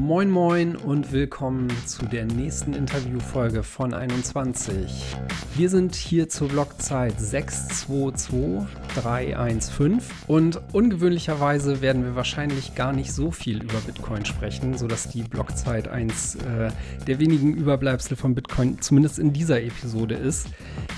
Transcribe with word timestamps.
Moin 0.00 0.30
Moin 0.30 0.76
und 0.76 1.12
willkommen 1.12 1.68
zu 1.84 2.06
der 2.06 2.24
nächsten 2.24 2.72
Interviewfolge 2.72 3.62
von 3.62 3.92
21. 3.92 5.14
Wir 5.54 5.68
sind 5.68 5.94
hier 5.94 6.30
zur 6.30 6.48
Blockzeit 6.48 7.20
622315 7.20 10.00
und 10.26 10.58
ungewöhnlicherweise 10.72 11.82
werden 11.82 12.02
wir 12.02 12.16
wahrscheinlich 12.16 12.74
gar 12.74 12.94
nicht 12.94 13.12
so 13.12 13.30
viel 13.30 13.62
über 13.62 13.78
Bitcoin 13.80 14.24
sprechen, 14.24 14.78
sodass 14.78 15.10
die 15.10 15.22
Blockzeit 15.22 15.86
eins 15.86 16.36
äh, 16.36 16.70
der 17.06 17.18
wenigen 17.18 17.54
Überbleibsel 17.54 18.16
von 18.16 18.34
Bitcoin 18.34 18.80
zumindest 18.80 19.18
in 19.18 19.34
dieser 19.34 19.62
Episode 19.62 20.14
ist. 20.14 20.48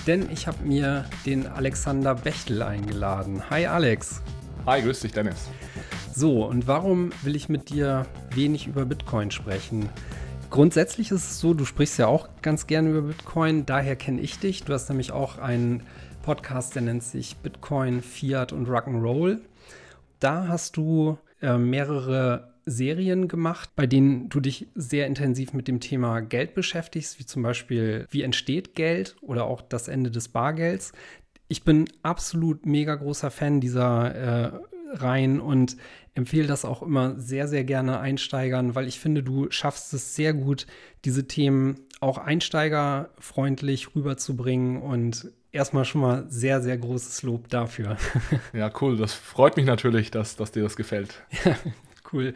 Denn 0.07 0.30
ich 0.30 0.46
habe 0.46 0.62
mir 0.62 1.07
den 1.26 1.48
Alexander 1.48 2.14
Bechtel 2.14 2.62
eingeladen. 2.62 3.50
Hi 3.50 3.66
Alex. 3.66 4.22
Hi, 4.64 4.80
grüß 4.80 5.00
dich 5.00 5.11
Dennis. 5.11 5.48
So, 6.14 6.44
und 6.44 6.66
warum 6.66 7.11
will 7.22 7.34
ich 7.34 7.48
mit 7.48 7.71
dir 7.71 8.04
wenig 8.34 8.66
über 8.66 8.84
Bitcoin 8.84 9.30
sprechen? 9.30 9.89
Grundsätzlich 10.50 11.11
ist 11.11 11.25
es 11.25 11.40
so, 11.40 11.54
du 11.54 11.64
sprichst 11.64 11.98
ja 11.98 12.07
auch 12.07 12.29
ganz 12.43 12.66
gerne 12.66 12.90
über 12.90 13.00
Bitcoin, 13.00 13.64
daher 13.64 13.96
kenne 13.96 14.21
ich 14.21 14.38
dich. 14.38 14.62
Du 14.62 14.75
hast 14.75 14.90
nämlich 14.90 15.11
auch 15.11 15.38
einen 15.38 15.85
Podcast, 16.22 16.75
der 16.75 16.82
nennt 16.82 17.02
sich 17.02 17.38
Bitcoin, 17.38 18.02
Fiat 18.02 18.52
und 18.52 18.68
Rock'n'Roll. 18.68 19.38
Da 20.21 20.48
hast 20.48 20.76
du 20.76 21.16
äh, 21.40 21.57
mehrere 21.57 22.52
Serien 22.66 23.26
gemacht, 23.26 23.71
bei 23.74 23.86
denen 23.86 24.29
du 24.29 24.40
dich 24.40 24.68
sehr 24.74 25.07
intensiv 25.07 25.54
mit 25.54 25.66
dem 25.66 25.80
Thema 25.80 26.21
Geld 26.21 26.54
beschäftigst, 26.54 27.21
wie 27.21 27.26
zum 27.26 27.43
Beispiel, 27.43 28.07
wie 28.10 28.21
entsteht 28.21 28.74
Geld 28.74 29.16
oder 29.22 29.44
auch 29.46 29.63
das 29.63 29.88
Ende 29.88 30.10
des 30.10 30.29
Bargelds. 30.29 30.93
Ich 31.49 31.64
bin 31.64 31.88
absolut 32.02 32.66
mega 32.66 32.97
großer 32.97 33.30
Fan 33.30 33.62
dieser 33.62 34.52
äh, 34.55 34.72
Reihen 34.92 35.41
und 35.41 35.77
empfehle 36.14 36.46
das 36.46 36.64
auch 36.64 36.82
immer 36.82 37.19
sehr, 37.19 37.48
sehr 37.48 37.64
gerne 37.64 38.00
Einsteigern, 38.00 38.74
weil 38.74 38.86
ich 38.86 39.00
finde, 39.00 39.22
du 39.22 39.50
schaffst 39.50 39.92
es 39.94 40.14
sehr 40.14 40.34
gut, 40.34 40.66
diese 41.04 41.26
Themen 41.26 41.80
auch 42.00 42.18
einsteigerfreundlich 42.18 43.94
rüberzubringen 43.94 44.82
und 44.82 45.30
erstmal 45.52 45.84
schon 45.84 46.00
mal 46.00 46.24
sehr, 46.28 46.60
sehr 46.60 46.76
großes 46.76 47.22
Lob 47.22 47.48
dafür. 47.48 47.96
Ja, 48.52 48.70
cool. 48.80 48.96
Das 48.96 49.14
freut 49.14 49.56
mich 49.56 49.66
natürlich, 49.66 50.10
dass, 50.10 50.36
dass 50.36 50.52
dir 50.52 50.62
das 50.62 50.76
gefällt. 50.76 51.22
Ja, 51.44 51.56
cool. 52.12 52.34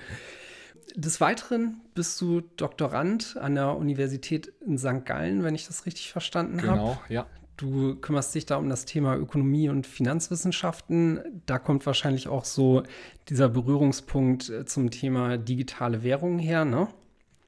Des 0.95 1.21
Weiteren 1.21 1.83
bist 1.95 2.21
du 2.21 2.41
Doktorand 2.41 3.37
an 3.39 3.55
der 3.55 3.77
Universität 3.77 4.53
in 4.67 4.79
St. 4.79 5.05
Gallen, 5.05 5.43
wenn 5.43 5.55
ich 5.55 5.67
das 5.67 5.85
richtig 5.85 6.11
verstanden 6.11 6.63
habe. 6.63 6.79
Genau, 6.79 6.99
ja. 7.09 7.27
Du 7.57 7.97
kümmerst 7.97 8.35
dich 8.35 8.45
da 8.45 8.57
um 8.57 8.69
das 8.69 8.85
Thema 8.85 9.17
Ökonomie 9.17 9.69
und 9.71 9.87
Finanzwissenschaften. 9.87 11.43
Da 11.47 11.59
kommt 11.59 11.87
wahrscheinlich 11.87 12.29
auch 12.29 12.45
so 12.45 12.83
dieser 13.29 13.49
Berührungspunkt 13.49 14.51
äh, 14.51 14.65
zum 14.67 14.91
Thema 14.91 15.39
digitale 15.39 16.03
Währungen 16.03 16.39
her, 16.39 16.65
ne? 16.65 16.89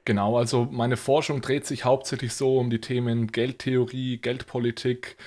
Genau, 0.05 0.37
also 0.37 0.67
meine 0.71 0.97
Forschung 0.97 1.41
dreht 1.41 1.67
sich 1.67 1.85
hauptsächlich 1.85 2.33
so 2.33 2.57
um 2.57 2.71
die 2.71 2.81
Themen 2.81 3.27
Geldtheorie, 3.27 4.17
Geldpolitik. 4.17 5.17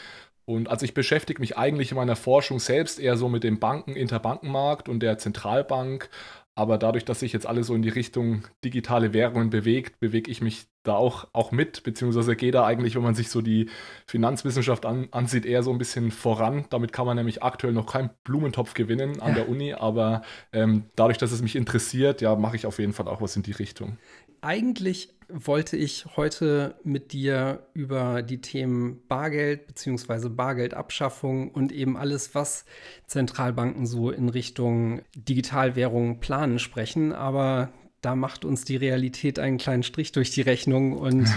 Und 0.44 0.68
also 0.68 0.84
ich 0.84 0.94
beschäftige 0.94 1.40
mich 1.40 1.56
eigentlich 1.56 1.92
in 1.92 1.96
meiner 1.96 2.16
Forschung 2.16 2.58
selbst 2.58 2.98
eher 2.98 3.16
so 3.16 3.28
mit 3.28 3.44
dem 3.44 3.60
Banken, 3.60 3.94
Interbankenmarkt 3.94 4.88
und 4.88 5.00
der 5.00 5.18
Zentralbank. 5.18 6.10
Aber 6.56 6.78
dadurch, 6.78 7.04
dass 7.04 7.20
sich 7.20 7.32
jetzt 7.32 7.46
alle 7.46 7.62
so 7.62 7.74
in 7.76 7.82
die 7.82 7.88
Richtung 7.88 8.42
digitale 8.64 9.12
Währungen 9.12 9.50
bewegt, 9.50 10.00
bewege 10.00 10.30
ich 10.30 10.40
mich 10.42 10.66
da 10.82 10.94
auch, 10.94 11.28
auch 11.32 11.52
mit, 11.52 11.82
beziehungsweise 11.82 12.34
gehe 12.36 12.50
da 12.50 12.64
eigentlich, 12.64 12.94
wenn 12.94 13.02
man 13.02 13.14
sich 13.14 13.30
so 13.30 13.40
die 13.40 13.68
Finanzwissenschaft 14.06 14.84
an, 14.84 15.08
ansieht, 15.12 15.46
eher 15.46 15.62
so 15.62 15.70
ein 15.70 15.78
bisschen 15.78 16.10
voran. 16.10 16.64
Damit 16.70 16.92
kann 16.92 17.06
man 17.06 17.16
nämlich 17.16 17.42
aktuell 17.42 17.72
noch 17.72 17.86
keinen 17.86 18.10
Blumentopf 18.24 18.74
gewinnen 18.74 19.20
an 19.20 19.30
ja. 19.30 19.34
der 19.36 19.48
Uni, 19.48 19.74
aber 19.74 20.22
ähm, 20.52 20.84
dadurch, 20.96 21.18
dass 21.18 21.32
es 21.32 21.42
mich 21.42 21.56
interessiert, 21.56 22.20
ja, 22.20 22.34
mache 22.34 22.56
ich 22.56 22.66
auf 22.66 22.78
jeden 22.78 22.92
Fall 22.92 23.08
auch 23.08 23.20
was 23.20 23.36
in 23.36 23.42
die 23.42 23.52
Richtung. 23.52 23.98
Eigentlich 24.40 25.14
wollte 25.28 25.76
ich 25.76 26.04
heute 26.16 26.74
mit 26.82 27.12
dir 27.12 27.66
über 27.74 28.22
die 28.22 28.40
Themen 28.40 29.00
Bargeld 29.06 29.66
bzw. 29.68 30.28
Bargeldabschaffung 30.28 31.50
und 31.50 31.72
eben 31.72 31.96
alles, 31.96 32.34
was 32.34 32.64
Zentralbanken 33.06 33.86
so 33.86 34.10
in 34.10 34.28
Richtung 34.28 35.02
Digitalwährung 35.14 36.20
planen, 36.20 36.58
sprechen. 36.58 37.12
Aber 37.12 37.72
da 38.02 38.16
macht 38.16 38.44
uns 38.44 38.64
die 38.64 38.76
Realität 38.76 39.38
einen 39.38 39.58
kleinen 39.58 39.84
Strich 39.84 40.12
durch 40.12 40.30
die 40.30 40.42
Rechnung 40.42 40.92
und, 40.92 41.28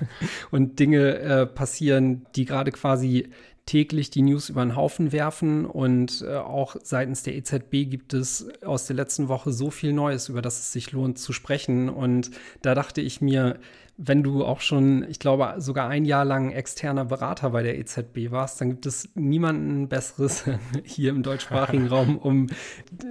und 0.50 0.80
Dinge 0.80 1.18
äh, 1.18 1.46
passieren, 1.46 2.26
die 2.34 2.46
gerade 2.46 2.72
quasi 2.72 3.28
täglich 3.66 4.10
die 4.10 4.22
News 4.22 4.48
über 4.48 4.64
den 4.64 4.76
Haufen 4.76 5.12
werfen. 5.12 5.66
Und 5.66 6.24
äh, 6.26 6.36
auch 6.36 6.76
seitens 6.82 7.22
der 7.22 7.34
EZB 7.34 7.90
gibt 7.90 8.14
es 8.14 8.48
aus 8.64 8.86
der 8.86 8.96
letzten 8.96 9.28
Woche 9.28 9.52
so 9.52 9.70
viel 9.70 9.92
Neues, 9.92 10.28
über 10.28 10.42
das 10.42 10.58
es 10.58 10.72
sich 10.72 10.92
lohnt 10.92 11.18
zu 11.18 11.32
sprechen. 11.32 11.88
Und 11.88 12.30
da 12.62 12.74
dachte 12.74 13.00
ich 13.00 13.20
mir, 13.20 13.58
wenn 13.96 14.22
du 14.22 14.44
auch 14.44 14.60
schon, 14.60 15.06
ich 15.08 15.18
glaube, 15.18 15.54
sogar 15.58 15.88
ein 15.88 16.04
Jahr 16.04 16.24
lang 16.24 16.50
externer 16.50 17.04
Berater 17.04 17.50
bei 17.50 17.62
der 17.62 17.78
EZB 17.78 18.30
warst, 18.30 18.60
dann 18.60 18.70
gibt 18.70 18.86
es 18.86 19.08
niemanden 19.14 19.88
Besseres 19.88 20.44
hier 20.84 21.10
im 21.10 21.22
deutschsprachigen 21.22 21.86
Raum, 21.88 22.18
um, 22.18 22.48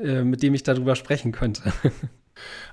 äh, 0.03 0.23
mit 0.23 0.43
dem 0.43 0.53
ich 0.53 0.63
darüber 0.63 0.95
sprechen 0.95 1.31
könnte. 1.31 1.71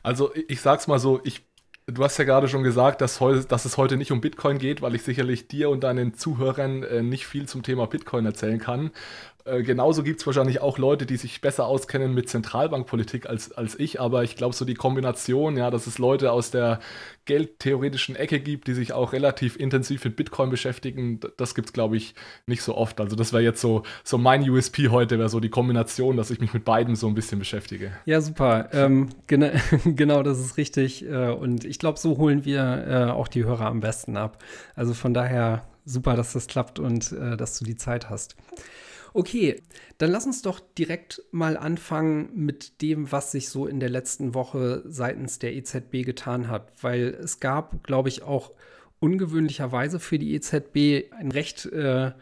Also 0.03 0.32
ich 0.48 0.60
sag's 0.60 0.87
mal 0.87 0.98
so, 0.98 1.21
ich 1.25 1.43
Du 1.87 2.04
hast 2.04 2.19
ja 2.19 2.25
gerade 2.25 2.48
schon 2.48 2.62
gesagt, 2.62 3.00
dass, 3.00 3.21
heu, 3.21 3.43
dass, 3.48 3.65
es 3.65 3.76
heute 3.76 3.97
nicht 3.97 4.12
um 4.12 4.21
Bitcoin 4.21 4.59
geht, 4.59 4.81
weil 4.81 4.94
ich 4.94 5.03
sicherlich 5.03 5.48
dir 5.48 5.71
und 5.71 5.82
deinen 5.82 6.15
Zuhörern 6.15 6.82
äh, 6.84 7.03
nicht 7.03 7.26
viel 7.26 7.48
zum 7.48 7.62
Thema 7.62 7.87
Bitcoin 7.87 8.26
erzählen 8.26 8.59
kann. 8.59 8.91
Äh, 9.50 9.62
genauso 9.62 10.03
gibt 10.03 10.21
es 10.21 10.27
wahrscheinlich 10.27 10.61
auch 10.61 10.78
Leute, 10.78 11.06
die 11.06 11.16
sich 11.16 11.41
besser 11.41 11.66
auskennen 11.66 12.15
mit 12.15 12.28
Zentralbankpolitik 12.28 13.27
als, 13.28 13.53
als 13.53 13.78
ich, 13.78 14.00
aber 14.00 14.22
ich 14.22 14.37
glaube, 14.37 14.55
so 14.55 14.65
die 14.65 14.75
Kombination, 14.75 15.56
ja, 15.56 15.71
dass 15.71 15.87
es 15.87 15.99
Leute 15.99 16.33
aus 16.33 16.50
der 16.50 16.81
geldtheoretischen 17.25 18.16
Ecke 18.16 18.41
gibt, 18.41 18.66
die 18.66 18.75
sich 18.75 18.93
auch 18.93 19.12
relativ 19.12 19.56
intensiv 19.56 20.05
mit 20.05 20.16
Bitcoin 20.16 20.50
beschäftigen, 20.50 21.21
das 21.37 21.55
gibt 21.55 21.69
es, 21.69 21.72
glaube 21.72 21.97
ich, 21.97 22.15
nicht 22.47 22.62
so 22.62 22.77
oft. 22.77 23.00
Also 23.00 23.16
das 23.16 23.33
wäre 23.33 23.43
jetzt 23.43 23.60
so, 23.60 23.83
so 24.05 24.19
mein 24.19 24.49
USP 24.49 24.89
heute, 24.89 25.19
wäre 25.19 25.28
so 25.28 25.41
die 25.41 25.49
Kombination, 25.49 26.16
dass 26.16 26.31
ich 26.31 26.41
mich 26.41 26.53
mit 26.55 26.65
beiden 26.65 26.97
so 26.97 27.06
ein 27.06 27.15
bisschen 27.15 27.39
beschäftige. 27.39 27.93
Ja, 28.05 28.21
super. 28.21 28.69
Ähm, 28.72 29.10
gena 29.27 29.50
genau, 29.84 30.22
das 30.22 30.41
ist 30.41 30.56
richtig. 30.56 31.05
Äh, 31.05 31.31
und 31.31 31.65
ich 31.65 31.78
glaube, 31.78 31.99
so 31.99 32.19
holen 32.19 32.44
wir 32.44 32.87
äh, 32.89 33.10
auch 33.10 33.28
die 33.28 33.44
Hörer 33.44 33.66
am 33.66 33.81
besten 33.81 34.16
ab. 34.16 34.43
Also 34.75 34.94
von 34.94 35.15
daher 35.15 35.62
super, 35.84 36.16
dass 36.16 36.33
das 36.33 36.47
klappt 36.47 36.78
und 36.78 37.12
äh, 37.12 37.37
dass 37.37 37.59
du 37.59 37.65
die 37.65 37.77
Zeit 37.77 38.10
hast. 38.10 38.37
Okay, 39.12 39.60
dann 39.98 40.10
lass 40.10 40.26
uns 40.26 40.43
doch 40.43 40.60
direkt 40.60 41.22
mal 41.32 41.56
anfangen 41.56 42.31
mit 42.34 42.81
dem, 42.82 43.10
was 43.10 43.32
sich 43.32 43.48
so 43.48 43.66
in 43.66 43.81
der 43.81 43.88
letzten 43.88 44.34
Woche 44.34 44.82
seitens 44.87 45.38
der 45.38 45.54
EZB 45.54 46.04
getan 46.04 46.48
hat, 46.48 46.72
weil 46.81 47.09
es 47.21 47.41
gab, 47.41 47.82
glaube 47.82 48.09
ich, 48.09 48.22
auch 48.22 48.53
ungewöhnlicherweise 49.00 49.98
für 49.98 50.19
die 50.19 50.34
EZB 50.34 51.12
einen 51.12 51.32
recht 51.32 51.66
äh, 51.66 52.12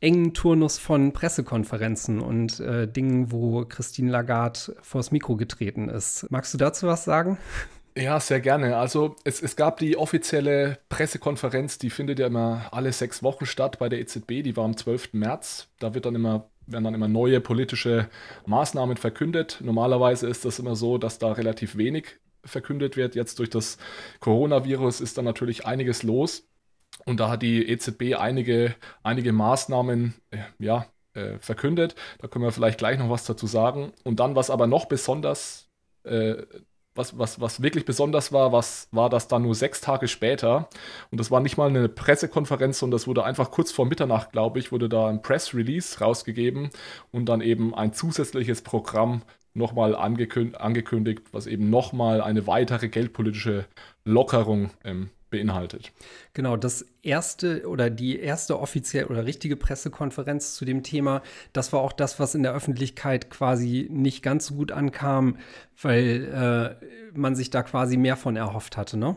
engen 0.00 0.32
Turnus 0.32 0.78
von 0.78 1.12
Pressekonferenzen 1.12 2.20
und 2.20 2.60
äh, 2.60 2.86
Dingen, 2.86 3.32
wo 3.32 3.64
Christine 3.64 4.10
Lagarde 4.10 4.76
vors 4.82 5.10
Mikro 5.10 5.36
getreten 5.36 5.88
ist. 5.88 6.30
Magst 6.30 6.54
du 6.54 6.58
dazu 6.58 6.86
was 6.86 7.04
sagen? 7.04 7.38
Ja, 7.96 8.20
sehr 8.20 8.40
gerne. 8.40 8.76
Also 8.76 9.16
es, 9.24 9.42
es 9.42 9.56
gab 9.56 9.78
die 9.78 9.96
offizielle 9.96 10.78
Pressekonferenz, 10.88 11.78
die 11.78 11.90
findet 11.90 12.20
ja 12.20 12.28
immer 12.28 12.68
alle 12.70 12.92
sechs 12.92 13.22
Wochen 13.24 13.44
statt 13.44 13.78
bei 13.80 13.88
der 13.88 13.98
EZB, 14.00 14.42
die 14.42 14.56
war 14.56 14.64
am 14.64 14.76
12. 14.76 15.14
März. 15.14 15.68
Da 15.80 15.94
wird 15.94 16.06
dann 16.06 16.14
immer, 16.14 16.48
werden 16.66 16.84
dann 16.84 16.94
immer 16.94 17.08
neue 17.08 17.40
politische 17.40 18.08
Maßnahmen 18.46 18.96
verkündet. 18.96 19.58
Normalerweise 19.62 20.28
ist 20.28 20.44
das 20.44 20.60
immer 20.60 20.76
so, 20.76 20.96
dass 20.96 21.18
da 21.18 21.32
relativ 21.32 21.76
wenig 21.76 22.20
verkündet 22.44 22.96
wird. 22.96 23.16
Jetzt 23.16 23.40
durch 23.40 23.50
das 23.50 23.78
Coronavirus 24.20 25.00
ist 25.00 25.18
da 25.18 25.22
natürlich 25.22 25.66
einiges 25.66 26.04
los. 26.04 26.48
Und 27.04 27.18
da 27.20 27.28
hat 27.28 27.42
die 27.42 27.68
EZB 27.68 28.14
einige, 28.16 28.76
einige 29.02 29.32
Maßnahmen 29.32 30.14
äh, 30.30 30.38
ja, 30.58 30.86
äh, 31.14 31.38
verkündet. 31.40 31.96
Da 32.20 32.28
können 32.28 32.44
wir 32.44 32.52
vielleicht 32.52 32.78
gleich 32.78 32.98
noch 32.98 33.10
was 33.10 33.24
dazu 33.24 33.46
sagen. 33.46 33.92
Und 34.04 34.20
dann, 34.20 34.36
was 34.36 34.50
aber 34.50 34.66
noch 34.68 34.86
besonders 34.86 35.68
äh, 36.04 36.42
was, 36.98 37.18
was, 37.18 37.40
was 37.40 37.62
wirklich 37.62 37.84
besonders 37.84 38.32
war, 38.32 38.52
was, 38.52 38.88
war 38.92 39.08
das 39.08 39.28
dann 39.28 39.42
nur 39.42 39.54
sechs 39.54 39.80
Tage 39.80 40.08
später. 40.08 40.68
Und 41.10 41.18
das 41.18 41.30
war 41.30 41.40
nicht 41.40 41.56
mal 41.56 41.68
eine 41.68 41.88
Pressekonferenz, 41.88 42.78
sondern 42.78 42.98
das 42.98 43.06
wurde 43.06 43.24
einfach 43.24 43.50
kurz 43.50 43.72
vor 43.72 43.86
Mitternacht, 43.86 44.32
glaube 44.32 44.58
ich, 44.58 44.72
wurde 44.72 44.88
da 44.88 45.08
ein 45.08 45.22
Press 45.22 45.54
Release 45.54 46.00
rausgegeben 46.00 46.70
und 47.12 47.26
dann 47.26 47.40
eben 47.40 47.74
ein 47.74 47.92
zusätzliches 47.92 48.62
Programm 48.62 49.22
nochmal 49.54 49.94
angekündigt, 49.94 50.60
angekündigt, 50.60 51.22
was 51.32 51.46
eben 51.46 51.70
nochmal 51.70 52.20
eine 52.20 52.46
weitere 52.46 52.88
geldpolitische 52.88 53.66
Lockerung 54.04 54.70
ähm, 54.84 55.10
beinhaltet. 55.30 55.92
Genau, 56.34 56.56
das 56.56 56.86
erste 57.02 57.68
oder 57.68 57.90
die 57.90 58.18
erste 58.18 58.58
offizielle 58.58 59.08
oder 59.08 59.26
richtige 59.26 59.56
Pressekonferenz 59.56 60.54
zu 60.54 60.64
dem 60.64 60.82
Thema, 60.82 61.22
das 61.52 61.72
war 61.72 61.80
auch 61.80 61.92
das, 61.92 62.18
was 62.20 62.34
in 62.34 62.42
der 62.42 62.54
Öffentlichkeit 62.54 63.30
quasi 63.30 63.88
nicht 63.90 64.22
ganz 64.22 64.46
so 64.46 64.54
gut 64.54 64.72
ankam, 64.72 65.38
weil 65.80 66.76
äh, 66.82 67.16
man 67.18 67.36
sich 67.36 67.50
da 67.50 67.62
quasi 67.62 67.96
mehr 67.96 68.16
von 68.16 68.36
erhofft 68.36 68.76
hatte, 68.76 68.96
ne? 68.96 69.16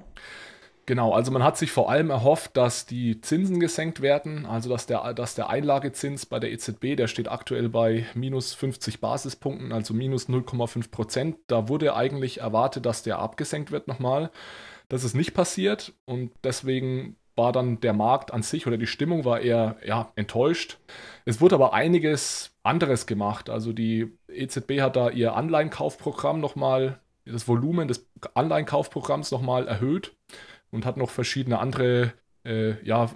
Genau, 0.88 1.13
also 1.13 1.31
man 1.31 1.44
hat 1.44 1.58
sich 1.58 1.72
vor 1.72 1.92
allem 1.92 2.10
erhofft, 2.10 2.58
dass 2.58 2.88
die 2.88 3.22
Zinsen 3.22 3.60
gesenkt 3.60 4.02
werden, 4.02 4.48
also 4.48 4.69
dass 4.69 4.88
der, 4.88 5.13
dass 5.13 5.36
der 5.36 5.50
Einlagezins 5.50 6.25
bei 6.25 6.40
der 6.40 6.52
EZB, 6.52 6.96
der 6.98 7.08
steht 7.08 7.30
aktuell 7.30 7.69
bei 7.69 8.06
minus 8.16 8.54
50 8.56 9.00
Basispunkten, 9.00 9.72
also 9.72 9.94
minus 9.94 10.28
0,5 10.28 10.90
Prozent. 10.90 11.38
Da 11.48 11.69
wurde 11.69 11.96
eigentlich 11.96 12.42
erwartet, 12.42 12.86
dass 12.86 13.04
der 13.04 13.19
abgesenkt 13.19 13.72
wird 13.72 13.88
nochmal. 13.88 14.31
Das 14.91 15.05
ist 15.05 15.13
nicht 15.13 15.33
passiert 15.33 15.93
und 16.03 16.33
deswegen 16.43 17.15
war 17.38 17.53
dann 17.53 17.79
der 17.79 17.93
Markt 17.93 18.33
an 18.33 18.43
sich 18.43 18.67
oder 18.67 18.75
die 18.75 18.88
Stimmung 18.88 19.23
war 19.23 19.39
eher 19.39 19.77
ja, 19.85 20.11
enttäuscht. 20.17 20.79
Es 21.23 21.39
wurde 21.39 21.55
aber 21.55 21.73
einiges 21.73 22.51
anderes 22.61 23.05
gemacht. 23.05 23.49
Also 23.49 23.71
die 23.71 24.11
EZB 24.27 24.81
hat 24.81 24.97
da 24.97 25.09
ihr 25.09 25.33
Anleihenkaufprogramm 25.33 26.41
nochmal, 26.41 26.99
das 27.23 27.47
Volumen 27.47 27.88
des 27.88 28.05
Anleihenkaufprogramms 28.33 29.31
nochmal 29.31 29.65
erhöht 29.65 30.13
und 30.71 30.85
hat 30.85 30.97
noch 30.97 31.09
verschiedene 31.09 31.59
andere 31.59 32.11
äh, 32.43 32.85
ja, 32.85 33.07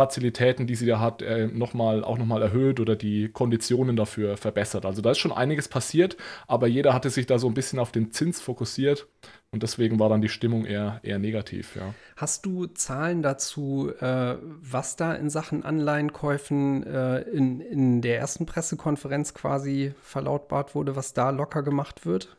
Refinanzierungsfazilitäten, 0.00 0.66
die 0.66 0.74
sie 0.74 0.86
da 0.86 1.00
hat, 1.00 1.22
äh, 1.22 1.46
noch 1.46 1.74
mal, 1.74 2.04
auch 2.04 2.18
nochmal 2.18 2.42
erhöht 2.42 2.80
oder 2.80 2.96
die 2.96 3.28
Konditionen 3.28 3.96
dafür 3.96 4.36
verbessert. 4.36 4.84
Also 4.84 5.02
da 5.02 5.10
ist 5.10 5.18
schon 5.18 5.32
einiges 5.32 5.68
passiert, 5.68 6.16
aber 6.46 6.66
jeder 6.66 6.94
hatte 6.94 7.10
sich 7.10 7.26
da 7.26 7.38
so 7.38 7.48
ein 7.48 7.54
bisschen 7.54 7.78
auf 7.78 7.92
den 7.92 8.10
Zins 8.12 8.40
fokussiert 8.40 9.06
und 9.52 9.62
deswegen 9.62 9.98
war 9.98 10.08
dann 10.08 10.22
die 10.22 10.28
Stimmung 10.28 10.64
eher, 10.64 11.00
eher 11.02 11.18
negativ. 11.18 11.76
Ja. 11.76 11.94
Hast 12.16 12.46
du 12.46 12.66
Zahlen 12.66 13.22
dazu, 13.22 13.90
äh, 14.00 14.36
was 14.40 14.96
da 14.96 15.14
in 15.14 15.30
Sachen 15.30 15.64
Anleihenkäufen 15.64 16.86
äh, 16.86 17.20
in, 17.22 17.60
in 17.60 18.02
der 18.02 18.18
ersten 18.18 18.46
Pressekonferenz 18.46 19.34
quasi 19.34 19.92
verlautbart 20.02 20.74
wurde, 20.74 20.96
was 20.96 21.12
da 21.12 21.30
locker 21.30 21.62
gemacht 21.62 22.06
wird? 22.06 22.36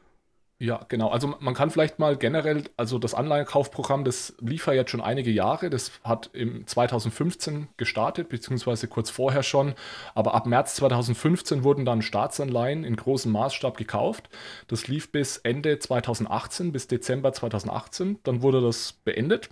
Ja, 0.61 0.85
genau. 0.89 1.09
Also 1.09 1.33
man 1.39 1.55
kann 1.55 1.71
vielleicht 1.71 1.97
mal 1.97 2.15
generell, 2.15 2.65
also 2.77 2.99
das 2.99 3.15
Anleihenkaufprogramm, 3.15 4.03
das 4.03 4.35
lief 4.39 4.67
ja 4.67 4.73
jetzt 4.73 4.91
schon 4.91 5.01
einige 5.01 5.31
Jahre. 5.31 5.71
Das 5.71 5.91
hat 6.03 6.29
im 6.33 6.67
2015 6.67 7.69
gestartet, 7.77 8.29
beziehungsweise 8.29 8.87
kurz 8.87 9.09
vorher 9.09 9.41
schon. 9.41 9.73
Aber 10.13 10.35
ab 10.35 10.45
März 10.45 10.75
2015 10.75 11.63
wurden 11.63 11.83
dann 11.83 12.03
Staatsanleihen 12.03 12.83
in 12.83 12.95
großem 12.95 13.31
Maßstab 13.31 13.75
gekauft. 13.75 14.29
Das 14.67 14.87
lief 14.87 15.11
bis 15.11 15.37
Ende 15.37 15.79
2018, 15.79 16.71
bis 16.71 16.85
Dezember 16.85 17.33
2018. 17.33 18.19
Dann 18.21 18.43
wurde 18.43 18.61
das 18.61 18.93
beendet 18.93 19.49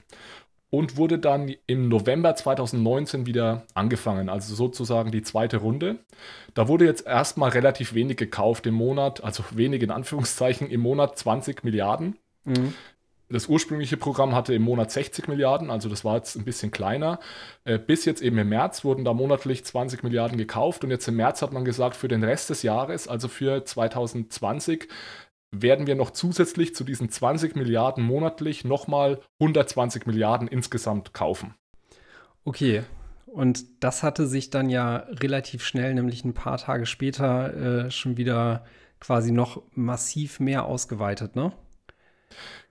und 0.69 0.97
wurde 0.97 1.17
dann 1.17 1.53
im 1.67 1.87
November 1.89 2.35
2019 2.35 3.25
wieder 3.25 3.63
angefangen, 3.73 4.29
also 4.29 4.53
sozusagen 4.53 5.11
die 5.11 5.23
zweite 5.23 5.57
Runde. 5.57 5.97
Da 6.53 6.67
wurde 6.67 6.85
jetzt 6.85 7.07
erstmal 7.07 7.49
relativ 7.49 7.93
wenig 7.93 8.17
gekauft 8.17 8.67
im 8.67 8.75
Monat, 8.75 9.23
also 9.23 9.43
wenig 9.51 9.81
in 9.81 9.91
Anführungszeichen, 9.91 10.69
im 10.69 10.81
Monat 10.81 11.17
20 11.17 11.63
Milliarden. 11.63 12.17
Mhm. 12.45 12.73
Das 13.31 13.47
ursprüngliche 13.47 13.95
Programm 13.95 14.33
hatte 14.33 14.55
im 14.55 14.63
Monat 14.63 14.89
60 14.89 15.27
Milliarden, 15.27 15.69
also 15.69 15.87
das 15.87 16.03
war 16.03 16.15
jetzt 16.15 16.35
ein 16.35 16.45
bisschen 16.45 16.71
kleiner. 16.71 17.19
Äh, 17.63 17.77
bis 17.77 18.05
jetzt 18.05 18.23
eben 18.23 18.39
im 18.39 18.49
März 18.49 18.83
wurden 18.83 19.05
da 19.05 19.13
monatlich 19.13 19.63
20 19.63 20.03
Milliarden 20.03 20.37
gekauft 20.37 20.83
und 20.83 20.89
jetzt 20.89 21.07
im 21.07 21.15
März 21.15 21.43
hat 21.43 21.53
man 21.53 21.63
gesagt, 21.63 21.95
für 21.95 22.07
den 22.07 22.23
Rest 22.23 22.49
des 22.49 22.63
Jahres, 22.63 23.07
also 23.07 23.27
für 23.27 23.63
2020, 23.63 24.87
werden 25.51 25.87
wir 25.87 25.95
noch 25.95 26.11
zusätzlich 26.11 26.75
zu 26.75 26.83
diesen 26.83 27.09
20 27.09 27.55
Milliarden 27.55 28.03
monatlich 28.03 28.65
nochmal 28.65 29.19
120 29.39 30.05
Milliarden 30.05 30.47
insgesamt 30.47 31.13
kaufen. 31.13 31.55
Okay, 32.43 32.83
und 33.25 33.65
das 33.83 34.03
hatte 34.03 34.27
sich 34.27 34.49
dann 34.49 34.69
ja 34.69 35.07
relativ 35.09 35.63
schnell, 35.63 35.93
nämlich 35.93 36.23
ein 36.23 36.33
paar 36.33 36.57
Tage 36.57 36.85
später, 36.85 37.85
äh, 37.85 37.91
schon 37.91 38.17
wieder 38.17 38.65
quasi 38.99 39.31
noch 39.31 39.61
massiv 39.73 40.39
mehr 40.39 40.65
ausgeweitet, 40.65 41.35
ne? 41.35 41.53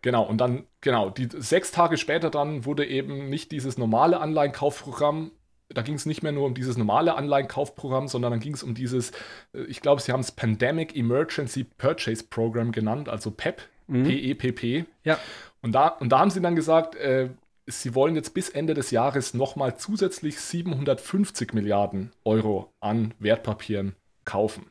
Genau, 0.02 0.22
und 0.22 0.38
dann, 0.38 0.66
genau, 0.80 1.10
die 1.10 1.28
sechs 1.36 1.72
Tage 1.72 1.96
später 1.96 2.30
dann 2.30 2.64
wurde 2.64 2.86
eben 2.86 3.28
nicht 3.28 3.50
dieses 3.50 3.78
normale 3.78 4.20
Anleihenkaufprogramm 4.20 5.32
da 5.68 5.82
ging 5.82 5.94
es 5.94 6.06
nicht 6.06 6.22
mehr 6.22 6.32
nur 6.32 6.46
um 6.46 6.54
dieses 6.54 6.76
normale 6.76 7.14
Anleihenkaufprogramm, 7.14 8.08
sondern 8.08 8.32
dann 8.32 8.40
ging 8.40 8.54
es 8.54 8.62
um 8.62 8.74
dieses, 8.74 9.10
äh, 9.52 9.62
ich 9.68 9.80
glaube, 9.80 10.00
sie 10.00 10.12
haben 10.12 10.20
es 10.20 10.32
Pandemic 10.32 10.96
Emergency 10.96 11.64
Purchase 11.64 12.24
Program 12.24 12.72
genannt, 12.72 13.08
also 13.08 13.30
PEP, 13.30 13.62
mhm. 13.86 14.04
P-E-P-P. 14.04 14.84
Ja. 15.04 15.18
Und 15.60 15.72
da, 15.72 15.88
und 15.88 16.10
da 16.10 16.20
haben 16.20 16.30
sie 16.30 16.40
dann 16.40 16.56
gesagt, 16.56 16.94
äh, 16.94 17.30
sie 17.66 17.94
wollen 17.94 18.16
jetzt 18.16 18.32
bis 18.34 18.48
Ende 18.48 18.74
des 18.74 18.90
Jahres 18.90 19.34
nochmal 19.34 19.76
zusätzlich 19.76 20.40
750 20.40 21.52
Milliarden 21.52 22.12
Euro 22.24 22.72
an 22.80 23.14
Wertpapieren 23.18 23.94
kaufen. 24.24 24.66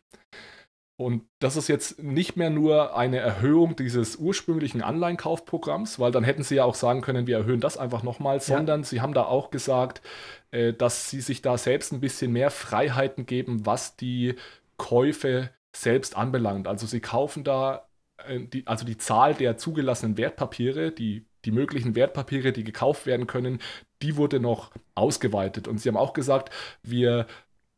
Und 0.99 1.27
das 1.38 1.55
ist 1.55 1.67
jetzt 1.67 2.01
nicht 2.01 2.38
mehr 2.38 2.49
nur 2.49 2.97
eine 2.97 3.19
Erhöhung 3.19 3.75
dieses 3.75 4.15
ursprünglichen 4.15 4.81
Anleihenkaufprogramms, 4.81 5.99
weil 5.99 6.11
dann 6.11 6.23
hätten 6.23 6.41
sie 6.41 6.55
ja 6.55 6.63
auch 6.63 6.73
sagen 6.73 7.01
können, 7.01 7.27
wir 7.27 7.38
erhöhen 7.38 7.59
das 7.59 7.77
einfach 7.77 8.01
nochmal, 8.01 8.41
sondern 8.41 8.81
ja. 8.81 8.85
sie 8.88 9.01
haben 9.01 9.13
da 9.13 9.23
auch 9.23 9.51
gesagt, 9.51 10.01
äh, 10.49 10.73
dass 10.73 11.11
sie 11.11 11.21
sich 11.21 11.44
da 11.44 11.57
selbst 11.59 11.94
ein 11.94 11.99
bisschen 11.99 12.31
mehr 12.31 12.49
Freiheiten 12.49 13.27
geben, 13.27 13.67
was 13.67 13.95
die 13.95 14.35
Käufe 14.77 15.51
selbst 15.75 16.17
anbelangt. 16.17 16.67
Also 16.67 16.88
sie 16.88 16.99
kaufen 16.99 17.44
da, 17.44 17.88
äh, 18.25 18.39
die, 18.39 18.65
also 18.65 18.83
die 18.83 18.97
Zahl 18.97 19.35
der 19.35 19.57
zugelassenen 19.57 20.17
Wertpapiere, 20.17 20.91
die, 20.91 21.27
die 21.45 21.51
möglichen 21.51 21.95
Wertpapiere, 21.95 22.53
die 22.53 22.63
gekauft 22.63 23.05
werden 23.05 23.27
können, 23.27 23.59
die 24.01 24.17
wurde 24.17 24.39
noch 24.39 24.71
ausgeweitet. 24.95 25.67
Und 25.67 25.79
sie 25.79 25.89
haben 25.89 25.97
auch 25.97 26.13
gesagt, 26.13 26.51
wir 26.81 27.27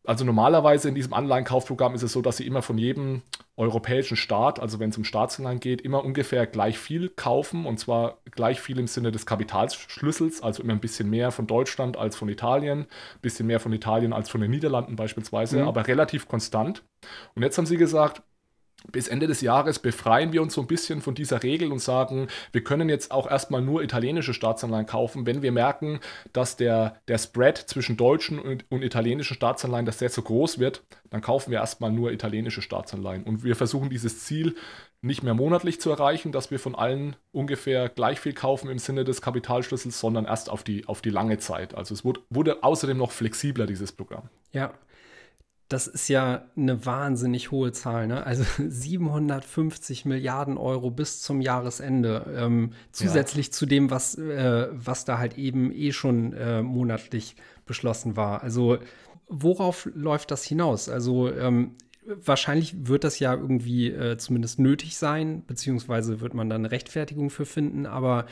also 0.05 0.25
normalerweise 0.25 0.89
in 0.89 0.95
diesem 0.95 1.13
Anleihenkaufprogramm 1.13 1.93
ist 1.93 2.03
es 2.03 2.13
so, 2.13 2.21
dass 2.21 2.37
sie 2.37 2.47
immer 2.47 2.61
von 2.61 2.77
jedem 2.77 3.21
europäischen 3.57 4.15
Staat, 4.15 4.59
also 4.59 4.79
wenn 4.79 4.89
es 4.89 4.97
um 4.97 5.03
Staatsanleihen 5.03 5.59
geht, 5.59 5.81
immer 5.81 6.03
ungefähr 6.03 6.47
gleich 6.47 6.79
viel 6.79 7.09
kaufen 7.09 7.65
und 7.65 7.77
zwar 7.77 8.19
gleich 8.31 8.61
viel 8.61 8.79
im 8.79 8.87
Sinne 8.87 9.11
des 9.11 9.25
Kapitalschlüssels, 9.25 10.41
also 10.41 10.63
immer 10.63 10.73
ein 10.73 10.79
bisschen 10.79 11.09
mehr 11.09 11.31
von 11.31 11.45
Deutschland 11.45 11.97
als 11.97 12.15
von 12.15 12.29
Italien, 12.29 12.81
ein 12.81 13.21
bisschen 13.21 13.47
mehr 13.47 13.59
von 13.59 13.73
Italien 13.73 14.13
als 14.13 14.29
von 14.29 14.39
den 14.39 14.51
Niederlanden 14.51 14.95
beispielsweise, 14.95 15.61
mhm. 15.61 15.67
aber 15.67 15.87
relativ 15.87 16.27
konstant. 16.27 16.83
Und 17.35 17.43
jetzt 17.43 17.57
haben 17.57 17.65
sie 17.65 17.77
gesagt, 17.77 18.23
bis 18.91 19.07
Ende 19.07 19.27
des 19.27 19.41
Jahres 19.41 19.79
befreien 19.79 20.31
wir 20.31 20.41
uns 20.41 20.53
so 20.53 20.61
ein 20.61 20.67
bisschen 20.67 21.01
von 21.01 21.15
dieser 21.15 21.43
Regel 21.43 21.71
und 21.71 21.79
sagen, 21.79 22.27
wir 22.51 22.63
können 22.63 22.89
jetzt 22.89 23.11
auch 23.11 23.29
erstmal 23.29 23.61
nur 23.61 23.83
italienische 23.83 24.33
Staatsanleihen 24.33 24.85
kaufen, 24.85 25.25
wenn 25.25 25.41
wir 25.41 25.51
merken, 25.51 25.99
dass 26.33 26.55
der, 26.55 27.01
der 27.07 27.17
Spread 27.17 27.57
zwischen 27.57 27.97
deutschen 27.97 28.39
und, 28.39 28.65
und 28.69 28.81
italienischen 28.81 29.35
Staatsanleihen, 29.35 29.85
dass 29.85 29.97
der 29.97 30.09
zu 30.09 30.21
groß 30.21 30.59
wird, 30.59 30.83
dann 31.09 31.21
kaufen 31.21 31.51
wir 31.51 31.59
erstmal 31.59 31.91
nur 31.91 32.11
italienische 32.11 32.61
Staatsanleihen. 32.61 33.23
Und 33.23 33.43
wir 33.43 33.55
versuchen 33.55 33.89
dieses 33.89 34.23
Ziel 34.23 34.55
nicht 35.01 35.23
mehr 35.23 35.33
monatlich 35.33 35.79
zu 35.79 35.89
erreichen, 35.89 36.31
dass 36.31 36.51
wir 36.51 36.59
von 36.59 36.75
allen 36.75 37.15
ungefähr 37.31 37.89
gleich 37.89 38.19
viel 38.19 38.33
kaufen 38.33 38.69
im 38.69 38.79
Sinne 38.79 39.03
des 39.03 39.21
Kapitalschlüssels, 39.21 39.99
sondern 39.99 40.25
erst 40.25 40.49
auf 40.49 40.63
die, 40.63 40.85
auf 40.87 41.01
die 41.01 41.09
lange 41.09 41.37
Zeit. 41.37 41.75
Also 41.75 41.93
es 41.93 42.03
wurde, 42.03 42.21
wurde 42.29 42.63
außerdem 42.63 42.97
noch 42.97 43.11
flexibler, 43.11 43.65
dieses 43.65 43.91
Programm. 43.91 44.29
Ja, 44.51 44.73
das 45.69 45.85
ist 45.85 46.07
ja 46.07 46.45
eine 46.57 46.83
wahnsinnig 46.85 47.51
hohe 47.51 47.71
Zahl, 47.71 48.07
ne? 48.07 48.25
Also 48.25 48.43
750 48.67 50.03
Milliarden 50.05 50.57
Euro 50.57 50.89
bis 50.89 51.21
zum 51.21 51.41
Jahresende, 51.41 52.25
ähm, 52.35 52.71
zusätzlich 52.91 53.47
ja. 53.47 53.51
zu 53.51 53.65
dem, 53.67 53.91
was, 53.91 54.15
äh, 54.15 54.67
was 54.71 55.05
da 55.05 55.19
halt 55.19 55.37
eben 55.37 55.71
eh 55.71 55.91
schon 55.91 56.33
äh, 56.33 56.63
monatlich 56.63 57.35
beschlossen 57.67 58.17
war. 58.17 58.41
Also 58.41 58.79
worauf 59.27 59.87
läuft 59.93 60.31
das 60.31 60.43
hinaus? 60.43 60.89
Also 60.89 61.31
ähm, 61.31 61.75
wahrscheinlich 62.03 62.87
wird 62.87 63.03
das 63.03 63.19
ja 63.19 63.35
irgendwie 63.35 63.91
äh, 63.91 64.17
zumindest 64.17 64.57
nötig 64.57 64.97
sein, 64.97 65.43
beziehungsweise 65.45 66.19
wird 66.19 66.33
man 66.33 66.49
da 66.49 66.55
eine 66.55 66.71
Rechtfertigung 66.71 67.29
für 67.29 67.45
finden, 67.45 67.85
aber 67.85 68.25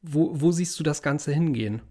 wo, 0.00 0.30
wo 0.40 0.52
siehst 0.52 0.78
du 0.78 0.84
das 0.84 1.02
Ganze 1.02 1.32
hingehen? 1.32 1.82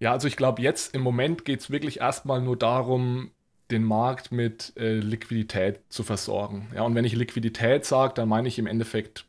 Ja, 0.00 0.12
also 0.12 0.28
ich 0.28 0.36
glaube, 0.36 0.62
jetzt 0.62 0.94
im 0.94 1.02
Moment 1.02 1.44
geht 1.44 1.60
es 1.60 1.70
wirklich 1.70 2.00
erstmal 2.00 2.40
nur 2.40 2.56
darum, 2.56 3.32
den 3.70 3.82
Markt 3.84 4.32
mit 4.32 4.72
äh, 4.76 4.94
Liquidität 4.94 5.80
zu 5.88 6.02
versorgen. 6.02 6.68
Ja, 6.74 6.82
und 6.82 6.94
wenn 6.94 7.04
ich 7.04 7.14
Liquidität 7.14 7.84
sage, 7.84 8.14
dann 8.14 8.28
meine 8.28 8.48
ich 8.48 8.58
im 8.58 8.66
Endeffekt, 8.66 9.26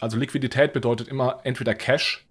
also 0.00 0.16
Liquidität 0.16 0.72
bedeutet 0.72 1.08
immer 1.08 1.40
entweder 1.44 1.74
Cash, 1.74 2.26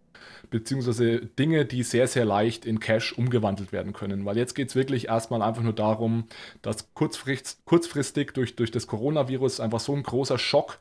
beziehungsweise 0.49 1.19
Dinge, 1.19 1.65
die 1.65 1.83
sehr, 1.83 2.07
sehr 2.07 2.25
leicht 2.25 2.65
in 2.65 2.79
Cash 2.79 3.13
umgewandelt 3.13 3.71
werden 3.71 3.93
können. 3.93 4.25
Weil 4.25 4.37
jetzt 4.37 4.55
geht 4.55 4.69
es 4.69 4.75
wirklich 4.75 5.07
erstmal 5.07 5.41
einfach 5.41 5.61
nur 5.61 5.73
darum, 5.73 6.27
dass 6.61 6.93
kurzfristig, 6.93 7.63
kurzfristig 7.65 8.33
durch, 8.33 8.55
durch 8.55 8.71
das 8.71 8.87
Coronavirus 8.87 9.59
einfach 9.59 9.79
so 9.79 9.95
ein 9.95 10.03
großer 10.03 10.37
Schock 10.37 10.79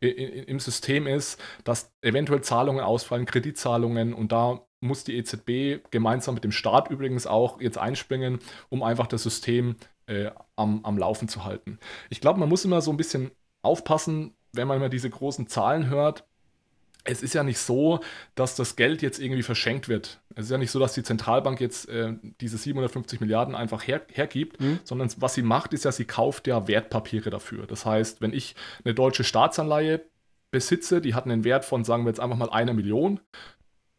im 0.00 0.58
System 0.58 1.06
ist, 1.06 1.40
dass 1.62 1.92
eventuell 2.00 2.40
Zahlungen 2.40 2.82
ausfallen, 2.82 3.26
Kreditzahlungen 3.26 4.14
und 4.14 4.32
da 4.32 4.66
muss 4.82 5.04
die 5.04 5.16
EZB 5.16 5.84
gemeinsam 5.90 6.34
mit 6.34 6.44
dem 6.44 6.52
Staat 6.52 6.90
übrigens 6.90 7.26
auch 7.26 7.60
jetzt 7.60 7.78
einspringen, 7.78 8.40
um 8.68 8.82
einfach 8.82 9.06
das 9.06 9.22
System 9.22 9.76
äh, 10.06 10.30
am, 10.56 10.84
am 10.84 10.98
Laufen 10.98 11.28
zu 11.28 11.44
halten. 11.44 11.78
Ich 12.10 12.20
glaube, 12.20 12.40
man 12.40 12.48
muss 12.48 12.64
immer 12.64 12.80
so 12.80 12.90
ein 12.90 12.96
bisschen 12.96 13.30
aufpassen, 13.62 14.34
wenn 14.52 14.68
man 14.68 14.76
immer 14.76 14.88
diese 14.88 15.08
großen 15.08 15.46
Zahlen 15.46 15.88
hört. 15.88 16.24
Es 17.04 17.22
ist 17.22 17.34
ja 17.34 17.42
nicht 17.42 17.58
so, 17.58 18.00
dass 18.36 18.54
das 18.54 18.76
Geld 18.76 19.02
jetzt 19.02 19.18
irgendwie 19.18 19.42
verschenkt 19.42 19.88
wird. 19.88 20.20
Es 20.36 20.44
ist 20.44 20.50
ja 20.50 20.58
nicht 20.58 20.70
so, 20.70 20.78
dass 20.78 20.94
die 20.94 21.02
Zentralbank 21.02 21.60
jetzt 21.60 21.88
äh, 21.88 22.14
diese 22.40 22.58
750 22.58 23.20
Milliarden 23.20 23.56
einfach 23.56 23.86
her, 23.86 24.02
hergibt, 24.12 24.60
mhm. 24.60 24.80
sondern 24.84 25.10
was 25.16 25.34
sie 25.34 25.42
macht, 25.42 25.72
ist 25.72 25.84
ja, 25.84 25.92
sie 25.92 26.04
kauft 26.04 26.46
ja 26.46 26.68
Wertpapiere 26.68 27.30
dafür. 27.30 27.66
Das 27.66 27.86
heißt, 27.86 28.20
wenn 28.20 28.32
ich 28.32 28.54
eine 28.84 28.94
deutsche 28.94 29.24
Staatsanleihe 29.24 30.02
besitze, 30.52 31.00
die 31.00 31.14
hat 31.14 31.24
einen 31.24 31.42
Wert 31.44 31.64
von, 31.64 31.84
sagen 31.84 32.04
wir 32.04 32.10
jetzt 32.10 32.20
einfach 32.20 32.36
mal 32.36 32.50
einer 32.50 32.74
Million, 32.74 33.18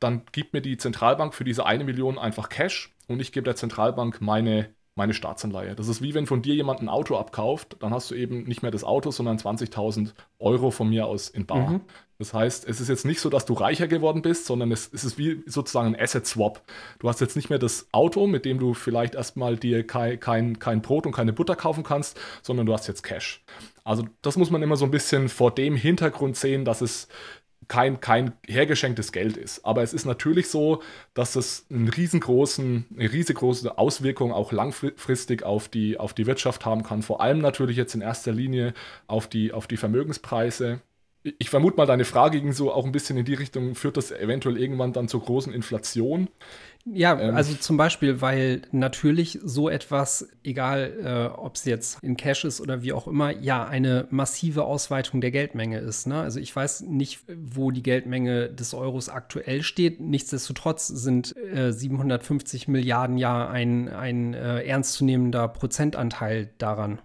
dann 0.04 0.24
gibt 0.32 0.54
mir 0.54 0.62
die 0.62 0.78
Zentralbank 0.78 1.34
für 1.34 1.44
diese 1.44 1.66
eine 1.66 1.84
Million 1.84 2.18
einfach 2.18 2.50
Cash 2.50 2.94
und 3.08 3.20
ich 3.20 3.32
gebe 3.32 3.46
der 3.46 3.56
Zentralbank 3.56 4.22
meine 4.22 4.70
meine 4.96 5.14
Staatsanleihe. 5.14 5.76
Das 5.76 5.88
ist 5.88 6.02
wie 6.02 6.14
wenn 6.14 6.28
von 6.28 6.42
dir 6.42 6.54
jemand 6.54 6.82
ein 6.82 6.90
Auto 6.90 7.18
abkauft, 7.18 7.78
dann 7.80 7.94
hast 7.94 8.12
du 8.12 8.16
eben 8.16 8.44
nicht 8.44 8.62
mehr 8.62 8.72
das 8.72 8.84
Auto, 8.84 9.10
sondern 9.10 9.38
20.000 9.38 10.14
Euro 10.38 10.70
von 10.70 10.90
mir 10.90 11.08
aus 11.08 11.30
in 11.30 11.46
Bar. 11.46 11.72
Mhm. 11.72 11.82
Das 12.20 12.34
heißt, 12.34 12.68
es 12.68 12.80
ist 12.80 12.90
jetzt 12.90 13.06
nicht 13.06 13.20
so, 13.20 13.30
dass 13.30 13.46
du 13.46 13.54
reicher 13.54 13.88
geworden 13.88 14.22
bist, 14.22 14.46
sondern 14.46 14.72
es, 14.72 14.90
es 14.94 15.04
ist 15.04 15.18
wie 15.18 15.44
sozusagen 15.48 15.96
ein 15.96 16.00
Asset 16.00 16.28
Swap. 16.28 16.62
Du 17.00 17.10
hast 17.10 17.22
jetzt 17.22 17.36
nicht 17.36 17.50
mehr 17.50 17.60
das 17.60 17.88
Auto, 17.92 18.28
mit 18.28 18.46
dem 18.46 18.60
du 18.60 18.76
vielleicht 18.76 19.16
erstmal 19.16 19.58
dir 19.58 19.86
kein, 19.86 20.20
kein, 20.20 20.60
kein 20.60 20.82
Brot 20.82 21.08
und 21.08 21.12
keine 21.12 21.34
Butter 21.34 21.56
kaufen 21.56 21.84
kannst, 21.84 22.20
sondern 22.44 22.68
du 22.68 22.74
hast 22.74 22.88
jetzt 22.88 23.02
Cash. 23.02 23.44
Also 23.84 24.06
das 24.22 24.38
muss 24.38 24.52
man 24.52 24.62
immer 24.62 24.78
so 24.78 24.86
ein 24.86 24.92
bisschen 24.92 25.28
vor 25.28 25.54
dem 25.54 25.76
Hintergrund 25.76 26.38
sehen, 26.38 26.66
dass 26.66 26.82
es 26.82 27.08
kein, 27.68 28.00
kein 28.00 28.34
hergeschenktes 28.48 29.12
Geld 29.12 29.38
ist. 29.38 29.66
Aber 29.66 29.84
es 29.84 29.94
ist 29.94 30.06
natürlich 30.06 30.50
so, 30.50 30.82
dass 31.14 31.36
es 31.36 31.66
einen 31.70 31.90
riesengroßen, 31.90 32.86
eine 32.98 33.12
riesengroße 33.12 33.78
Auswirkung 33.78 34.32
auch 34.32 34.52
langfristig 34.52 35.44
auf 35.44 35.70
die, 35.70 35.98
auf 35.98 36.14
die 36.14 36.26
Wirtschaft 36.26 36.66
haben 36.66 36.84
kann. 36.84 37.02
Vor 37.02 37.22
allem 37.22 37.40
natürlich 37.40 37.78
jetzt 37.78 37.96
in 37.96 38.02
erster 38.02 38.32
Linie 38.32 38.74
auf 39.08 39.28
die, 39.28 39.52
auf 39.54 39.68
die 39.68 39.78
Vermögenspreise 39.78 40.82
ich 41.24 41.50
vermute 41.50 41.78
mal, 41.78 41.86
deine 41.86 42.06
Frage 42.06 42.42
ging 42.42 42.52
so 42.52 42.72
auch 42.72 42.86
ein 42.86 42.92
bisschen 42.92 43.18
in 43.18 43.26
die 43.26 43.34
Richtung, 43.34 43.76
führt 43.76 43.96
das 43.96 44.12
eventuell 44.12 44.58
irgendwann 44.58 44.92
dann 44.92 45.08
zur 45.08 45.22
großen 45.22 45.54
Inflation? 45.54 46.28
Ja, 46.86 47.18
ähm, 47.18 47.36
also 47.36 47.56
zum 47.56 47.78
Beispiel, 47.78 48.20
weil 48.20 48.64
natürlich 48.72 49.40
so 49.42 49.70
etwas, 49.70 50.28
egal 50.44 51.32
äh, 51.34 51.40
ob 51.40 51.56
es 51.56 51.64
jetzt 51.64 52.04
in 52.04 52.18
Cash 52.18 52.44
ist 52.44 52.60
oder 52.60 52.82
wie 52.84 52.92
auch 52.92 53.08
immer, 53.08 53.32
ja 53.32 53.66
eine 53.66 54.08
massive 54.10 54.66
Ausweitung 54.66 55.22
der 55.22 55.32
Geldmenge 55.32 55.80
ist. 55.80 56.08
Ne? 56.08 56.20
Also 56.20 56.42
ich 56.42 56.54
weiß 56.54 56.82
nicht, 56.82 57.22
wo 57.28 57.72
die 57.72 57.84
Geldmenge 57.84 58.50
des 58.50 58.74
Euros 58.74 59.08
aktuell 59.08 59.64
steht. 59.64 60.02
Nichtsdestotrotz 60.02 60.88
sind 60.88 61.36
äh, 61.38 61.72
750 61.72 62.68
Milliarden 62.68 63.18
ja 63.18 63.48
ein, 63.48 63.88
ein 63.88 64.34
äh, 64.34 64.64
ernstzunehmender 64.64 65.48
Prozentanteil 65.48 66.54
daran. 66.58 67.00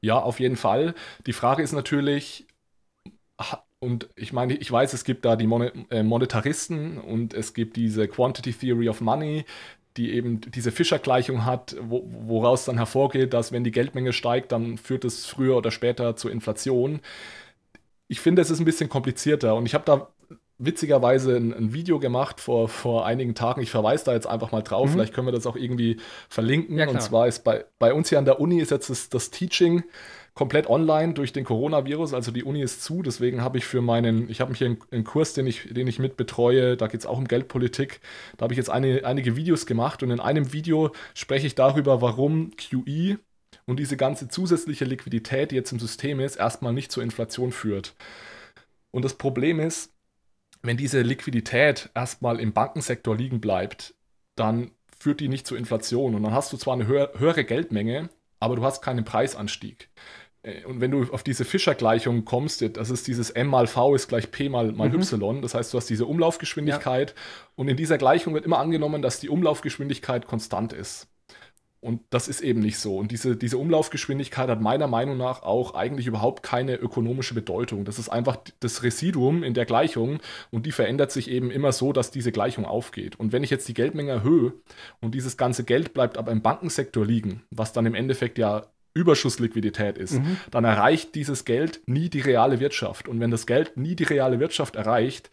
Ja, 0.00 0.18
auf 0.18 0.40
jeden 0.40 0.56
Fall. 0.56 0.94
Die 1.26 1.32
Frage 1.34 1.62
ist 1.62 1.72
natürlich, 1.72 2.46
und 3.78 4.08
ich 4.16 4.32
meine, 4.32 4.54
ich 4.54 4.70
weiß, 4.70 4.92
es 4.94 5.04
gibt 5.04 5.24
da 5.24 5.36
die 5.36 5.48
äh, 5.90 6.02
Monetaristen 6.02 6.98
und 6.98 7.34
es 7.34 7.54
gibt 7.54 7.76
diese 7.76 8.08
Quantity 8.08 8.52
Theory 8.52 8.88
of 8.88 9.00
Money, 9.00 9.44
die 9.96 10.12
eben 10.12 10.40
diese 10.40 10.72
Fischer-Gleichung 10.72 11.44
hat, 11.44 11.76
wo, 11.80 12.04
woraus 12.06 12.64
dann 12.64 12.76
hervorgeht, 12.76 13.32
dass 13.32 13.52
wenn 13.52 13.64
die 13.64 13.70
Geldmenge 13.70 14.12
steigt, 14.12 14.52
dann 14.52 14.78
führt 14.78 15.04
es 15.04 15.26
früher 15.26 15.56
oder 15.56 15.70
später 15.70 16.16
zur 16.16 16.30
Inflation. 16.30 17.00
Ich 18.08 18.20
finde, 18.20 18.42
es 18.42 18.50
ist 18.50 18.60
ein 18.60 18.64
bisschen 18.64 18.88
komplizierter 18.88 19.54
und 19.54 19.66
ich 19.66 19.74
habe 19.74 19.84
da 19.84 20.08
witzigerweise 20.58 21.36
ein, 21.36 21.52
ein, 21.52 21.72
Video 21.74 21.98
gemacht 21.98 22.40
vor, 22.40 22.68
vor 22.68 23.04
einigen 23.04 23.34
Tagen. 23.34 23.60
Ich 23.60 23.70
verweise 23.70 24.06
da 24.06 24.14
jetzt 24.14 24.26
einfach 24.26 24.52
mal 24.52 24.62
drauf. 24.62 24.88
Mhm. 24.88 24.92
Vielleicht 24.94 25.12
können 25.12 25.26
wir 25.26 25.32
das 25.32 25.46
auch 25.46 25.56
irgendwie 25.56 25.98
verlinken. 26.30 26.78
Ja, 26.78 26.88
und 26.88 27.02
zwar 27.02 27.26
ist 27.26 27.44
bei, 27.44 27.66
bei 27.78 27.92
uns 27.92 28.08
hier 28.08 28.18
an 28.18 28.24
der 28.24 28.40
Uni 28.40 28.60
ist 28.60 28.70
jetzt 28.70 28.88
das, 28.88 29.10
das 29.10 29.30
Teaching 29.30 29.84
komplett 30.36 30.68
online 30.68 31.14
durch 31.14 31.32
den 31.32 31.44
Coronavirus. 31.44 32.14
Also 32.14 32.30
die 32.30 32.44
Uni 32.44 32.60
ist 32.60 32.84
zu, 32.84 33.02
deswegen 33.02 33.40
habe 33.40 33.58
ich 33.58 33.64
für 33.64 33.80
meinen, 33.80 34.28
ich 34.28 34.40
habe 34.40 34.54
hier 34.54 34.76
einen, 34.90 35.02
Kurs, 35.04 35.32
den 35.32 35.46
ich, 35.46 35.68
den 35.72 35.88
ich 35.88 35.98
mit 35.98 36.20
da 36.20 36.86
geht 36.86 37.00
es 37.00 37.06
auch 37.06 37.18
um 37.18 37.26
Geldpolitik. 37.26 38.00
Da 38.36 38.44
habe 38.44 38.52
ich 38.52 38.58
jetzt 38.58 38.70
eine, 38.70 39.04
einige 39.04 39.34
Videos 39.34 39.66
gemacht 39.66 40.02
und 40.02 40.10
in 40.10 40.20
einem 40.20 40.52
Video 40.52 40.92
spreche 41.14 41.46
ich 41.46 41.54
darüber, 41.54 42.02
warum 42.02 42.50
QE 42.56 43.18
und 43.64 43.80
diese 43.80 43.96
ganze 43.96 44.28
zusätzliche 44.28 44.84
Liquidität, 44.84 45.50
die 45.50 45.56
jetzt 45.56 45.72
im 45.72 45.80
System 45.80 46.20
ist, 46.20 46.36
erstmal 46.36 46.74
nicht 46.74 46.92
zur 46.92 47.02
Inflation 47.02 47.50
führt. 47.50 47.96
Und 48.90 49.04
das 49.04 49.14
Problem 49.14 49.58
ist, 49.58 49.94
wenn 50.62 50.76
diese 50.76 51.00
Liquidität 51.00 51.88
erstmal 51.94 52.40
im 52.40 52.52
Bankensektor 52.52 53.16
liegen 53.16 53.40
bleibt, 53.40 53.94
dann 54.34 54.72
führt 54.98 55.20
die 55.20 55.28
nicht 55.28 55.46
zur 55.46 55.56
Inflation. 55.56 56.14
Und 56.14 56.22
dann 56.24 56.34
hast 56.34 56.52
du 56.52 56.58
zwar 56.58 56.74
eine 56.74 56.86
höhere 56.86 57.44
Geldmenge, 57.44 58.10
aber 58.38 58.56
du 58.56 58.64
hast 58.64 58.82
keinen 58.82 59.04
Preisanstieg. 59.04 59.88
Äh, 60.46 60.64
und 60.64 60.80
wenn 60.80 60.90
du 60.90 61.04
auf 61.12 61.22
diese 61.22 61.44
Fischer-Gleichung 61.44 62.24
kommst, 62.24 62.62
das 62.76 62.90
ist 62.90 63.06
dieses 63.06 63.30
M 63.30 63.48
mal 63.48 63.66
V 63.66 63.94
ist 63.94 64.08
gleich 64.08 64.30
P 64.30 64.48
mal, 64.48 64.72
mal 64.72 64.88
mhm. 64.88 65.00
Y. 65.00 65.42
Das 65.42 65.54
heißt, 65.54 65.74
du 65.74 65.78
hast 65.78 65.90
diese 65.90 66.06
Umlaufgeschwindigkeit 66.06 67.10
ja. 67.10 67.16
und 67.56 67.68
in 67.68 67.76
dieser 67.76 67.98
Gleichung 67.98 68.34
wird 68.34 68.44
immer 68.44 68.58
angenommen, 68.58 69.02
dass 69.02 69.20
die 69.20 69.28
Umlaufgeschwindigkeit 69.28 70.26
konstant 70.26 70.72
ist. 70.72 71.08
Und 71.80 72.00
das 72.10 72.26
ist 72.26 72.40
eben 72.40 72.60
nicht 72.60 72.78
so. 72.78 72.96
Und 72.96 73.12
diese, 73.12 73.36
diese 73.36 73.58
Umlaufgeschwindigkeit 73.58 74.48
hat 74.48 74.60
meiner 74.60 74.88
Meinung 74.88 75.18
nach 75.18 75.42
auch 75.42 75.74
eigentlich 75.74 76.08
überhaupt 76.08 76.42
keine 76.42 76.74
ökonomische 76.74 77.34
Bedeutung. 77.34 77.84
Das 77.84 78.00
ist 78.00 78.08
einfach 78.08 78.38
das 78.58 78.82
Residuum 78.82 79.44
in 79.44 79.54
der 79.54 79.66
Gleichung 79.66 80.18
und 80.50 80.66
die 80.66 80.72
verändert 80.72 81.12
sich 81.12 81.30
eben 81.30 81.50
immer 81.50 81.70
so, 81.70 81.92
dass 81.92 82.10
diese 82.10 82.32
Gleichung 82.32 82.64
aufgeht. 82.64 83.20
Und 83.20 83.32
wenn 83.32 83.44
ich 83.44 83.50
jetzt 83.50 83.68
die 83.68 83.74
Geldmenge 83.74 84.10
erhöhe 84.10 84.54
und 85.00 85.14
dieses 85.14 85.36
ganze 85.36 85.62
Geld 85.62 85.94
bleibt 85.94 86.18
aber 86.18 86.32
im 86.32 86.42
Bankensektor 86.42 87.06
liegen, 87.06 87.44
was 87.50 87.72
dann 87.72 87.86
im 87.86 87.94
Endeffekt 87.94 88.38
ja 88.38 88.66
Überschussliquidität 88.96 89.98
ist, 89.98 90.14
mhm. 90.14 90.38
dann 90.50 90.64
erreicht 90.64 91.14
dieses 91.14 91.44
Geld 91.44 91.80
nie 91.86 92.08
die 92.08 92.20
reale 92.20 92.60
Wirtschaft. 92.60 93.08
Und 93.08 93.20
wenn 93.20 93.30
das 93.30 93.46
Geld 93.46 93.76
nie 93.76 93.94
die 93.94 94.04
reale 94.04 94.40
Wirtschaft 94.40 94.74
erreicht, 94.74 95.30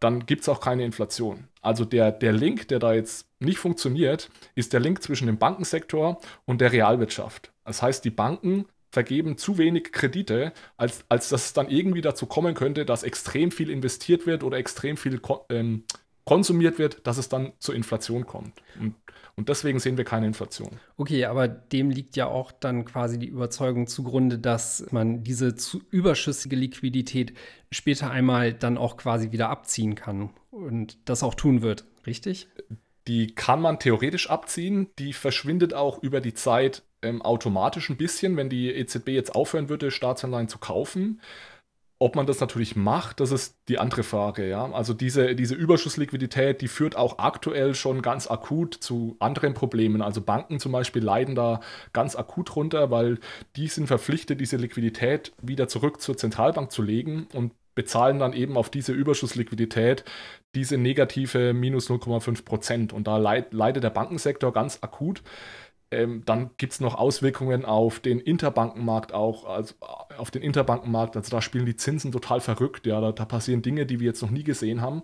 dann 0.00 0.26
gibt 0.26 0.42
es 0.42 0.48
auch 0.48 0.60
keine 0.60 0.84
Inflation. 0.84 1.48
Also 1.62 1.84
der, 1.84 2.12
der 2.12 2.32
Link, 2.32 2.68
der 2.68 2.80
da 2.80 2.92
jetzt 2.92 3.26
nicht 3.38 3.58
funktioniert, 3.58 4.28
ist 4.54 4.72
der 4.72 4.80
Link 4.80 5.02
zwischen 5.02 5.26
dem 5.26 5.38
Bankensektor 5.38 6.20
und 6.44 6.60
der 6.60 6.72
Realwirtschaft. 6.72 7.52
Das 7.64 7.80
heißt, 7.80 8.04
die 8.04 8.10
Banken 8.10 8.66
vergeben 8.90 9.38
zu 9.38 9.58
wenig 9.58 9.92
Kredite, 9.92 10.52
als, 10.76 11.04
als 11.08 11.28
dass 11.28 11.46
es 11.46 11.52
dann 11.52 11.68
irgendwie 11.68 12.00
dazu 12.00 12.26
kommen 12.26 12.54
könnte, 12.54 12.84
dass 12.84 13.02
extrem 13.02 13.50
viel 13.50 13.70
investiert 13.70 14.26
wird 14.26 14.42
oder 14.42 14.58
extrem 14.58 14.96
viel 14.96 15.20
ähm, 15.50 15.84
konsumiert 16.24 16.78
wird, 16.78 17.06
dass 17.06 17.18
es 17.18 17.28
dann 17.28 17.52
zur 17.58 17.74
Inflation 17.74 18.26
kommt. 18.26 18.54
Und 18.80 18.94
und 19.36 19.48
deswegen 19.48 19.80
sehen 19.80 19.96
wir 19.96 20.04
keine 20.04 20.26
Inflation. 20.26 20.70
Okay, 20.96 21.24
aber 21.24 21.48
dem 21.48 21.90
liegt 21.90 22.16
ja 22.16 22.26
auch 22.26 22.52
dann 22.52 22.84
quasi 22.84 23.18
die 23.18 23.26
Überzeugung 23.26 23.86
zugrunde, 23.86 24.38
dass 24.38 24.86
man 24.92 25.24
diese 25.24 25.56
zu 25.56 25.82
überschüssige 25.90 26.54
Liquidität 26.54 27.34
später 27.72 28.10
einmal 28.10 28.54
dann 28.54 28.78
auch 28.78 28.96
quasi 28.96 29.32
wieder 29.32 29.48
abziehen 29.48 29.96
kann 29.96 30.30
und 30.50 30.98
das 31.08 31.24
auch 31.24 31.34
tun 31.34 31.62
wird, 31.62 31.84
richtig? 32.06 32.48
Die 33.08 33.34
kann 33.34 33.60
man 33.60 33.80
theoretisch 33.80 34.30
abziehen, 34.30 34.88
die 34.98 35.12
verschwindet 35.12 35.74
auch 35.74 36.02
über 36.02 36.20
die 36.20 36.34
Zeit 36.34 36.84
ähm, 37.02 37.20
automatisch 37.20 37.90
ein 37.90 37.96
bisschen, 37.96 38.36
wenn 38.36 38.48
die 38.48 38.70
EZB 38.70 39.08
jetzt 39.08 39.34
aufhören 39.34 39.68
würde, 39.68 39.90
Staatsanleihen 39.90 40.48
zu 40.48 40.58
kaufen. 40.58 41.20
Ob 42.04 42.16
man 42.16 42.26
das 42.26 42.38
natürlich 42.38 42.76
macht, 42.76 43.20
das 43.20 43.32
ist 43.32 43.56
die 43.66 43.78
andere 43.78 44.02
Frage. 44.02 44.46
Ja? 44.46 44.70
Also 44.72 44.92
diese, 44.92 45.34
diese 45.34 45.54
Überschussliquidität, 45.54 46.60
die 46.60 46.68
führt 46.68 46.96
auch 46.96 47.18
aktuell 47.18 47.74
schon 47.74 48.02
ganz 48.02 48.30
akut 48.30 48.74
zu 48.74 49.16
anderen 49.20 49.54
Problemen. 49.54 50.02
Also 50.02 50.20
Banken 50.20 50.60
zum 50.60 50.70
Beispiel 50.70 51.02
leiden 51.02 51.34
da 51.34 51.60
ganz 51.94 52.14
akut 52.14 52.56
runter, 52.56 52.90
weil 52.90 53.20
die 53.56 53.68
sind 53.68 53.86
verpflichtet, 53.86 54.38
diese 54.38 54.58
Liquidität 54.58 55.32
wieder 55.40 55.66
zurück 55.66 56.02
zur 56.02 56.18
Zentralbank 56.18 56.70
zu 56.70 56.82
legen 56.82 57.26
und 57.32 57.52
bezahlen 57.74 58.18
dann 58.18 58.34
eben 58.34 58.58
auf 58.58 58.68
diese 58.68 58.92
Überschussliquidität 58.92 60.04
diese 60.54 60.76
negative 60.76 61.54
minus 61.54 61.88
0,5 61.88 62.44
Prozent. 62.44 62.92
Und 62.92 63.06
da 63.06 63.16
leidet 63.16 63.82
der 63.82 63.88
Bankensektor 63.88 64.52
ganz 64.52 64.80
akut. 64.82 65.22
Ähm, 65.94 66.22
dann 66.26 66.50
gibt 66.56 66.74
es 66.74 66.80
noch 66.80 66.94
Auswirkungen 66.94 67.64
auf 67.64 68.00
den 68.00 68.20
Interbankenmarkt 68.20 69.12
auch, 69.12 69.46
also 69.46 69.74
auf 70.16 70.30
den 70.30 70.42
Interbankenmarkt. 70.42 71.16
Also 71.16 71.30
da 71.30 71.40
spielen 71.40 71.66
die 71.66 71.76
Zinsen 71.76 72.12
total 72.12 72.40
verrückt. 72.40 72.86
Ja, 72.86 73.00
da, 73.00 73.12
da 73.12 73.24
passieren 73.24 73.62
Dinge, 73.62 73.86
die 73.86 74.00
wir 74.00 74.06
jetzt 74.06 74.22
noch 74.22 74.30
nie 74.30 74.44
gesehen 74.44 74.80
haben. 74.80 75.02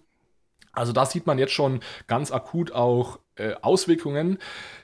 Also 0.73 0.93
da 0.93 1.05
sieht 1.05 1.27
man 1.27 1.39
jetzt 1.39 1.53
schon 1.53 1.81
ganz 2.07 2.31
akut 2.31 2.73
auch 2.73 3.19
äh, 3.37 3.55
Auswirkungen. 3.61 4.39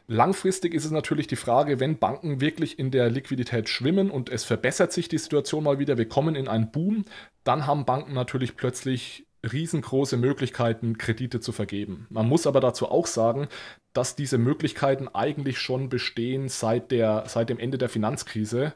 Langfristig 0.08 0.74
ist 0.74 0.84
es 0.84 0.90
natürlich 0.90 1.26
die 1.28 1.36
Frage, 1.36 1.78
wenn 1.78 1.98
Banken 1.98 2.40
wirklich 2.40 2.78
in 2.78 2.90
der 2.90 3.08
Liquidität 3.08 3.68
schwimmen 3.68 4.10
und 4.10 4.28
es 4.28 4.44
verbessert 4.44 4.92
sich 4.92 5.08
die 5.08 5.18
Situation 5.18 5.62
mal 5.62 5.78
wieder, 5.78 5.96
wir 5.96 6.08
kommen 6.08 6.34
in 6.34 6.48
einen 6.48 6.72
Boom, 6.72 7.04
dann 7.44 7.66
haben 7.66 7.84
Banken 7.84 8.14
natürlich 8.14 8.56
plötzlich 8.56 9.25
riesengroße 9.52 10.16
Möglichkeiten, 10.16 10.98
Kredite 10.98 11.40
zu 11.40 11.52
vergeben. 11.52 12.06
Man 12.10 12.28
muss 12.28 12.46
aber 12.46 12.60
dazu 12.60 12.88
auch 12.90 13.06
sagen, 13.06 13.48
dass 13.92 14.16
diese 14.16 14.38
Möglichkeiten 14.38 15.08
eigentlich 15.08 15.58
schon 15.58 15.88
bestehen 15.88 16.48
seit, 16.48 16.90
der, 16.90 17.24
seit 17.26 17.48
dem 17.48 17.58
Ende 17.58 17.78
der 17.78 17.88
Finanzkrise. 17.88 18.74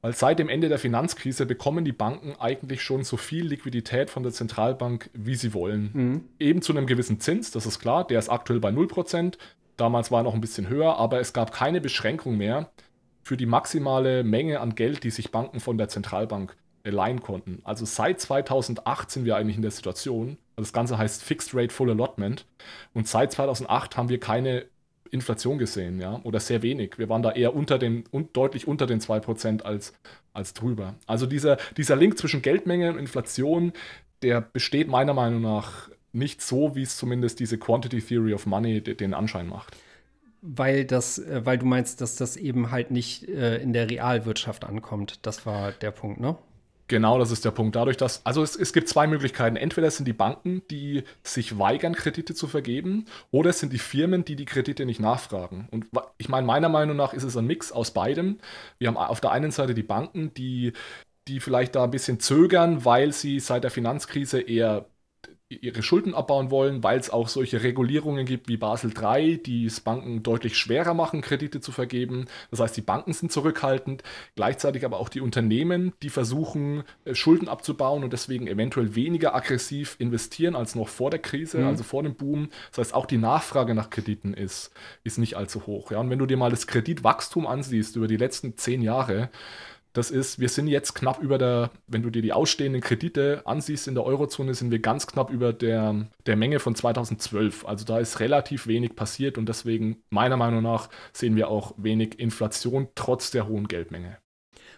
Weil 0.00 0.12
seit 0.12 0.38
dem 0.38 0.50
Ende 0.50 0.68
der 0.68 0.78
Finanzkrise 0.78 1.46
bekommen 1.46 1.84
die 1.84 1.92
Banken 1.92 2.34
eigentlich 2.38 2.82
schon 2.82 3.04
so 3.04 3.16
viel 3.16 3.46
Liquidität 3.46 4.10
von 4.10 4.22
der 4.22 4.32
Zentralbank, 4.32 5.08
wie 5.14 5.34
sie 5.34 5.54
wollen. 5.54 5.90
Mhm. 5.94 6.24
Eben 6.38 6.60
zu 6.60 6.72
einem 6.72 6.86
gewissen 6.86 7.20
Zins, 7.20 7.50
das 7.52 7.64
ist 7.64 7.78
klar, 7.78 8.06
der 8.06 8.18
ist 8.18 8.28
aktuell 8.28 8.60
bei 8.60 8.68
0%. 8.68 9.38
Damals 9.78 10.10
war 10.10 10.20
er 10.20 10.24
noch 10.24 10.34
ein 10.34 10.42
bisschen 10.42 10.68
höher, 10.68 10.98
aber 10.98 11.20
es 11.20 11.32
gab 11.32 11.52
keine 11.52 11.80
Beschränkung 11.80 12.36
mehr 12.36 12.70
für 13.22 13.38
die 13.38 13.46
maximale 13.46 14.22
Menge 14.22 14.60
an 14.60 14.74
Geld, 14.74 15.04
die 15.04 15.10
sich 15.10 15.30
Banken 15.30 15.58
von 15.58 15.78
der 15.78 15.88
Zentralbank 15.88 16.54
leihen 16.92 17.20
konnten. 17.20 17.60
Also 17.64 17.84
seit 17.84 18.20
2008 18.20 19.10
sind 19.10 19.24
wir 19.24 19.36
eigentlich 19.36 19.56
in 19.56 19.62
der 19.62 19.70
Situation, 19.70 20.36
das 20.56 20.72
Ganze 20.72 20.98
heißt 20.98 21.22
Fixed 21.22 21.54
Rate 21.54 21.72
Full 21.72 21.90
Allotment, 21.90 22.46
und 22.92 23.08
seit 23.08 23.32
2008 23.32 23.96
haben 23.96 24.08
wir 24.08 24.20
keine 24.20 24.66
Inflation 25.10 25.58
gesehen, 25.58 26.00
ja, 26.00 26.20
oder 26.24 26.40
sehr 26.40 26.62
wenig. 26.62 26.98
Wir 26.98 27.08
waren 27.08 27.22
da 27.22 27.30
eher 27.30 27.54
unter 27.54 27.78
den, 27.78 28.04
un, 28.12 28.28
deutlich 28.32 28.66
unter 28.66 28.86
den 28.86 29.00
2% 29.00 29.62
als, 29.62 29.94
als 30.32 30.54
drüber. 30.54 30.96
Also 31.06 31.26
dieser, 31.26 31.56
dieser 31.76 31.96
Link 31.96 32.18
zwischen 32.18 32.42
Geldmenge 32.42 32.90
und 32.90 32.98
Inflation, 32.98 33.72
der 34.22 34.40
besteht 34.40 34.88
meiner 34.88 35.14
Meinung 35.14 35.40
nach 35.40 35.88
nicht 36.12 36.42
so, 36.42 36.74
wie 36.74 36.82
es 36.82 36.96
zumindest 36.96 37.40
diese 37.40 37.58
Quantity 37.58 38.00
Theory 38.00 38.34
of 38.34 38.46
Money 38.46 38.80
den 38.80 39.14
Anschein 39.14 39.48
macht. 39.48 39.76
Weil 40.42 40.84
das, 40.84 41.18
äh, 41.18 41.44
weil 41.44 41.58
du 41.58 41.66
meinst, 41.66 42.00
dass 42.00 42.16
das 42.16 42.36
eben 42.36 42.70
halt 42.70 42.90
nicht 42.90 43.28
äh, 43.28 43.56
in 43.58 43.72
der 43.72 43.90
Realwirtschaft 43.90 44.64
ankommt. 44.64 45.20
Das 45.22 45.46
war 45.46 45.72
der 45.72 45.90
Punkt, 45.90 46.20
ne? 46.20 46.36
Genau, 46.94 47.18
das 47.18 47.32
ist 47.32 47.44
der 47.44 47.50
Punkt. 47.50 47.74
Dadurch, 47.74 47.96
dass, 47.96 48.24
also 48.24 48.44
es, 48.44 48.54
es 48.54 48.72
gibt 48.72 48.88
zwei 48.88 49.08
Möglichkeiten. 49.08 49.56
Entweder 49.56 49.88
es 49.88 49.96
sind 49.96 50.06
die 50.06 50.12
Banken, 50.12 50.62
die 50.70 51.02
sich 51.24 51.58
weigern, 51.58 51.92
Kredite 51.92 52.36
zu 52.36 52.46
vergeben, 52.46 53.06
oder 53.32 53.50
es 53.50 53.58
sind 53.58 53.72
die 53.72 53.80
Firmen, 53.80 54.24
die 54.24 54.36
die 54.36 54.44
Kredite 54.44 54.86
nicht 54.86 55.00
nachfragen. 55.00 55.66
Und 55.72 55.86
ich 56.18 56.28
meine, 56.28 56.46
meiner 56.46 56.68
Meinung 56.68 56.96
nach 56.96 57.12
ist 57.12 57.24
es 57.24 57.36
ein 57.36 57.48
Mix 57.48 57.72
aus 57.72 57.90
beidem. 57.90 58.38
Wir 58.78 58.86
haben 58.86 58.96
auf 58.96 59.20
der 59.20 59.32
einen 59.32 59.50
Seite 59.50 59.74
die 59.74 59.82
Banken, 59.82 60.34
die, 60.34 60.72
die 61.26 61.40
vielleicht 61.40 61.74
da 61.74 61.82
ein 61.82 61.90
bisschen 61.90 62.20
zögern, 62.20 62.84
weil 62.84 63.12
sie 63.12 63.40
seit 63.40 63.64
der 63.64 63.72
Finanzkrise 63.72 64.40
eher 64.40 64.86
ihre 65.48 65.82
Schulden 65.82 66.14
abbauen 66.14 66.50
wollen, 66.50 66.82
weil 66.82 66.98
es 66.98 67.10
auch 67.10 67.28
solche 67.28 67.62
Regulierungen 67.62 68.24
gibt 68.24 68.48
wie 68.48 68.56
Basel 68.56 68.92
III, 68.96 69.42
die 69.42 69.66
es 69.66 69.80
Banken 69.80 70.22
deutlich 70.22 70.56
schwerer 70.56 70.94
machen, 70.94 71.20
Kredite 71.20 71.60
zu 71.60 71.70
vergeben. 71.70 72.26
Das 72.50 72.60
heißt, 72.60 72.76
die 72.76 72.82
Banken 72.82 73.12
sind 73.12 73.30
zurückhaltend, 73.30 74.02
gleichzeitig 74.36 74.84
aber 74.84 74.98
auch 74.98 75.08
die 75.08 75.20
Unternehmen, 75.20 75.92
die 76.02 76.08
versuchen, 76.08 76.84
äh, 77.04 77.14
Schulden 77.14 77.48
abzubauen 77.48 78.04
und 78.04 78.12
deswegen 78.12 78.46
eventuell 78.46 78.94
weniger 78.94 79.34
aggressiv 79.34 79.96
investieren 79.98 80.56
als 80.56 80.74
noch 80.74 80.88
vor 80.88 81.10
der 81.10 81.20
Krise, 81.20 81.58
mhm. 81.58 81.66
also 81.66 81.84
vor 81.84 82.02
dem 82.02 82.14
Boom. 82.14 82.48
Das 82.70 82.78
heißt, 82.78 82.94
auch 82.94 83.06
die 83.06 83.18
Nachfrage 83.18 83.74
nach 83.74 83.90
Krediten 83.90 84.32
ist, 84.34 84.72
ist 85.04 85.18
nicht 85.18 85.36
allzu 85.36 85.66
hoch. 85.66 85.90
Ja? 85.90 85.98
Und 85.98 86.10
wenn 86.10 86.18
du 86.18 86.26
dir 86.26 86.38
mal 86.38 86.50
das 86.50 86.66
Kreditwachstum 86.66 87.46
ansiehst 87.46 87.96
über 87.96 88.08
die 88.08 88.16
letzten 88.16 88.56
zehn 88.56 88.80
Jahre, 88.80 89.30
das 89.94 90.10
ist, 90.10 90.40
wir 90.40 90.48
sind 90.48 90.66
jetzt 90.66 90.94
knapp 90.94 91.22
über 91.22 91.38
der, 91.38 91.70
wenn 91.86 92.02
du 92.02 92.10
dir 92.10 92.20
die 92.20 92.32
ausstehenden 92.32 92.82
Kredite 92.82 93.42
ansiehst 93.46 93.86
in 93.86 93.94
der 93.94 94.04
Eurozone, 94.04 94.52
sind 94.52 94.72
wir 94.72 94.80
ganz 94.80 95.06
knapp 95.06 95.30
über 95.30 95.52
der, 95.52 96.08
der 96.26 96.36
Menge 96.36 96.58
von 96.58 96.74
2012. 96.74 97.64
Also 97.64 97.84
da 97.84 98.00
ist 98.00 98.18
relativ 98.18 98.66
wenig 98.66 98.96
passiert 98.96 99.38
und 99.38 99.48
deswegen, 99.48 100.02
meiner 100.10 100.36
Meinung 100.36 100.64
nach, 100.64 100.90
sehen 101.12 101.36
wir 101.36 101.48
auch 101.48 101.74
wenig 101.76 102.18
Inflation 102.18 102.88
trotz 102.96 103.30
der 103.30 103.46
hohen 103.46 103.68
Geldmenge. 103.68 104.18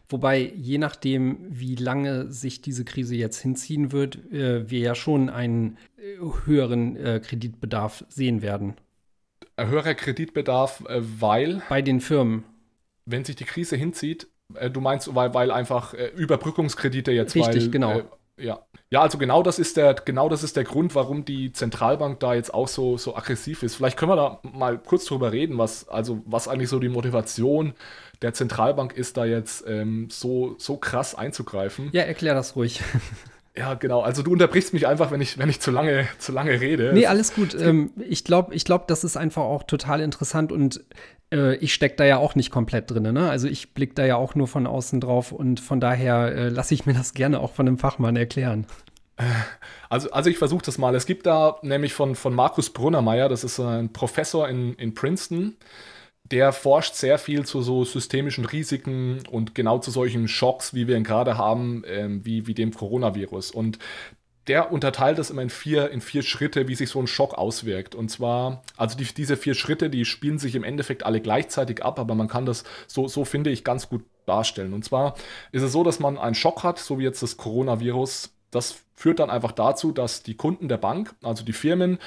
Wobei, 0.08 0.52
je 0.54 0.76
nachdem, 0.76 1.38
wie 1.48 1.76
lange 1.76 2.30
sich 2.30 2.60
diese 2.60 2.84
Krise 2.84 3.16
jetzt 3.16 3.40
hinziehen 3.40 3.92
wird, 3.92 4.16
äh, 4.30 4.68
wir 4.70 4.80
ja 4.80 4.94
schon 4.94 5.30
einen 5.30 5.78
äh, 5.96 6.18
höheren 6.44 6.94
äh, 6.96 7.20
Kreditbedarf 7.24 8.04
sehen 8.10 8.42
werden. 8.42 8.74
Ein 9.56 9.68
höherer 9.68 9.94
Kreditbedarf, 9.94 10.84
äh, 10.88 11.00
weil. 11.00 11.62
Bei 11.70 11.80
den 11.80 12.00
Firmen. 12.00 12.44
Wenn 13.06 13.24
sich 13.24 13.36
die 13.36 13.44
Krise 13.44 13.76
hinzieht, 13.76 14.28
äh, 14.54 14.70
du 14.70 14.80
meinst, 14.80 15.14
weil, 15.14 15.34
weil 15.34 15.50
einfach 15.50 15.94
äh, 15.94 16.08
Überbrückungskredite 16.08 17.12
jetzt 17.12 17.34
Richtig, 17.34 17.64
weil, 17.64 17.70
genau. 17.70 17.98
Äh, 17.98 18.04
ja. 18.38 18.60
ja, 18.90 19.00
also 19.00 19.16
genau 19.16 19.42
das 19.42 19.58
ist 19.58 19.78
der, 19.78 19.94
genau 19.94 20.28
das 20.28 20.42
ist 20.42 20.56
der 20.56 20.64
Grund, 20.64 20.94
warum 20.94 21.24
die 21.24 21.52
Zentralbank 21.52 22.20
da 22.20 22.34
jetzt 22.34 22.52
auch 22.52 22.68
so, 22.68 22.98
so 22.98 23.16
aggressiv 23.16 23.62
ist. 23.62 23.76
Vielleicht 23.76 23.96
können 23.96 24.12
wir 24.12 24.16
da 24.16 24.40
mal 24.42 24.78
kurz 24.78 25.06
drüber 25.06 25.32
reden, 25.32 25.56
was, 25.56 25.88
also 25.88 26.22
was 26.26 26.46
eigentlich 26.46 26.68
so 26.68 26.78
die 26.78 26.90
Motivation 26.90 27.72
der 28.20 28.34
Zentralbank 28.34 28.92
ist, 28.92 29.16
da 29.16 29.24
jetzt 29.24 29.64
ähm, 29.66 30.08
so, 30.10 30.54
so 30.58 30.76
krass 30.76 31.14
einzugreifen. 31.14 31.88
Ja, 31.92 32.02
erklär 32.02 32.34
das 32.34 32.56
ruhig. 32.56 32.82
Ja, 33.58 33.74
genau. 33.74 34.00
Also 34.00 34.22
du 34.22 34.32
unterbrichst 34.32 34.74
mich 34.74 34.86
einfach, 34.86 35.10
wenn 35.10 35.20
ich, 35.20 35.38
wenn 35.38 35.48
ich 35.48 35.60
zu 35.60 35.70
lange, 35.70 36.06
zu 36.18 36.32
lange 36.32 36.60
rede. 36.60 36.92
Nee, 36.92 37.06
alles 37.06 37.34
gut. 37.34 37.54
Ähm, 37.54 37.90
ich 38.06 38.24
glaube, 38.24 38.54
ich 38.54 38.64
glaub, 38.64 38.86
das 38.86 39.02
ist 39.02 39.16
einfach 39.16 39.42
auch 39.42 39.62
total 39.62 40.00
interessant 40.00 40.52
und 40.52 40.84
äh, 41.32 41.56
ich 41.56 41.72
stecke 41.72 41.96
da 41.96 42.04
ja 42.04 42.18
auch 42.18 42.34
nicht 42.34 42.50
komplett 42.50 42.90
drin. 42.90 43.14
Ne? 43.14 43.30
Also 43.30 43.48
ich 43.48 43.72
blicke 43.72 43.94
da 43.94 44.04
ja 44.04 44.16
auch 44.16 44.34
nur 44.34 44.46
von 44.46 44.66
außen 44.66 45.00
drauf 45.00 45.32
und 45.32 45.60
von 45.60 45.80
daher 45.80 46.34
äh, 46.34 46.48
lasse 46.48 46.74
ich 46.74 46.84
mir 46.84 46.92
das 46.92 47.14
gerne 47.14 47.40
auch 47.40 47.52
von 47.52 47.66
einem 47.66 47.78
Fachmann 47.78 48.16
erklären. 48.16 48.66
Also, 49.88 50.10
also 50.10 50.28
ich 50.28 50.36
versuche 50.36 50.64
das 50.64 50.76
mal. 50.76 50.94
Es 50.94 51.06
gibt 51.06 51.24
da 51.24 51.56
nämlich 51.62 51.94
von, 51.94 52.14
von 52.14 52.34
Markus 52.34 52.70
Brunnermeier, 52.70 53.30
das 53.30 53.44
ist 53.44 53.58
ein 53.58 53.90
Professor 53.92 54.46
in, 54.48 54.74
in 54.74 54.92
Princeton, 54.92 55.56
der 56.30 56.52
forscht 56.52 56.94
sehr 56.94 57.18
viel 57.18 57.44
zu 57.44 57.62
so 57.62 57.84
systemischen 57.84 58.44
Risiken 58.44 59.22
und 59.30 59.54
genau 59.54 59.78
zu 59.78 59.90
solchen 59.90 60.28
Schocks, 60.28 60.74
wie 60.74 60.88
wir 60.88 60.96
ihn 60.96 61.04
gerade 61.04 61.36
haben, 61.38 61.84
ähm, 61.86 62.24
wie, 62.24 62.46
wie 62.46 62.54
dem 62.54 62.72
Coronavirus. 62.72 63.50
Und 63.50 63.78
der 64.46 64.70
unterteilt 64.72 65.18
das 65.18 65.30
immer 65.30 65.42
in 65.42 65.50
vier, 65.50 65.90
in 65.90 66.00
vier 66.00 66.22
Schritte, 66.22 66.68
wie 66.68 66.74
sich 66.74 66.90
so 66.90 67.00
ein 67.00 67.06
Schock 67.06 67.34
auswirkt. 67.34 67.94
Und 67.94 68.10
zwar, 68.10 68.62
also 68.76 68.96
die, 68.96 69.04
diese 69.04 69.36
vier 69.36 69.54
Schritte, 69.54 69.90
die 69.90 70.04
spielen 70.04 70.38
sich 70.38 70.54
im 70.54 70.64
Endeffekt 70.64 71.04
alle 71.04 71.20
gleichzeitig 71.20 71.84
ab, 71.84 71.98
aber 71.98 72.14
man 72.14 72.28
kann 72.28 72.46
das, 72.46 72.64
so, 72.86 73.08
so 73.08 73.24
finde 73.24 73.50
ich, 73.50 73.64
ganz 73.64 73.88
gut 73.88 74.04
darstellen. 74.24 74.72
Und 74.72 74.84
zwar 74.84 75.14
ist 75.52 75.62
es 75.62 75.72
so, 75.72 75.82
dass 75.84 75.98
man 75.98 76.18
einen 76.18 76.34
Schock 76.34 76.62
hat, 76.62 76.78
so 76.78 76.98
wie 76.98 77.04
jetzt 77.04 77.22
das 77.22 77.36
Coronavirus. 77.36 78.32
Das 78.50 78.76
führt 78.94 79.18
dann 79.18 79.30
einfach 79.30 79.52
dazu, 79.52 79.92
dass 79.92 80.22
die 80.22 80.36
Kunden 80.36 80.68
der 80.68 80.78
Bank, 80.78 81.14
also 81.22 81.44
die 81.44 81.52
Firmen, 81.52 81.98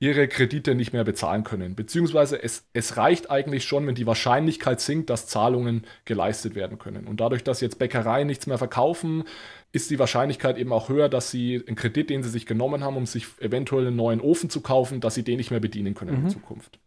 ihre 0.00 0.28
Kredite 0.28 0.74
nicht 0.74 0.92
mehr 0.92 1.04
bezahlen 1.04 1.44
können. 1.44 1.74
Beziehungsweise 1.74 2.42
es, 2.42 2.68
es 2.72 2.96
reicht 2.96 3.30
eigentlich 3.30 3.64
schon, 3.64 3.86
wenn 3.86 3.94
die 3.94 4.06
Wahrscheinlichkeit 4.06 4.80
sinkt, 4.80 5.10
dass 5.10 5.26
Zahlungen 5.26 5.86
geleistet 6.04 6.54
werden 6.54 6.78
können. 6.78 7.06
Und 7.06 7.20
dadurch, 7.20 7.44
dass 7.44 7.60
jetzt 7.60 7.78
Bäckereien 7.78 8.26
nichts 8.26 8.46
mehr 8.46 8.58
verkaufen, 8.58 9.24
ist 9.72 9.90
die 9.90 9.98
Wahrscheinlichkeit 9.98 10.58
eben 10.58 10.72
auch 10.72 10.88
höher, 10.88 11.08
dass 11.08 11.30
sie 11.30 11.62
einen 11.66 11.76
Kredit, 11.76 12.10
den 12.10 12.22
sie 12.22 12.30
sich 12.30 12.46
genommen 12.46 12.84
haben, 12.84 12.96
um 12.96 13.06
sich 13.06 13.26
eventuell 13.40 13.86
einen 13.86 13.96
neuen 13.96 14.20
Ofen 14.20 14.50
zu 14.50 14.60
kaufen, 14.60 15.00
dass 15.00 15.14
sie 15.14 15.24
den 15.24 15.38
nicht 15.38 15.50
mehr 15.50 15.60
bedienen 15.60 15.94
können 15.94 16.18
mhm. 16.18 16.24
in 16.24 16.30
Zukunft. 16.30 16.78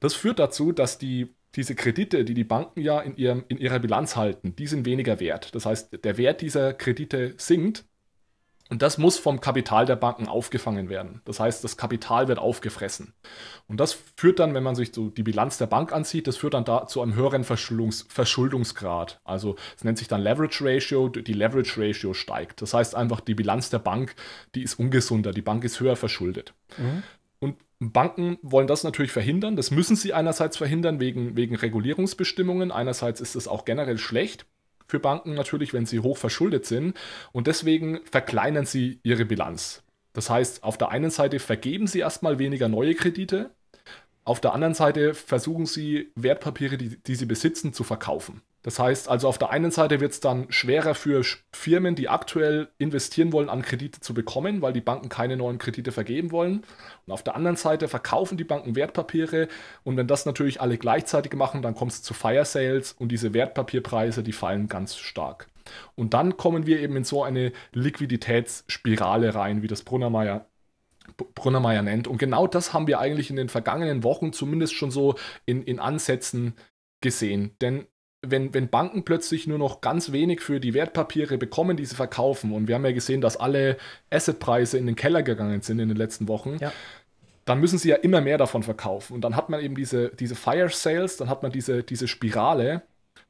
Das 0.00 0.14
führt 0.14 0.38
dazu, 0.38 0.72
dass 0.72 0.98
die 0.98 1.34
diese 1.54 1.74
Kredite, 1.74 2.24
die 2.24 2.34
die 2.34 2.44
Banken 2.44 2.80
ja 2.80 3.00
in, 3.00 3.16
ihrem, 3.16 3.44
in 3.48 3.58
ihrer 3.58 3.78
Bilanz 3.78 4.16
halten, 4.16 4.54
die 4.54 4.66
sind 4.66 4.84
weniger 4.84 5.18
wert. 5.18 5.54
Das 5.54 5.66
heißt, 5.66 6.04
der 6.04 6.18
Wert 6.18 6.40
dieser 6.40 6.74
Kredite 6.74 7.34
sinkt 7.38 7.84
und 8.70 8.82
das 8.82 8.98
muss 8.98 9.18
vom 9.18 9.40
Kapital 9.40 9.86
der 9.86 9.96
Banken 9.96 10.28
aufgefangen 10.28 10.90
werden. 10.90 11.22
Das 11.24 11.40
heißt, 11.40 11.64
das 11.64 11.78
Kapital 11.78 12.28
wird 12.28 12.38
aufgefressen. 12.38 13.14
Und 13.66 13.80
das 13.80 13.96
führt 14.16 14.38
dann, 14.38 14.52
wenn 14.52 14.62
man 14.62 14.74
sich 14.74 14.92
so 14.94 15.08
die 15.08 15.22
Bilanz 15.22 15.56
der 15.56 15.66
Bank 15.66 15.92
ansieht, 15.92 16.26
das 16.26 16.36
führt 16.36 16.54
dann 16.54 16.64
da 16.64 16.86
zu 16.86 17.00
einem 17.00 17.14
höheren 17.14 17.44
Verschuldungs 17.44 18.06
Verschuldungsgrad. 18.10 19.20
Also 19.24 19.56
es 19.76 19.84
nennt 19.84 19.96
sich 19.96 20.08
dann 20.08 20.20
Leverage 20.20 20.64
Ratio. 20.64 21.08
Die 21.08 21.32
Leverage 21.32 21.80
Ratio 21.80 22.12
steigt. 22.12 22.60
Das 22.60 22.74
heißt 22.74 22.94
einfach, 22.94 23.20
die 23.20 23.34
Bilanz 23.34 23.70
der 23.70 23.78
Bank, 23.78 24.14
die 24.54 24.62
ist 24.62 24.78
ungesunder. 24.78 25.32
Die 25.32 25.42
Bank 25.42 25.64
ist 25.64 25.80
höher 25.80 25.96
verschuldet. 25.96 26.52
Mhm. 26.76 27.02
Und 27.38 27.56
Banken 27.78 28.38
wollen 28.42 28.66
das 28.66 28.84
natürlich 28.84 29.12
verhindern. 29.12 29.56
Das 29.56 29.70
müssen 29.70 29.96
sie 29.96 30.12
einerseits 30.12 30.58
verhindern 30.58 31.00
wegen, 31.00 31.36
wegen 31.36 31.56
Regulierungsbestimmungen. 31.56 32.70
Einerseits 32.70 33.20
ist 33.20 33.34
es 33.34 33.48
auch 33.48 33.64
generell 33.64 33.98
schlecht 33.98 34.44
für 34.88 34.98
Banken 34.98 35.34
natürlich, 35.34 35.72
wenn 35.72 35.86
sie 35.86 36.00
hoch 36.00 36.16
verschuldet 36.16 36.66
sind. 36.66 36.96
Und 37.32 37.46
deswegen 37.46 38.00
verkleinern 38.10 38.66
sie 38.66 39.00
ihre 39.02 39.24
Bilanz. 39.24 39.82
Das 40.14 40.30
heißt, 40.30 40.64
auf 40.64 40.78
der 40.78 40.88
einen 40.88 41.10
Seite 41.10 41.38
vergeben 41.38 41.86
sie 41.86 42.00
erstmal 42.00 42.38
weniger 42.38 42.68
neue 42.68 42.94
Kredite, 42.94 43.50
auf 44.28 44.42
der 44.42 44.52
anderen 44.52 44.74
Seite 44.74 45.14
versuchen 45.14 45.64
sie 45.64 46.12
Wertpapiere, 46.14 46.76
die, 46.76 47.02
die 47.02 47.14
sie 47.14 47.24
besitzen, 47.24 47.72
zu 47.72 47.82
verkaufen. 47.82 48.42
Das 48.62 48.78
heißt 48.78 49.08
also, 49.08 49.28
auf 49.28 49.38
der 49.38 49.50
einen 49.50 49.70
Seite 49.70 50.00
wird 50.00 50.12
es 50.12 50.20
dann 50.20 50.50
schwerer 50.50 50.94
für 50.94 51.22
Firmen, 51.52 51.94
die 51.94 52.08
aktuell 52.08 52.68
investieren 52.78 53.32
wollen, 53.32 53.48
an 53.48 53.62
Kredite 53.62 54.00
zu 54.00 54.14
bekommen, 54.14 54.62
weil 54.62 54.72
die 54.72 54.80
Banken 54.80 55.08
keine 55.08 55.36
neuen 55.36 55.58
Kredite 55.58 55.92
vergeben 55.92 56.32
wollen. 56.32 56.64
Und 57.06 57.12
auf 57.12 57.22
der 57.22 57.36
anderen 57.36 57.56
Seite 57.56 57.86
verkaufen 57.86 58.36
die 58.36 58.44
Banken 58.44 58.74
Wertpapiere. 58.74 59.48
Und 59.84 59.96
wenn 59.96 60.08
das 60.08 60.26
natürlich 60.26 60.60
alle 60.60 60.76
gleichzeitig 60.76 61.32
machen, 61.34 61.62
dann 61.62 61.74
kommt 61.74 61.92
es 61.92 62.02
zu 62.02 62.14
Fire 62.14 62.44
Sales 62.44 62.92
und 62.92 63.12
diese 63.12 63.32
Wertpapierpreise, 63.32 64.24
die 64.24 64.32
fallen 64.32 64.68
ganz 64.68 64.96
stark. 64.96 65.48
Und 65.94 66.14
dann 66.14 66.36
kommen 66.36 66.66
wir 66.66 66.80
eben 66.80 66.96
in 66.96 67.04
so 67.04 67.22
eine 67.22 67.52
Liquiditätsspirale 67.72 69.34
rein, 69.34 69.62
wie 69.62 69.68
das 69.68 69.82
Brunnermeier 69.82 70.46
Brunnermeier 71.16 71.82
nennt. 71.82 72.06
Und 72.06 72.18
genau 72.18 72.46
das 72.46 72.74
haben 72.74 72.86
wir 72.86 73.00
eigentlich 73.00 73.30
in 73.30 73.36
den 73.36 73.48
vergangenen 73.48 74.04
Wochen 74.04 74.32
zumindest 74.32 74.74
schon 74.74 74.90
so 74.90 75.14
in, 75.46 75.62
in 75.62 75.80
Ansätzen 75.80 76.54
gesehen. 77.00 77.56
Denn 77.60 77.86
wenn, 78.22 78.52
wenn 78.52 78.68
Banken 78.68 79.04
plötzlich 79.04 79.46
nur 79.46 79.58
noch 79.58 79.80
ganz 79.80 80.12
wenig 80.12 80.40
für 80.40 80.60
die 80.60 80.74
Wertpapiere 80.74 81.38
bekommen, 81.38 81.76
die 81.76 81.84
sie 81.84 81.94
verkaufen, 81.94 82.52
und 82.52 82.66
wir 82.66 82.74
haben 82.74 82.84
ja 82.84 82.92
gesehen, 82.92 83.20
dass 83.20 83.36
alle 83.36 83.76
Assetpreise 84.10 84.76
in 84.78 84.86
den 84.86 84.96
Keller 84.96 85.22
gegangen 85.22 85.62
sind 85.62 85.78
in 85.78 85.88
den 85.88 85.96
letzten 85.96 86.26
Wochen, 86.26 86.56
ja. 86.60 86.72
dann 87.44 87.60
müssen 87.60 87.78
sie 87.78 87.90
ja 87.90 87.96
immer 87.96 88.20
mehr 88.20 88.38
davon 88.38 88.62
verkaufen. 88.62 89.14
Und 89.14 89.22
dann 89.22 89.36
hat 89.36 89.50
man 89.50 89.60
eben 89.60 89.76
diese, 89.76 90.08
diese 90.10 90.34
Fire 90.34 90.68
Sales, 90.68 91.16
dann 91.16 91.28
hat 91.28 91.42
man 91.42 91.52
diese, 91.52 91.82
diese 91.82 92.08
Spirale. 92.08 92.82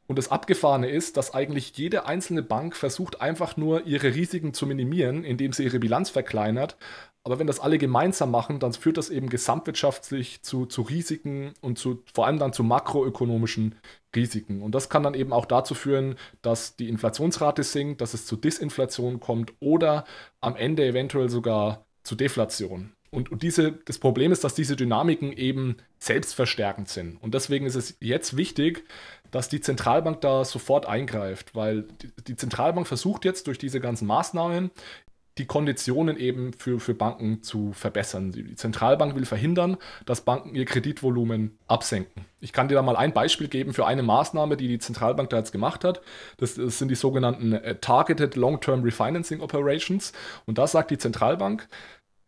Und 0.06 0.16
das 0.16 0.30
Abgefahrene 0.30 0.88
ist, 0.88 1.18
dass 1.18 1.34
eigentlich 1.34 1.76
jede 1.76 2.06
einzelne 2.06 2.42
Bank 2.42 2.74
versucht 2.74 3.20
einfach 3.20 3.58
nur 3.58 3.86
ihre 3.86 4.14
Risiken 4.14 4.54
zu 4.54 4.66
minimieren, 4.66 5.22
indem 5.22 5.52
sie 5.52 5.64
ihre 5.64 5.78
Bilanz 5.78 6.08
verkleinert. 6.08 6.78
Aber 7.28 7.38
wenn 7.38 7.46
das 7.46 7.60
alle 7.60 7.76
gemeinsam 7.76 8.30
machen, 8.30 8.58
dann 8.58 8.72
führt 8.72 8.96
das 8.96 9.10
eben 9.10 9.28
gesamtwirtschaftlich 9.28 10.40
zu, 10.40 10.64
zu 10.64 10.80
Risiken 10.80 11.52
und 11.60 11.78
zu, 11.78 12.02
vor 12.14 12.26
allem 12.26 12.38
dann 12.38 12.54
zu 12.54 12.64
makroökonomischen 12.64 13.74
Risiken. 14.16 14.62
Und 14.62 14.74
das 14.74 14.88
kann 14.88 15.02
dann 15.02 15.12
eben 15.12 15.34
auch 15.34 15.44
dazu 15.44 15.74
führen, 15.74 16.16
dass 16.40 16.76
die 16.76 16.88
Inflationsrate 16.88 17.64
sinkt, 17.64 18.00
dass 18.00 18.14
es 18.14 18.24
zu 18.24 18.36
Disinflation 18.36 19.20
kommt 19.20 19.52
oder 19.60 20.06
am 20.40 20.56
Ende 20.56 20.86
eventuell 20.86 21.28
sogar 21.28 21.84
zu 22.02 22.14
Deflation. 22.14 22.94
und, 23.10 23.42
diese, 23.42 23.72
das 23.72 23.98
Problem 23.98 24.32
ist, 24.32 24.42
dass 24.42 24.54
diese 24.54 24.74
Dynamiken 24.74 25.30
eben 25.30 25.76
selbstverstärkend 25.98 26.88
sind. 26.88 27.22
Und 27.22 27.34
deswegen 27.34 27.66
ist 27.66 27.74
es 27.74 27.98
jetzt 28.00 28.38
wichtig, 28.38 28.84
dass 29.30 29.50
die 29.50 29.60
Zentralbank 29.60 30.22
da 30.22 30.46
sofort 30.46 30.86
eingreift, 30.86 31.54
weil 31.54 31.88
die 32.26 32.36
Zentralbank 32.36 32.86
versucht 32.86 33.26
jetzt 33.26 33.48
durch 33.48 33.58
diese 33.58 33.80
ganzen 33.80 34.06
Maßnahmen 34.06 34.70
die 35.38 35.46
Konditionen 35.46 36.16
eben 36.16 36.52
für, 36.52 36.80
für 36.80 36.94
Banken 36.94 37.42
zu 37.42 37.72
verbessern. 37.72 38.32
Die 38.32 38.56
Zentralbank 38.56 39.14
will 39.14 39.24
verhindern, 39.24 39.76
dass 40.04 40.22
Banken 40.22 40.54
ihr 40.54 40.64
Kreditvolumen 40.64 41.56
absenken. 41.66 42.24
Ich 42.40 42.52
kann 42.52 42.68
dir 42.68 42.74
da 42.74 42.82
mal 42.82 42.96
ein 42.96 43.12
Beispiel 43.12 43.48
geben 43.48 43.72
für 43.72 43.86
eine 43.86 44.02
Maßnahme, 44.02 44.56
die 44.56 44.68
die 44.68 44.78
Zentralbank 44.78 45.30
da 45.30 45.38
jetzt 45.38 45.52
gemacht 45.52 45.84
hat. 45.84 46.00
Das, 46.38 46.54
das 46.54 46.78
sind 46.78 46.88
die 46.88 46.96
sogenannten 46.96 47.52
äh, 47.52 47.76
Targeted 47.76 48.36
Long-Term 48.36 48.82
Refinancing 48.82 49.40
Operations. 49.40 50.12
Und 50.46 50.58
da 50.58 50.66
sagt 50.66 50.90
die 50.90 50.98
Zentralbank, 50.98 51.68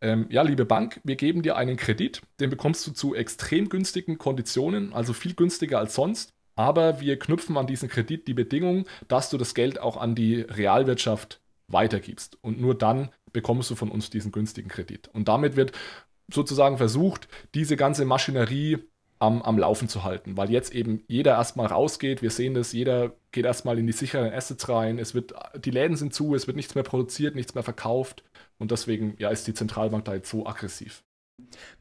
ähm, 0.00 0.26
ja, 0.30 0.42
liebe 0.42 0.64
Bank, 0.64 1.00
wir 1.04 1.16
geben 1.16 1.42
dir 1.42 1.56
einen 1.56 1.76
Kredit, 1.76 2.22
den 2.38 2.48
bekommst 2.48 2.86
du 2.86 2.92
zu 2.92 3.14
extrem 3.14 3.68
günstigen 3.68 4.16
Konditionen, 4.16 4.94
also 4.94 5.12
viel 5.12 5.34
günstiger 5.34 5.78
als 5.78 5.94
sonst. 5.94 6.32
Aber 6.56 7.00
wir 7.00 7.18
knüpfen 7.18 7.56
an 7.56 7.66
diesen 7.66 7.88
Kredit 7.88 8.28
die 8.28 8.34
Bedingung, 8.34 8.86
dass 9.08 9.30
du 9.30 9.38
das 9.38 9.54
Geld 9.54 9.78
auch 9.78 9.96
an 9.96 10.14
die 10.14 10.40
Realwirtschaft 10.42 11.40
weitergibst. 11.72 12.38
Und 12.42 12.60
nur 12.60 12.76
dann 12.76 13.10
bekommst 13.32 13.70
du 13.70 13.74
von 13.74 13.90
uns 13.90 14.10
diesen 14.10 14.32
günstigen 14.32 14.68
Kredit. 14.68 15.08
Und 15.08 15.28
damit 15.28 15.56
wird 15.56 15.72
sozusagen 16.32 16.78
versucht, 16.78 17.28
diese 17.54 17.76
ganze 17.76 18.04
Maschinerie 18.04 18.78
am, 19.18 19.42
am 19.42 19.58
Laufen 19.58 19.88
zu 19.88 20.02
halten, 20.02 20.36
weil 20.36 20.50
jetzt 20.50 20.74
eben 20.74 21.02
jeder 21.06 21.32
erstmal 21.32 21.66
rausgeht. 21.66 22.22
Wir 22.22 22.30
sehen 22.30 22.54
das, 22.54 22.72
jeder 22.72 23.12
geht 23.32 23.44
erstmal 23.44 23.78
in 23.78 23.86
die 23.86 23.92
sicheren 23.92 24.32
Assets 24.32 24.68
rein. 24.68 24.98
Es 24.98 25.14
wird, 25.14 25.34
die 25.62 25.70
Läden 25.70 25.96
sind 25.96 26.14
zu, 26.14 26.34
es 26.34 26.46
wird 26.46 26.56
nichts 26.56 26.74
mehr 26.74 26.84
produziert, 26.84 27.34
nichts 27.34 27.54
mehr 27.54 27.62
verkauft. 27.62 28.24
Und 28.58 28.70
deswegen 28.70 29.14
ja, 29.18 29.28
ist 29.28 29.46
die 29.46 29.54
Zentralbank 29.54 30.06
da 30.06 30.14
jetzt 30.14 30.30
so 30.30 30.46
aggressiv. 30.46 31.04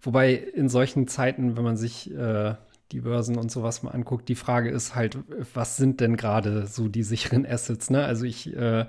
Wobei 0.02 0.34
in 0.34 0.70
solchen 0.70 1.08
Zeiten, 1.08 1.56
wenn 1.56 1.64
man 1.64 1.78
sich 1.78 2.14
äh, 2.14 2.56
die 2.92 3.02
Börsen 3.02 3.38
und 3.38 3.52
sowas 3.52 3.84
mal 3.84 3.92
anguckt, 3.92 4.28
die 4.28 4.36
Frage 4.36 4.70
ist 4.70 4.96
halt, 4.96 5.18
was 5.54 5.78
sind 5.78 6.02
denn 6.02 6.18
gerade 6.18 6.68
so 6.68 6.90
die 6.90 7.04
sicheren 7.04 7.46
Assets? 7.46 7.90
Ne? 7.90 8.04
Also 8.04 8.26
ich 8.26 8.54
äh, 8.56 8.86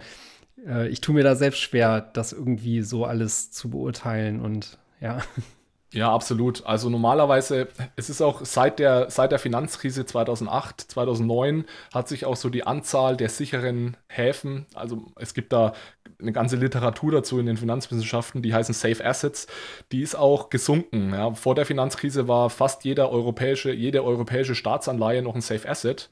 ich 0.89 1.01
tue 1.01 1.15
mir 1.15 1.25
da 1.25 1.35
selbst 1.35 1.61
schwer, 1.61 2.01
das 2.01 2.33
irgendwie 2.33 2.83
so 2.83 3.05
alles 3.05 3.51
zu 3.51 3.71
beurteilen 3.71 4.41
und 4.41 4.79
ja. 5.01 5.23
Ja, 5.93 6.13
absolut. 6.13 6.65
Also 6.67 6.89
normalerweise, 6.89 7.69
es 7.97 8.11
ist 8.11 8.23
auch 8.23 8.45
seit 8.45 8.79
der, 8.79 9.11
seit 9.11 9.33
der 9.33 9.41
Finanzkrise 9.41 10.07
2008, 10.07 10.81
2009 10.83 11.65
hat 11.93 12.09
sich 12.09 12.27
auch 12.27 12.37
so 12.37 12.49
die 12.49 12.65
Anzahl 12.65 13.17
der 13.17 13.29
sicheren 13.29 13.97
Häfen, 14.07 14.67
also 14.75 15.07
es 15.17 15.35
gibt 15.35 15.53
da 15.53 15.73
eine 16.21 16.33
ganze 16.33 16.57
Literatur 16.57 17.13
dazu 17.13 17.39
in 17.39 17.47
den 17.47 17.57
Finanzwissenschaften, 17.57 18.43
die 18.43 18.55
heißen 18.55 18.75
Safe 18.75 19.05
Assets, 19.05 19.47
die 19.91 20.03
ist 20.03 20.15
auch 20.15 20.51
gesunken. 20.51 21.13
Ja. 21.13 21.33
Vor 21.35 21.55
der 21.55 21.67
Finanzkrise 21.67 22.29
war 22.29 22.51
fast 22.51 22.85
jeder 22.85 23.11
europäische, 23.11 23.73
jede 23.73 24.05
europäische 24.05 24.55
Staatsanleihe 24.55 25.23
noch 25.23 25.35
ein 25.35 25.41
Safe 25.41 25.69
Asset. 25.69 26.11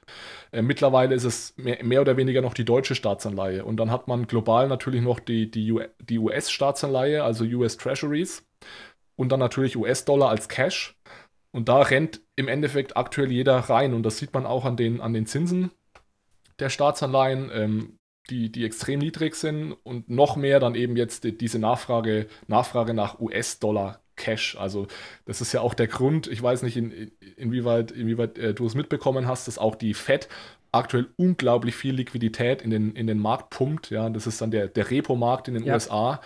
Äh, 0.50 0.62
mittlerweile 0.62 1.14
ist 1.14 1.24
es 1.24 1.54
mehr, 1.56 1.84
mehr, 1.84 2.00
oder 2.00 2.16
weniger 2.16 2.40
noch 2.40 2.54
die 2.54 2.64
deutsche 2.64 2.94
Staatsanleihe. 2.94 3.64
Und 3.64 3.76
dann 3.76 3.90
hat 3.90 4.08
man 4.08 4.26
global 4.26 4.68
natürlich 4.68 5.02
noch 5.02 5.20
die, 5.20 5.50
die, 5.50 5.78
die 6.00 6.18
US-Staatsanleihe, 6.18 7.22
also 7.22 7.44
US 7.44 7.76
Treasuries 7.76 8.47
und 9.18 9.31
dann 9.31 9.40
natürlich 9.40 9.76
US-Dollar 9.76 10.31
als 10.31 10.48
Cash. 10.48 10.96
Und 11.50 11.68
da 11.68 11.83
rennt 11.83 12.20
im 12.37 12.46
Endeffekt 12.46 12.96
aktuell 12.96 13.33
jeder 13.33 13.57
rein. 13.57 13.92
Und 13.92 14.04
das 14.04 14.18
sieht 14.18 14.33
man 14.33 14.46
auch 14.46 14.64
an 14.64 14.76
den, 14.76 15.00
an 15.00 15.12
den 15.12 15.26
Zinsen 15.26 15.72
der 16.61 16.70
Staatsanleihen, 16.70 17.50
ähm, 17.52 17.96
die, 18.31 18.52
die 18.52 18.64
extrem 18.64 19.00
niedrig 19.00 19.35
sind. 19.35 19.72
Und 19.83 20.09
noch 20.09 20.37
mehr 20.37 20.61
dann 20.61 20.76
eben 20.76 20.96
jetzt 20.96 21.24
die, 21.24 21.37
diese 21.37 21.59
Nachfrage, 21.59 22.28
Nachfrage 22.46 22.94
nach 22.94 23.18
US-Dollar 23.18 24.00
Cash. 24.14 24.57
Also 24.57 24.87
das 25.24 25.40
ist 25.40 25.52
ja 25.52 25.62
auch 25.62 25.74
der 25.74 25.88
Grund, 25.88 26.28
ich 26.28 26.40
weiß 26.40 26.62
nicht, 26.62 26.76
in, 26.76 27.11
inwieweit, 27.37 27.90
inwieweit 27.90 28.38
äh, 28.38 28.54
du 28.54 28.66
es 28.66 28.74
mitbekommen 28.74 29.26
hast, 29.26 29.48
dass 29.48 29.59
auch 29.59 29.74
die 29.74 29.94
Fed 29.94 30.28
aktuell 30.70 31.09
unglaublich 31.16 31.74
viel 31.74 31.94
Liquidität 31.94 32.62
in 32.62 32.70
den, 32.70 32.94
in 32.94 33.09
den 33.09 33.18
Markt 33.18 33.50
pumpt. 33.50 33.90
Ja, 33.90 34.11
das 34.11 34.28
ist 34.28 34.40
dann 34.40 34.52
der, 34.52 34.68
der 34.68 34.90
Repo-Markt 34.90 35.48
in 35.48 35.54
den 35.54 35.64
ja. 35.64 35.74
USA. 35.74 36.20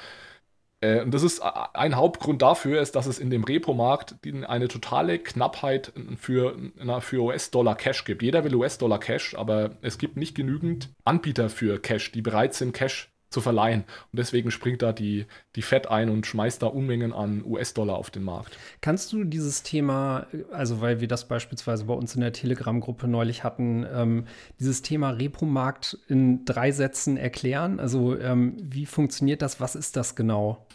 Äh, 0.83 1.01
und 1.01 1.15
das 1.15 1.23
ist 1.23 1.41
ein 1.41 1.97
Hauptgrund 1.97 2.43
dafür, 2.43 2.83
ist, 2.83 2.95
dass 2.97 3.07
es 3.07 3.19
in 3.19 3.31
dem 3.31 3.45
Repo-Markt 3.45 4.17
eine 4.47 4.69
totale 4.69 5.19
Knappheit 5.19 5.93
für, 6.19 6.57
für 7.01 7.23
US-Dollar 7.23 7.77
Cash 7.77 8.05
gibt. 8.05 8.23
Jeder 8.23 8.45
will 8.45 8.55
US-Dollar 8.55 8.99
Cash, 8.99 9.35
aber 9.35 9.71
es 9.81 9.97
gibt 9.97 10.17
nicht 10.17 10.35
genügend 10.35 10.91
Anbieter 11.05 11.49
für 11.49 11.81
Cash, 11.81 12.13
die 12.13 12.23
bereit 12.23 12.55
sind, 12.55 12.73
Cash 12.73 13.12
zu 13.33 13.41
verleihen. 13.41 13.85
Und 14.13 14.19
deswegen 14.19 14.51
springt 14.51 14.83
da 14.83 14.93
die, 14.93 15.27
die 15.57 15.63
Fed 15.63 15.89
ein 15.89 16.09
und 16.09 16.27
schmeißt 16.27 16.63
da 16.63 16.67
Unmengen 16.67 17.13
an 17.13 17.43
US-Dollar 17.45 17.97
auf 17.97 18.11
den 18.11 18.23
Markt. 18.23 18.59
Kannst 18.81 19.13
du 19.13 19.25
dieses 19.25 19.63
Thema, 19.63 20.27
also 20.53 20.81
weil 20.81 21.01
wir 21.01 21.09
das 21.09 21.27
beispielsweise 21.29 21.85
bei 21.85 21.95
uns 21.95 22.15
in 22.15 22.21
der 22.21 22.33
Telegram-Gruppe 22.33 23.09
neulich 23.09 23.45
hatten, 23.45 23.87
ähm, 23.93 24.27
dieses 24.59 24.83
Thema 24.83 25.11
Repo-Markt 25.11 25.99
in 26.09 26.45
drei 26.45 26.71
Sätzen 26.73 27.17
erklären? 27.17 27.81
Also 27.81 28.19
ähm, 28.19 28.57
wie 28.63 28.87
funktioniert 28.87 29.43
das? 29.43 29.61
Was 29.61 29.75
ist 29.75 29.97
das 29.97 30.15
genau? 30.15 30.67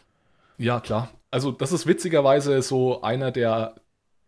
Ja, 0.57 0.79
klar. 0.79 1.09
Also 1.31 1.51
das 1.51 1.71
ist 1.71 1.87
witzigerweise 1.87 2.61
so 2.61 3.01
einer 3.01 3.31
der, 3.31 3.75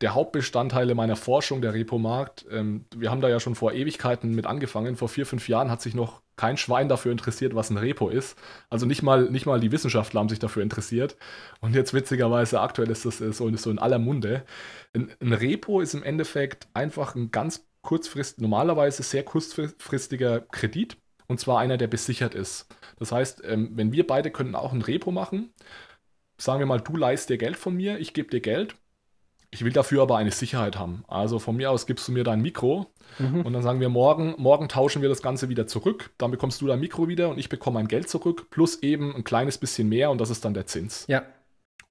der 0.02 0.14
Hauptbestandteile 0.14 0.96
meiner 0.96 1.16
Forschung, 1.16 1.62
der 1.62 1.74
Repo-Markt. 1.74 2.46
Ähm, 2.52 2.86
wir 2.96 3.12
haben 3.12 3.22
da 3.22 3.30
ja 3.30 3.40
schon 3.40 3.56
vor 3.56 3.74
Ewigkeiten 3.74 4.36
mit 4.36 4.46
angefangen. 4.46 4.96
Vor 4.96 5.10
vier, 5.10 5.26
fünf 5.26 5.48
Jahren 5.50 5.72
hat 5.72 5.82
sich 5.82 5.96
noch 5.96 6.22
kein 6.40 6.56
Schwein 6.56 6.88
dafür 6.88 7.12
interessiert, 7.12 7.54
was 7.54 7.70
ein 7.70 7.76
Repo 7.76 8.08
ist. 8.08 8.38
Also 8.70 8.86
nicht 8.86 9.04
mal, 9.04 9.30
nicht 9.30 9.46
mal 9.46 9.60
die 9.60 9.74
Wissenschaftler 9.74 10.22
haben 10.22 10.30
sich 10.30 10.40
dafür 10.40 10.64
interessiert. 10.64 11.18
Und 11.60 11.76
jetzt 11.76 11.94
witzigerweise 11.94 12.62
aktuell 12.62 12.90
ist 12.90 13.06
das 13.06 13.18
so, 13.18 13.54
so 13.58 13.70
in 13.70 13.78
aller 13.78 14.00
Munde. 14.00 14.46
Ein, 14.94 15.12
ein 15.20 15.34
Repo 15.34 15.82
ist 15.82 15.94
im 15.96 16.04
Endeffekt 16.04 16.70
einfach 16.74 17.14
ein 17.14 17.32
ganz 17.32 17.68
kurzfristig, 17.82 18.42
normalerweise 18.42 19.04
sehr 19.04 19.24
kurzfristiger 19.24 20.40
Kredit. 20.40 20.96
Und 21.28 21.42
zwar 21.42 21.60
einer, 21.60 21.78
der 21.78 21.88
besichert 21.88 22.36
ist. 22.36 22.68
Das 22.98 23.12
heißt, 23.12 23.44
ähm, 23.44 23.72
wenn 23.74 23.92
wir 23.92 24.08
beide 24.08 24.32
könnten 24.32 24.56
auch 24.56 24.72
ein 24.72 24.82
Repo 24.82 25.12
machen, 25.12 25.54
sagen 26.38 26.60
wir 26.60 26.68
mal, 26.68 26.80
du 26.80 26.96
leist 26.96 27.30
dir 27.30 27.38
Geld 27.38 27.58
von 27.58 27.76
mir, 27.76 28.00
ich 28.00 28.14
gebe 28.14 28.30
dir 28.30 28.40
Geld. 28.42 28.76
Ich 29.52 29.64
will 29.64 29.74
dafür 29.74 30.04
aber 30.04 30.18
eine 30.18 30.32
Sicherheit 30.32 30.78
haben. 30.78 31.04
Also 31.08 31.40
von 31.40 31.56
mir 31.56 31.72
aus 31.72 31.88
gibst 31.88 32.08
du 32.08 32.12
mir 32.12 32.24
dein 32.24 32.42
Mikro 32.42 32.88
mhm. 33.18 33.42
und 33.42 33.54
dann 33.54 33.64
sagen 33.64 33.80
wir 33.80 33.90
morgen, 33.90 34.36
morgen 34.38 34.70
tauschen 34.70 35.02
wir 35.02 35.10
das 35.10 35.22
Ganze 35.22 35.50
wieder 35.50 35.66
zurück. 35.66 36.12
Dann 36.18 36.32
bekommst 36.32 36.62
du 36.62 36.68
dein 36.68 36.80
Mikro 36.80 37.08
wieder 37.08 37.30
und 37.30 37.40
ich 37.40 37.50
bekomme 37.50 37.76
mein 37.76 37.88
Geld 37.88 38.10
zurück, 38.10 38.50
plus 38.52 38.84
eben 38.84 39.16
ein 39.16 39.24
kleines 39.24 39.58
bisschen 39.58 39.90
mehr 39.90 40.12
und 40.12 40.22
das 40.22 40.30
ist 40.30 40.46
dann 40.46 40.54
der 40.54 40.68
Zins. 40.68 41.06
Ja. 41.08 41.24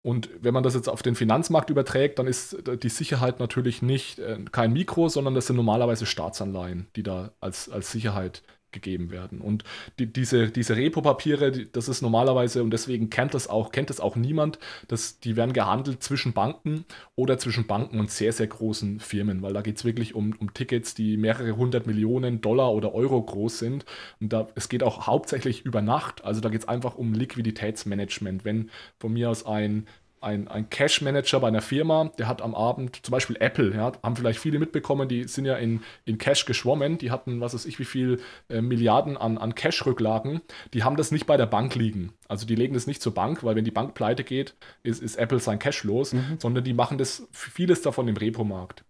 Und 0.02 0.30
wenn 0.40 0.54
man 0.54 0.62
das 0.62 0.74
jetzt 0.74 0.88
auf 0.88 1.02
den 1.02 1.16
Finanzmarkt 1.16 1.70
überträgt, 1.70 2.20
dann 2.20 2.28
ist 2.28 2.56
die 2.82 2.88
Sicherheit 2.88 3.40
natürlich 3.40 3.82
nicht 3.82 4.20
äh, 4.20 4.38
kein 4.52 4.72
Mikro, 4.72 5.08
sondern 5.08 5.34
das 5.34 5.48
sind 5.48 5.56
normalerweise 5.56 6.06
Staatsanleihen, 6.06 6.86
die 6.94 7.02
da 7.02 7.32
als, 7.40 7.68
als 7.68 7.90
Sicherheit 7.90 8.42
gegeben 8.72 9.10
werden. 9.10 9.40
Und 9.40 9.64
die, 9.98 10.06
diese, 10.06 10.50
diese 10.50 10.76
Repo-Papiere, 10.76 11.66
das 11.66 11.88
ist 11.88 12.02
normalerweise, 12.02 12.62
und 12.62 12.70
deswegen 12.70 13.10
kennt 13.10 13.34
das 13.34 13.48
auch, 13.48 13.72
kennt 13.72 13.90
das 13.90 14.00
auch 14.00 14.16
niemand, 14.16 14.58
dass 14.88 15.20
die 15.20 15.36
werden 15.36 15.52
gehandelt 15.52 16.02
zwischen 16.02 16.32
Banken 16.32 16.84
oder 17.16 17.38
zwischen 17.38 17.66
Banken 17.66 18.00
und 18.00 18.10
sehr, 18.10 18.32
sehr 18.32 18.46
großen 18.46 19.00
Firmen, 19.00 19.42
weil 19.42 19.52
da 19.52 19.62
geht 19.62 19.76
es 19.76 19.84
wirklich 19.84 20.14
um, 20.14 20.34
um 20.38 20.54
Tickets, 20.54 20.94
die 20.94 21.16
mehrere 21.16 21.56
hundert 21.56 21.86
Millionen 21.86 22.40
Dollar 22.40 22.72
oder 22.72 22.94
Euro 22.94 23.22
groß 23.22 23.58
sind. 23.58 23.84
Und 24.20 24.32
da, 24.32 24.48
es 24.54 24.68
geht 24.68 24.82
auch 24.82 25.06
hauptsächlich 25.06 25.64
über 25.64 25.82
Nacht. 25.82 26.24
Also 26.24 26.40
da 26.40 26.48
geht 26.48 26.62
es 26.62 26.68
einfach 26.68 26.96
um 26.96 27.14
Liquiditätsmanagement. 27.14 28.44
Wenn 28.44 28.70
von 28.98 29.12
mir 29.12 29.30
aus 29.30 29.46
ein 29.46 29.86
ein, 30.20 30.48
ein 30.48 30.70
Cash-Manager 30.70 31.40
bei 31.40 31.48
einer 31.48 31.60
Firma, 31.60 32.10
der 32.18 32.28
hat 32.28 32.42
am 32.42 32.54
Abend, 32.54 33.04
zum 33.04 33.12
Beispiel 33.12 33.36
Apple, 33.40 33.74
ja, 33.74 33.92
haben 34.02 34.16
vielleicht 34.16 34.38
viele 34.38 34.58
mitbekommen, 34.58 35.08
die 35.08 35.24
sind 35.24 35.44
ja 35.44 35.56
in, 35.56 35.82
in 36.04 36.18
Cash 36.18 36.44
geschwommen, 36.44 36.98
die 36.98 37.10
hatten, 37.10 37.40
was 37.40 37.54
weiß 37.54 37.66
ich, 37.66 37.78
wie 37.78 37.84
viel 37.84 38.20
äh, 38.48 38.60
Milliarden 38.60 39.16
an, 39.16 39.38
an 39.38 39.54
Cash-Rücklagen, 39.54 40.40
die 40.74 40.84
haben 40.84 40.96
das 40.96 41.10
nicht 41.10 41.26
bei 41.26 41.36
der 41.36 41.46
Bank 41.46 41.74
liegen. 41.74 42.12
Also 42.28 42.46
die 42.46 42.54
legen 42.54 42.74
das 42.74 42.86
nicht 42.86 43.02
zur 43.02 43.14
Bank, 43.14 43.44
weil 43.44 43.56
wenn 43.56 43.64
die 43.64 43.70
Bank 43.70 43.94
pleite 43.94 44.24
geht, 44.24 44.54
ist, 44.82 45.02
ist 45.02 45.16
Apple 45.16 45.40
sein 45.40 45.58
Cash 45.58 45.84
los, 45.84 46.12
mhm. 46.12 46.36
sondern 46.38 46.64
die 46.64 46.74
machen 46.74 46.98
das, 46.98 47.26
vieles 47.32 47.82
davon 47.82 48.08
im 48.08 48.16
Repo-Markt. 48.16 48.84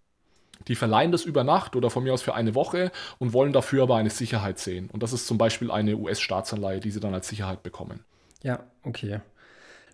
Die 0.67 0.75
verleihen 0.75 1.13
das 1.13 1.25
über 1.25 1.45
Nacht 1.45 1.77
oder 1.77 1.89
von 1.89 2.03
mir 2.03 2.13
aus 2.13 2.23
für 2.23 2.35
eine 2.35 2.55
Woche 2.55 2.91
und 3.19 3.33
wollen 3.33 3.53
dafür 3.53 3.85
aber 3.85 3.97
eine 3.97 4.11
Sicherheit 4.11 4.59
sehen. 4.59 4.91
Und 4.93 5.03
das 5.03 5.13
ist 5.13 5.27
zum 5.27 5.39
Beispiel 5.39 5.71
eine 5.71 5.97
US-Staatsanleihe, 5.97 6.81
die 6.81 6.91
sie 6.91 7.01
dann 7.01 7.15
als 7.15 7.29
Sicherheit 7.29 7.63
bekommen. 7.63 8.05
Ja, 8.43 8.61
okay. 8.83 9.21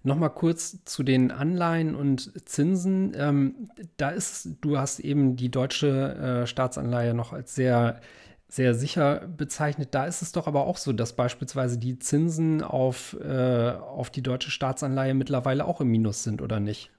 Nochmal 0.07 0.31
kurz 0.31 0.85
zu 0.85 1.03
den 1.03 1.31
Anleihen 1.31 1.95
und 1.95 2.31
Zinsen. 2.47 3.15
Ähm, 3.17 3.71
da 3.97 4.11
ist, 4.11 4.51
du 4.61 4.77
hast 4.77 5.01
eben 5.01 5.35
die 5.35 5.51
deutsche 5.51 6.43
äh, 6.43 6.47
Staatsanleihe 6.47 7.15
noch 7.15 7.33
als 7.33 7.55
sehr, 7.55 8.03
sehr 8.47 8.75
sicher 8.75 9.27
bezeichnet. 9.27 9.95
Da 9.95 10.05
ist 10.05 10.21
es 10.21 10.33
doch 10.33 10.47
aber 10.47 10.67
auch 10.67 10.77
so, 10.77 10.93
dass 10.93 11.15
beispielsweise 11.15 11.79
die 11.79 11.99
Zinsen 11.99 12.63
auf, 12.63 13.17
äh, 13.19 13.71
auf 13.71 14.11
die 14.11 14.23
deutsche 14.23 14.51
Staatsanleihe 14.51 15.15
mittlerweile 15.15 15.65
auch 15.65 15.81
im 15.81 15.89
Minus 15.89 16.23
sind, 16.23 16.43
oder 16.43 16.61
nicht? 16.61 16.91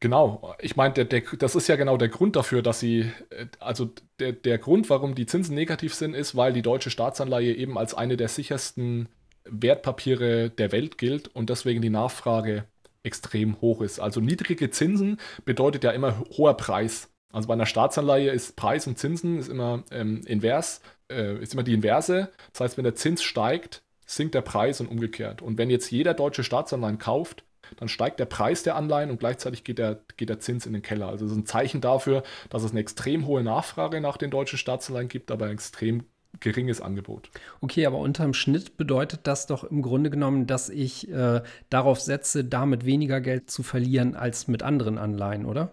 Genau, 0.00 0.54
ich 0.58 0.76
meine, 0.76 0.92
der, 0.92 1.06
der, 1.06 1.22
das 1.38 1.54
ist 1.54 1.68
ja 1.68 1.76
genau 1.76 1.96
der 1.96 2.08
Grund 2.10 2.36
dafür, 2.36 2.60
dass 2.60 2.80
sie, 2.80 3.10
äh, 3.30 3.46
also 3.60 3.88
der, 4.18 4.32
der 4.32 4.58
Grund, 4.58 4.90
warum 4.90 5.14
die 5.14 5.24
Zinsen 5.24 5.54
negativ 5.54 5.94
sind, 5.94 6.12
ist, 6.12 6.36
weil 6.36 6.52
die 6.52 6.60
deutsche 6.60 6.90
Staatsanleihe 6.90 7.54
eben 7.54 7.78
als 7.78 7.94
eine 7.94 8.18
der 8.18 8.28
sichersten 8.28 9.08
Wertpapiere 9.44 10.50
der 10.50 10.72
Welt 10.72 10.98
gilt 10.98 11.28
und 11.28 11.50
deswegen 11.50 11.82
die 11.82 11.90
Nachfrage 11.90 12.64
extrem 13.02 13.60
hoch 13.60 13.80
ist. 13.82 14.00
Also 14.00 14.20
niedrige 14.20 14.70
Zinsen 14.70 15.18
bedeutet 15.44 15.84
ja 15.84 15.90
immer 15.90 16.20
hoher 16.36 16.56
Preis. 16.56 17.10
Also 17.32 17.48
bei 17.48 17.54
einer 17.54 17.66
Staatsanleihe 17.66 18.30
ist 18.30 18.56
Preis 18.56 18.86
und 18.86 18.98
Zinsen 18.98 19.38
ist 19.38 19.48
immer 19.48 19.84
ähm, 19.90 20.20
invers, 20.26 20.82
äh, 21.10 21.38
ist 21.38 21.54
immer 21.54 21.62
die 21.62 21.74
Inverse. 21.74 22.30
Das 22.52 22.60
heißt, 22.60 22.76
wenn 22.76 22.84
der 22.84 22.94
Zins 22.94 23.22
steigt, 23.22 23.82
sinkt 24.06 24.34
der 24.34 24.42
Preis 24.42 24.80
und 24.80 24.88
umgekehrt. 24.88 25.42
Und 25.42 25.58
wenn 25.58 25.70
jetzt 25.70 25.90
jeder 25.90 26.14
deutsche 26.14 26.44
Staatsanleihen 26.44 26.98
kauft, 26.98 27.44
dann 27.76 27.88
steigt 27.88 28.20
der 28.20 28.26
Preis 28.26 28.62
der 28.62 28.76
Anleihen 28.76 29.10
und 29.10 29.18
gleichzeitig 29.18 29.64
geht 29.64 29.78
der, 29.78 30.00
geht 30.16 30.28
der 30.28 30.40
Zins 30.40 30.66
in 30.66 30.74
den 30.74 30.82
Keller. 30.82 31.08
Also 31.08 31.24
das 31.24 31.32
ist 31.32 31.38
ein 31.38 31.46
Zeichen 31.46 31.80
dafür, 31.80 32.22
dass 32.50 32.64
es 32.64 32.72
eine 32.72 32.80
extrem 32.80 33.26
hohe 33.26 33.42
Nachfrage 33.42 34.00
nach 34.00 34.18
den 34.18 34.30
deutschen 34.30 34.58
Staatsanleihen 34.58 35.08
gibt, 35.08 35.30
aber 35.30 35.46
ein 35.46 35.52
extrem 35.52 36.04
geringes 36.40 36.80
Angebot. 36.80 37.30
Okay, 37.60 37.86
aber 37.86 37.98
unterm 37.98 38.34
Schnitt 38.34 38.76
bedeutet 38.76 39.20
das 39.24 39.46
doch 39.46 39.64
im 39.64 39.82
Grunde 39.82 40.10
genommen, 40.10 40.46
dass 40.46 40.68
ich 40.68 41.10
äh, 41.10 41.42
darauf 41.70 42.00
setze, 42.00 42.44
damit 42.44 42.84
weniger 42.84 43.20
Geld 43.20 43.50
zu 43.50 43.62
verlieren 43.62 44.14
als 44.14 44.48
mit 44.48 44.62
anderen 44.62 44.98
Anleihen, 44.98 45.46
oder? 45.46 45.72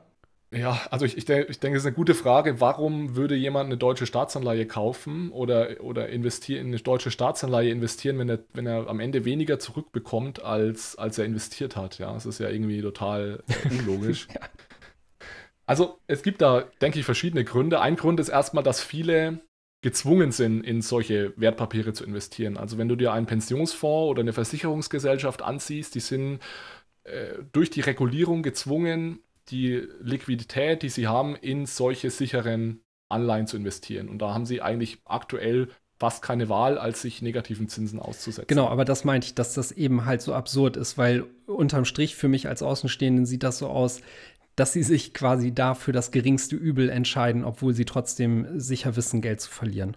Ja, 0.51 0.81
also 0.89 1.05
ich, 1.05 1.15
ich, 1.15 1.25
denke, 1.25 1.51
ich 1.51 1.59
denke, 1.59 1.77
es 1.77 1.83
ist 1.83 1.87
eine 1.87 1.95
gute 1.95 2.15
Frage. 2.15 2.59
Warum 2.59 3.15
würde 3.15 3.35
jemand 3.35 3.67
eine 3.67 3.77
deutsche 3.77 4.07
Staatsanleihe 4.07 4.65
kaufen 4.65 5.31
oder, 5.31 5.81
oder 5.81 6.09
investieren, 6.09 6.61
in 6.61 6.67
eine 6.67 6.81
deutsche 6.81 7.11
Staatsanleihe 7.11 7.69
investieren, 7.69 8.17
wenn 8.17 8.29
er, 8.29 8.39
wenn 8.53 8.65
er 8.65 8.87
am 8.87 8.99
Ende 8.99 9.25
weniger 9.25 9.59
zurückbekommt, 9.59 10.43
als, 10.43 10.97
als 10.97 11.19
er 11.19 11.25
investiert 11.25 11.75
hat? 11.75 11.99
Ja, 11.99 12.11
das 12.13 12.25
ist 12.25 12.39
ja 12.39 12.49
irgendwie 12.49 12.81
total 12.81 13.43
unlogisch. 13.69 14.27
ja. 14.33 14.41
Also 15.67 15.99
es 16.07 16.23
gibt 16.23 16.41
da, 16.41 16.63
denke 16.81 16.97
ich, 16.97 17.05
verschiedene 17.05 17.43
Gründe. 17.43 17.79
Ein 17.79 17.95
Grund 17.95 18.19
ist 18.19 18.29
erstmal, 18.29 18.63
dass 18.63 18.81
viele 18.81 19.41
gezwungen 19.81 20.31
sind, 20.31 20.61
in 20.61 20.81
solche 20.81 21.33
Wertpapiere 21.37 21.93
zu 21.93 22.03
investieren. 22.03 22.57
Also 22.57 22.77
wenn 22.77 22.89
du 22.89 22.95
dir 22.95 23.13
einen 23.13 23.25
Pensionsfonds 23.25 24.09
oder 24.09 24.21
eine 24.21 24.33
Versicherungsgesellschaft 24.33 25.41
ansiehst, 25.41 25.95
die 25.95 26.01
sind 26.01 26.39
äh, 27.03 27.35
durch 27.53 27.69
die 27.69 27.81
Regulierung 27.81 28.43
gezwungen, 28.43 29.19
die 29.49 29.87
Liquidität, 30.01 30.83
die 30.83 30.89
sie 30.89 31.07
haben, 31.07 31.35
in 31.35 31.65
solche 31.65 32.09
sicheren 32.11 32.81
Anleihen 33.07 33.47
zu 33.47 33.57
investieren. 33.57 34.09
Und 34.09 34.19
da 34.19 34.33
haben 34.33 34.45
sie 34.45 34.61
eigentlich 34.61 34.99
aktuell 35.05 35.69
fast 35.97 36.21
keine 36.21 36.47
Wahl, 36.47 36.77
als 36.77 37.01
sich 37.01 37.21
negativen 37.21 37.67
Zinsen 37.67 37.99
auszusetzen. 37.99 38.47
Genau, 38.47 38.67
aber 38.67 38.85
das 38.85 39.03
meinte 39.03 39.27
ich, 39.27 39.35
dass 39.35 39.53
das 39.53 39.71
eben 39.71 40.05
halt 40.05 40.21
so 40.21 40.33
absurd 40.33 40.77
ist, 40.77 40.97
weil 40.97 41.25
unterm 41.45 41.85
Strich 41.85 42.15
für 42.15 42.29
mich 42.29 42.47
als 42.47 42.63
Außenstehenden 42.63 43.25
sieht 43.25 43.43
das 43.43 43.57
so 43.57 43.67
aus, 43.67 44.01
dass 44.59 44.73
sie 44.73 44.83
sich 44.83 45.13
quasi 45.13 45.53
da 45.53 45.73
für 45.73 45.91
das 45.91 46.11
geringste 46.11 46.55
Übel 46.55 46.89
entscheiden, 46.89 47.45
obwohl 47.45 47.73
sie 47.73 47.85
trotzdem 47.85 48.59
sicher 48.59 48.95
wissen, 48.95 49.21
Geld 49.21 49.39
zu 49.39 49.49
verlieren. 49.49 49.95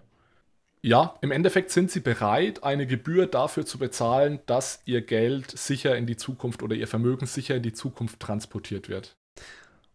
Ja, 0.81 1.17
im 1.21 1.31
Endeffekt 1.31 1.71
sind 1.71 1.91
sie 1.91 2.01
bereit, 2.01 2.63
eine 2.63 2.87
Gebühr 2.87 3.25
dafür 3.27 3.65
zu 3.65 3.77
bezahlen, 3.77 4.39
dass 4.45 4.81
ihr 4.85 5.01
Geld 5.01 5.51
sicher 5.51 5.95
in 5.95 6.05
die 6.05 6.17
Zukunft 6.17 6.61
oder 6.61 6.75
ihr 6.75 6.87
Vermögen 6.87 7.25
sicher 7.25 7.55
in 7.55 7.63
die 7.63 7.73
Zukunft 7.73 8.19
transportiert 8.19 8.89
wird. 8.89 9.15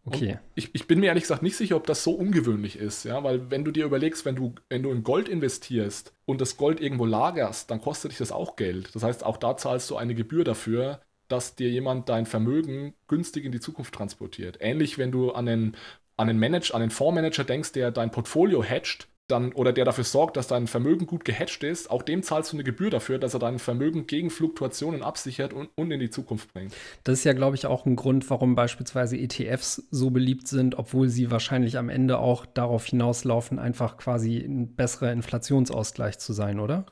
Okay. 0.05 0.39
Ich, 0.55 0.75
ich, 0.75 0.87
bin 0.87 1.01
mir 1.01 1.07
ehrlich 1.07 1.25
gesagt 1.25 1.43
nicht 1.43 1.57
sicher, 1.57 1.77
ob 1.77 1.87
das 1.87 2.03
so 2.03 2.13
ungewöhnlich 2.13 2.79
ist, 2.79 3.05
ja, 3.05 3.23
weil 3.23 3.51
wenn 3.51 3.65
du 3.65 3.71
dir 3.71 3.85
überlegst, 3.85 4.25
wenn 4.25 4.37
du, 4.37 4.55
wenn 4.71 4.83
du 4.83 4.91
in 4.91 5.03
Gold 5.03 5.29
investierst 5.29 6.15
und 6.25 6.41
das 6.41 6.57
Gold 6.57 6.81
irgendwo 6.81 7.05
lagerst, 7.05 7.71
dann 7.71 7.83
kostet 7.83 8.13
dich 8.13 8.19
das 8.19 8.33
auch 8.33 8.57
Geld. 8.57 8.95
Das 8.95 9.03
heißt, 9.03 9.25
auch 9.25 9.37
da 9.37 9.59
zahlst 9.59 9.91
du 9.91 9.97
eine 9.97 10.15
Gebühr 10.15 10.45
dafür, 10.45 11.01
dass 11.29 11.55
dir 11.55 11.71
jemand 11.71 12.09
dein 12.09 12.27
Vermögen 12.27 12.95
günstig 13.07 13.45
in 13.45 13.53
die 13.53 13.61
Zukunft 13.61 13.95
transportiert. 13.95 14.59
Ähnlich, 14.61 14.99
wenn 14.99 15.13
du 15.13 15.33
an 15.33 15.47
den, 15.47 15.77
an 16.17 16.29
den 16.29 16.39
Manager, 16.39 16.75
an 16.75 16.81
den 16.81 16.91
Fondsmanager 16.91 17.45
denkst, 17.45 17.73
der 17.73 17.91
dein 17.91 18.11
Portfolio 18.11 18.63
hedgt, 18.63 19.09
dann 19.29 19.53
oder 19.53 19.73
der 19.73 19.85
dafür 19.85 20.05
sorgt, 20.05 20.37
dass 20.37 20.49
dein 20.49 20.67
Vermögen 20.67 21.07
gut 21.07 21.25
gehatcht 21.25 21.63
ist, 21.63 21.91
auch 21.91 22.03
dem 22.03 22.23
zahlst 22.23 22.53
du 22.53 22.57
eine 22.57 22.65
Gebühr 22.65 22.91
dafür, 22.91 23.19
dass 23.19 23.35
er 23.35 23.41
dein 23.41 23.59
Vermögen 23.59 24.07
gegen 24.07 24.31
Fluktuationen 24.31 25.03
absichert 25.03 25.53
und, 25.53 25.69
und 25.77 25.91
in 25.91 26.01
die 26.01 26.11
Zukunft 26.11 26.53
bringt. 26.53 26.73
Das 27.05 27.19
ist 27.19 27.25
ja, 27.25 27.35
glaube 27.35 27.55
ich, 27.55 27.67
auch 27.67 27.85
ein 27.85 27.95
Grund, 27.95 28.29
warum 28.31 28.55
beispielsweise 28.55 29.19
ETFs 29.19 29.87
so 29.91 30.11
beliebt 30.11 30.49
sind, 30.49 30.79
obwohl 30.79 31.09
sie 31.09 31.31
wahrscheinlich 31.31 31.77
am 31.77 31.91
Ende 31.91 32.19
auch 32.19 32.47
darauf 32.47 32.87
hinauslaufen, 32.87 33.59
einfach 33.59 33.99
quasi 33.99 34.39
ein 34.39 34.75
besserer 34.75 35.13
Inflationsausgleich 35.13 36.19
zu 36.19 36.33
sein, 36.33 36.59
oder? 36.59 36.87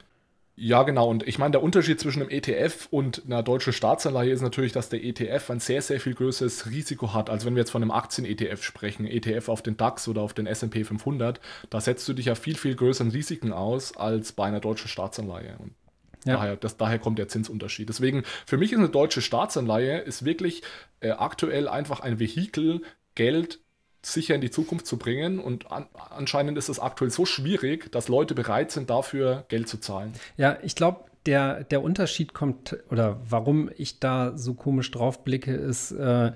Ja, 0.58 0.84
genau. 0.84 1.10
Und 1.10 1.28
ich 1.28 1.38
meine, 1.38 1.52
der 1.52 1.62
Unterschied 1.62 2.00
zwischen 2.00 2.22
einem 2.22 2.30
ETF 2.30 2.88
und 2.90 3.24
einer 3.26 3.42
deutschen 3.42 3.74
Staatsanleihe 3.74 4.30
ist 4.30 4.40
natürlich, 4.40 4.72
dass 4.72 4.88
der 4.88 5.04
ETF 5.04 5.50
ein 5.50 5.60
sehr, 5.60 5.82
sehr 5.82 6.00
viel 6.00 6.14
größeres 6.14 6.70
Risiko 6.70 7.12
hat. 7.12 7.28
Also 7.28 7.44
wenn 7.44 7.54
wir 7.54 7.60
jetzt 7.60 7.70
von 7.70 7.82
einem 7.82 7.90
Aktien-ETF 7.90 8.62
sprechen, 8.62 9.06
ETF 9.06 9.50
auf 9.50 9.60
den 9.60 9.76
DAX 9.76 10.08
oder 10.08 10.22
auf 10.22 10.32
den 10.32 10.46
S&P 10.46 10.84
500, 10.84 11.40
da 11.68 11.80
setzt 11.82 12.08
du 12.08 12.14
dich 12.14 12.26
ja 12.26 12.34
viel, 12.34 12.56
viel 12.56 12.74
größeren 12.74 13.10
Risiken 13.10 13.52
aus 13.52 13.94
als 13.98 14.32
bei 14.32 14.46
einer 14.46 14.60
deutschen 14.60 14.88
Staatsanleihe. 14.88 15.58
Und 15.58 15.74
ja. 16.24 16.36
daher, 16.36 16.56
das, 16.56 16.78
daher 16.78 16.98
kommt 16.98 17.18
der 17.18 17.28
Zinsunterschied. 17.28 17.90
Deswegen, 17.90 18.22
für 18.46 18.56
mich 18.56 18.72
ist 18.72 18.78
eine 18.78 18.88
deutsche 18.88 19.20
Staatsanleihe 19.20 19.98
ist 19.98 20.24
wirklich 20.24 20.62
äh, 21.00 21.10
aktuell 21.10 21.68
einfach 21.68 22.00
ein 22.00 22.18
Vehikel, 22.18 22.80
Geld 23.14 23.60
sicher 24.12 24.34
in 24.34 24.40
die 24.40 24.50
Zukunft 24.50 24.86
zu 24.86 24.98
bringen. 24.98 25.38
Und 25.38 25.70
an, 25.70 25.86
anscheinend 26.10 26.58
ist 26.58 26.68
es 26.68 26.78
aktuell 26.78 27.10
so 27.10 27.26
schwierig, 27.26 27.90
dass 27.92 28.08
Leute 28.08 28.34
bereit 28.34 28.70
sind, 28.70 28.90
dafür 28.90 29.44
Geld 29.48 29.68
zu 29.68 29.78
zahlen. 29.78 30.12
Ja, 30.36 30.58
ich 30.62 30.74
glaube, 30.74 31.04
der, 31.26 31.64
der 31.64 31.82
Unterschied 31.82 32.32
kommt, 32.32 32.76
oder 32.90 33.20
warum 33.28 33.70
ich 33.76 33.98
da 33.98 34.36
so 34.36 34.54
komisch 34.54 34.90
drauf 34.90 35.24
blicke, 35.24 35.54
ist, 35.54 35.90
äh, 35.92 36.32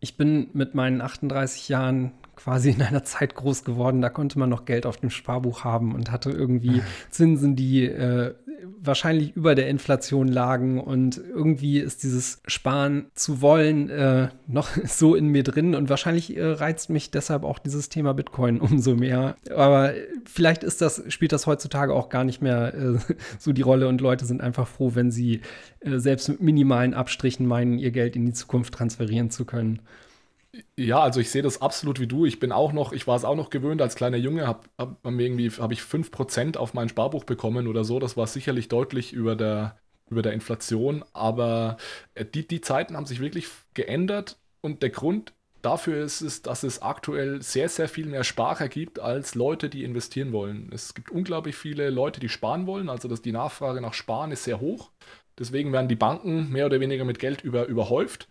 ich 0.00 0.16
bin 0.16 0.48
mit 0.52 0.74
meinen 0.74 1.00
38 1.00 1.68
Jahren 1.68 2.12
quasi 2.42 2.70
in 2.70 2.82
einer 2.82 3.04
Zeit 3.04 3.34
groß 3.34 3.62
geworden, 3.62 4.00
da 4.00 4.08
konnte 4.08 4.38
man 4.38 4.48
noch 4.48 4.64
Geld 4.64 4.84
auf 4.84 4.96
dem 4.96 5.10
Sparbuch 5.10 5.62
haben 5.62 5.94
und 5.94 6.10
hatte 6.10 6.30
irgendwie 6.30 6.82
Zinsen, 7.10 7.54
die 7.54 7.84
äh, 7.84 8.34
wahrscheinlich 8.80 9.36
über 9.36 9.54
der 9.54 9.68
Inflation 9.68 10.26
lagen 10.26 10.80
und 10.80 11.18
irgendwie 11.18 11.78
ist 11.78 12.02
dieses 12.02 12.42
Sparen 12.46 13.06
zu 13.14 13.40
wollen 13.40 13.90
äh, 13.90 14.28
noch 14.48 14.70
so 14.84 15.14
in 15.14 15.28
mir 15.28 15.44
drin 15.44 15.74
und 15.76 15.88
wahrscheinlich 15.88 16.36
äh, 16.36 16.44
reizt 16.44 16.90
mich 16.90 17.10
deshalb 17.12 17.44
auch 17.44 17.60
dieses 17.60 17.88
Thema 17.88 18.12
Bitcoin 18.12 18.60
umso 18.60 18.96
mehr. 18.96 19.36
Aber 19.54 19.92
vielleicht 20.24 20.64
ist 20.64 20.80
das, 20.80 21.02
spielt 21.08 21.32
das 21.32 21.46
heutzutage 21.46 21.94
auch 21.94 22.08
gar 22.08 22.24
nicht 22.24 22.42
mehr 22.42 22.74
äh, 22.74 22.98
so 23.38 23.52
die 23.52 23.62
Rolle 23.62 23.86
und 23.86 24.00
Leute 24.00 24.24
sind 24.24 24.40
einfach 24.40 24.66
froh, 24.66 24.92
wenn 24.94 25.12
sie 25.12 25.42
äh, 25.80 25.98
selbst 25.98 26.28
mit 26.28 26.40
minimalen 26.40 26.94
Abstrichen 26.94 27.46
meinen, 27.46 27.78
ihr 27.78 27.92
Geld 27.92 28.16
in 28.16 28.26
die 28.26 28.32
Zukunft 28.32 28.74
transferieren 28.74 29.30
zu 29.30 29.44
können. 29.44 29.80
Ja, 30.78 31.00
also 31.00 31.20
ich 31.20 31.30
sehe 31.30 31.40
das 31.42 31.62
absolut 31.62 31.98
wie 31.98 32.06
du. 32.06 32.26
Ich 32.26 32.38
bin 32.38 32.52
auch 32.52 32.72
noch, 32.72 32.92
ich 32.92 33.06
war 33.06 33.16
es 33.16 33.24
auch 33.24 33.36
noch 33.36 33.48
gewöhnt 33.48 33.80
als 33.80 33.94
kleiner 33.94 34.18
Junge, 34.18 34.46
habe 34.46 34.68
hab, 34.78 34.98
irgendwie 35.04 35.50
habe 35.50 35.72
ich 35.72 35.82
5% 35.82 36.58
auf 36.58 36.74
mein 36.74 36.88
Sparbuch 36.90 37.24
bekommen 37.24 37.66
oder 37.66 37.84
so. 37.84 37.98
Das 37.98 38.16
war 38.18 38.26
sicherlich 38.26 38.68
deutlich 38.68 39.12
über 39.14 39.34
der, 39.34 39.78
über 40.10 40.20
der 40.20 40.32
Inflation, 40.34 41.04
aber 41.14 41.78
äh, 42.14 42.26
die, 42.26 42.46
die 42.46 42.60
Zeiten 42.60 42.96
haben 42.96 43.06
sich 43.06 43.20
wirklich 43.20 43.48
geändert 43.72 44.38
und 44.60 44.82
der 44.82 44.90
Grund 44.90 45.32
dafür 45.62 46.04
ist 46.04 46.20
es, 46.20 46.42
dass 46.42 46.64
es 46.64 46.82
aktuell 46.82 47.40
sehr, 47.40 47.68
sehr 47.70 47.88
viel 47.88 48.06
mehr 48.06 48.24
Sparer 48.24 48.68
gibt 48.68 48.98
als 48.98 49.34
Leute, 49.34 49.70
die 49.70 49.84
investieren 49.84 50.32
wollen. 50.32 50.70
Es 50.72 50.92
gibt 50.94 51.10
unglaublich 51.10 51.56
viele 51.56 51.88
Leute, 51.88 52.20
die 52.20 52.28
sparen 52.28 52.66
wollen, 52.66 52.90
also 52.90 53.08
dass 53.08 53.22
die 53.22 53.32
Nachfrage 53.32 53.80
nach 53.80 53.94
Sparen 53.94 54.32
ist 54.32 54.44
sehr 54.44 54.60
hoch. 54.60 54.90
Deswegen 55.38 55.72
werden 55.72 55.88
die 55.88 55.96
Banken 55.96 56.50
mehr 56.50 56.66
oder 56.66 56.78
weniger 56.80 57.04
mit 57.06 57.18
Geld 57.18 57.42
über, 57.42 57.66
überhäuft. 57.66 58.28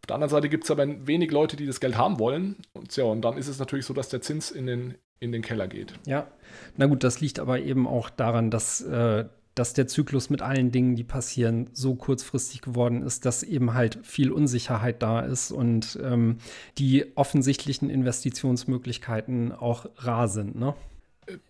Auf 0.00 0.06
der 0.06 0.14
anderen 0.14 0.30
Seite 0.30 0.48
gibt 0.48 0.64
es 0.64 0.70
aber 0.70 1.06
wenig 1.06 1.30
Leute, 1.30 1.56
die 1.56 1.66
das 1.66 1.80
Geld 1.80 1.96
haben 1.96 2.18
wollen. 2.18 2.56
Und 2.72 2.94
ja, 2.96 3.04
und 3.04 3.22
dann 3.22 3.36
ist 3.36 3.48
es 3.48 3.58
natürlich 3.58 3.84
so, 3.84 3.94
dass 3.94 4.08
der 4.08 4.20
Zins 4.22 4.50
in 4.50 4.66
den, 4.66 4.94
in 5.20 5.32
den 5.32 5.42
Keller 5.42 5.68
geht. 5.68 5.92
Ja, 6.06 6.28
na 6.76 6.86
gut, 6.86 7.04
das 7.04 7.20
liegt 7.20 7.40
aber 7.40 7.60
eben 7.60 7.86
auch 7.86 8.08
daran, 8.08 8.50
dass, 8.50 8.80
äh, 8.80 9.26
dass 9.54 9.74
der 9.74 9.86
Zyklus 9.88 10.30
mit 10.30 10.40
allen 10.40 10.70
Dingen, 10.70 10.94
die 10.94 11.04
passieren, 11.04 11.68
so 11.72 11.96
kurzfristig 11.96 12.62
geworden 12.62 13.02
ist, 13.02 13.26
dass 13.26 13.42
eben 13.42 13.74
halt 13.74 13.98
viel 14.02 14.30
Unsicherheit 14.30 15.02
da 15.02 15.20
ist 15.20 15.50
und 15.50 15.98
ähm, 16.02 16.38
die 16.78 17.16
offensichtlichen 17.16 17.90
Investitionsmöglichkeiten 17.90 19.52
auch 19.52 19.86
rar 19.96 20.28
sind. 20.28 20.54
Ne? 20.54 20.74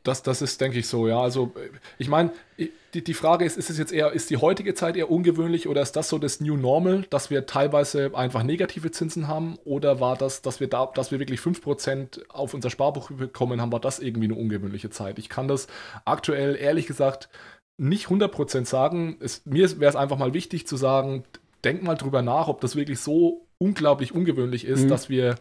Das, 0.03 0.23
das 0.23 0.43
ist, 0.43 0.61
denke 0.61 0.79
ich, 0.79 0.88
so, 0.88 1.07
ja. 1.07 1.21
Also, 1.21 1.53
ich 1.99 2.09
meine, 2.09 2.31
die, 2.95 3.05
die 3.05 3.14
Frage 3.14 3.45
ist, 3.45 3.57
ist 3.57 3.71
es 3.71 3.79
jetzt 3.79 3.93
eher, 3.93 4.12
ist 4.12 4.31
die 4.31 4.38
heutige 4.38 4.75
Zeit 4.75 4.97
eher 4.97 5.11
ungewöhnlich 5.11 5.69
oder 5.69 5.83
ist 5.83 5.93
das 5.93 6.09
so 6.09 6.19
das 6.19 6.41
New 6.41 6.57
Normal, 6.57 7.07
dass 7.11 7.31
wir 7.31 7.47
teilweise 7.47 8.11
einfach 8.14 8.43
negative 8.43 8.91
Zinsen 8.91 9.29
haben? 9.29 9.59
Oder 9.64 10.01
war 10.01 10.17
das, 10.17 10.43
dass 10.43 10.61
wir 10.61 10.69
da, 10.69 10.87
dass 10.87 11.11
wir 11.11 11.19
wirklich 11.19 11.41
5% 11.41 12.29
auf 12.29 12.55
unser 12.55 12.71
Sparbuch 12.71 13.11
bekommen 13.11 13.61
haben, 13.61 13.73
war 13.73 13.81
das 13.81 13.99
irgendwie 13.99 14.27
eine 14.27 14.35
ungewöhnliche 14.35 14.91
Zeit? 14.91 15.19
Ich 15.19 15.29
kann 15.29 15.49
das 15.49 15.69
aktuell 16.05 16.57
ehrlich 16.57 16.87
gesagt 16.87 17.29
nicht 17.77 18.07
100% 18.07 18.64
sagen. 18.64 19.17
Es, 19.21 19.47
mir 19.47 19.79
wäre 19.79 19.91
es 19.91 19.97
einfach 19.97 20.19
mal 20.19 20.35
wichtig 20.35 20.67
zu 20.67 20.77
sagen, 20.77 21.25
denk 21.64 21.83
mal 21.83 21.95
drüber 21.95 22.23
nach, 22.23 22.49
ob 22.49 22.61
das 22.61 22.77
wirklich 22.77 23.01
so 23.01 23.47
unglaublich 23.59 24.14
ungewöhnlich 24.14 24.64
ist, 24.64 24.85
mhm. 24.85 24.88
dass 24.88 25.09
wir 25.09 25.37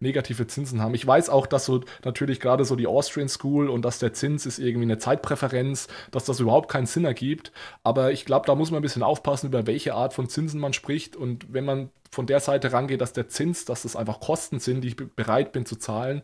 negative 0.00 0.46
Zinsen 0.46 0.80
haben. 0.80 0.94
Ich 0.94 1.06
weiß 1.06 1.28
auch, 1.28 1.46
dass 1.46 1.66
so 1.66 1.80
natürlich 2.04 2.40
gerade 2.40 2.64
so 2.64 2.74
die 2.74 2.86
Austrian 2.86 3.28
School 3.28 3.68
und 3.68 3.84
dass 3.84 3.98
der 3.98 4.12
Zins 4.12 4.46
ist 4.46 4.58
irgendwie 4.58 4.86
eine 4.86 4.98
Zeitpräferenz, 4.98 5.88
dass 6.10 6.24
das 6.24 6.40
überhaupt 6.40 6.70
keinen 6.70 6.86
Sinn 6.86 7.04
ergibt. 7.04 7.52
Aber 7.84 8.10
ich 8.10 8.24
glaube, 8.24 8.46
da 8.46 8.54
muss 8.54 8.70
man 8.70 8.80
ein 8.80 8.82
bisschen 8.82 9.02
aufpassen, 9.02 9.48
über 9.48 9.66
welche 9.66 9.94
Art 9.94 10.14
von 10.14 10.28
Zinsen 10.28 10.60
man 10.60 10.72
spricht. 10.72 11.16
Und 11.16 11.52
wenn 11.52 11.64
man 11.64 11.90
von 12.10 12.26
der 12.26 12.40
Seite 12.40 12.72
rangeht, 12.72 13.00
dass 13.00 13.12
der 13.12 13.28
Zins, 13.28 13.64
dass 13.64 13.82
das 13.82 13.94
einfach 13.94 14.20
Kosten 14.20 14.58
sind, 14.58 14.80
die 14.82 14.88
ich 14.88 14.96
bereit 14.96 15.52
bin 15.52 15.66
zu 15.66 15.76
zahlen, 15.76 16.22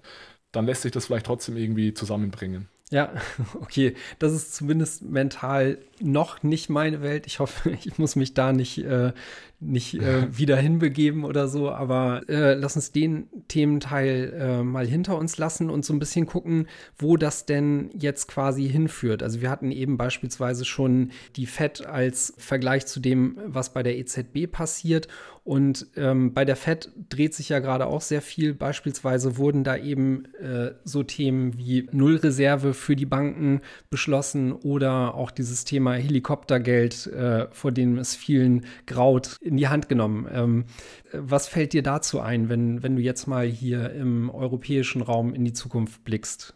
dann 0.52 0.66
lässt 0.66 0.82
sich 0.82 0.92
das 0.92 1.06
vielleicht 1.06 1.26
trotzdem 1.26 1.56
irgendwie 1.56 1.92
zusammenbringen. 1.92 2.68
Ja, 2.90 3.12
okay. 3.60 3.94
Das 4.18 4.32
ist 4.32 4.54
zumindest 4.54 5.02
mental 5.02 5.78
noch 6.00 6.42
nicht 6.42 6.68
meine 6.70 7.02
Welt. 7.02 7.26
Ich 7.26 7.40
hoffe, 7.40 7.70
ich 7.84 7.98
muss 7.98 8.16
mich 8.16 8.34
da 8.34 8.52
nicht, 8.52 8.78
äh, 8.78 9.12
nicht 9.58 9.94
äh, 9.94 10.36
wieder 10.36 10.56
hinbegeben 10.56 11.24
oder 11.24 11.48
so. 11.48 11.70
Aber 11.70 12.22
äh, 12.28 12.54
lass 12.54 12.76
uns 12.76 12.92
den 12.92 13.26
Thementeil 13.48 14.32
äh, 14.38 14.62
mal 14.62 14.86
hinter 14.86 15.16
uns 15.16 15.38
lassen 15.38 15.70
und 15.70 15.84
so 15.84 15.92
ein 15.92 15.98
bisschen 15.98 16.26
gucken, 16.26 16.66
wo 16.98 17.16
das 17.16 17.46
denn 17.46 17.90
jetzt 17.98 18.28
quasi 18.28 18.68
hinführt. 18.68 19.22
Also 19.22 19.40
wir 19.40 19.50
hatten 19.50 19.72
eben 19.72 19.96
beispielsweise 19.96 20.64
schon 20.64 21.10
die 21.36 21.46
FED 21.46 21.86
als 21.86 22.34
Vergleich 22.38 22.86
zu 22.86 23.00
dem, 23.00 23.38
was 23.46 23.72
bei 23.72 23.82
der 23.82 23.96
EZB 23.96 24.50
passiert. 24.50 25.08
Und 25.46 25.86
ähm, 25.94 26.34
bei 26.34 26.44
der 26.44 26.56
FED 26.56 26.90
dreht 27.08 27.32
sich 27.32 27.50
ja 27.50 27.60
gerade 27.60 27.86
auch 27.86 28.00
sehr 28.00 28.20
viel. 28.20 28.52
Beispielsweise 28.52 29.36
wurden 29.36 29.62
da 29.62 29.76
eben 29.76 30.24
äh, 30.40 30.72
so 30.82 31.04
Themen 31.04 31.56
wie 31.56 31.88
Nullreserve 31.92 32.74
für 32.74 32.96
die 32.96 33.06
Banken 33.06 33.60
beschlossen 33.88 34.50
oder 34.50 35.14
auch 35.14 35.30
dieses 35.30 35.64
Thema 35.64 35.94
Helikoptergeld, 35.94 37.06
äh, 37.06 37.46
vor 37.52 37.70
dem 37.70 37.96
es 37.96 38.16
vielen 38.16 38.66
graut, 38.86 39.36
in 39.46 39.56
die 39.56 39.68
Hand 39.68 39.88
genommen. 39.88 40.28
Ähm, 40.32 40.64
was 41.12 41.48
fällt 41.48 41.72
dir 41.72 41.82
dazu 41.82 42.20
ein, 42.20 42.48
wenn, 42.48 42.82
wenn 42.82 42.96
du 42.96 43.02
jetzt 43.02 43.26
mal 43.26 43.46
hier 43.46 43.92
im 43.92 44.28
europäischen 44.30 45.02
Raum 45.02 45.34
in 45.34 45.44
die 45.44 45.52
Zukunft 45.52 46.04
blickst? 46.04 46.54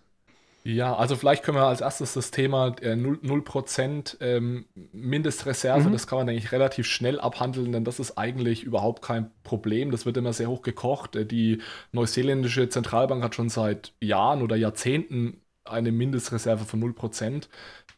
Ja, 0.62 0.94
also 0.94 1.16
vielleicht 1.16 1.42
können 1.42 1.56
wir 1.56 1.64
als 1.64 1.80
erstes 1.80 2.12
das 2.12 2.30
Thema 2.30 2.76
äh, 2.82 2.92
0%, 2.92 2.98
0 3.22 4.04
ähm, 4.20 4.66
Mindestreserve, 4.92 5.88
mhm. 5.88 5.92
das 5.92 6.06
kann 6.06 6.18
man 6.18 6.28
eigentlich 6.28 6.52
relativ 6.52 6.86
schnell 6.86 7.18
abhandeln, 7.18 7.72
denn 7.72 7.84
das 7.84 7.98
ist 7.98 8.18
eigentlich 8.18 8.62
überhaupt 8.62 9.00
kein 9.00 9.30
Problem. 9.42 9.90
Das 9.90 10.04
wird 10.04 10.18
immer 10.18 10.34
sehr 10.34 10.50
hoch 10.50 10.60
gekocht. 10.60 11.16
Äh, 11.16 11.24
die 11.24 11.62
neuseeländische 11.92 12.68
Zentralbank 12.68 13.22
hat 13.22 13.34
schon 13.34 13.48
seit 13.48 13.94
Jahren 14.02 14.42
oder 14.42 14.56
Jahrzehnten 14.56 15.40
eine 15.70 15.92
Mindestreserve 15.92 16.64
von 16.64 16.82
0%. 16.82 17.48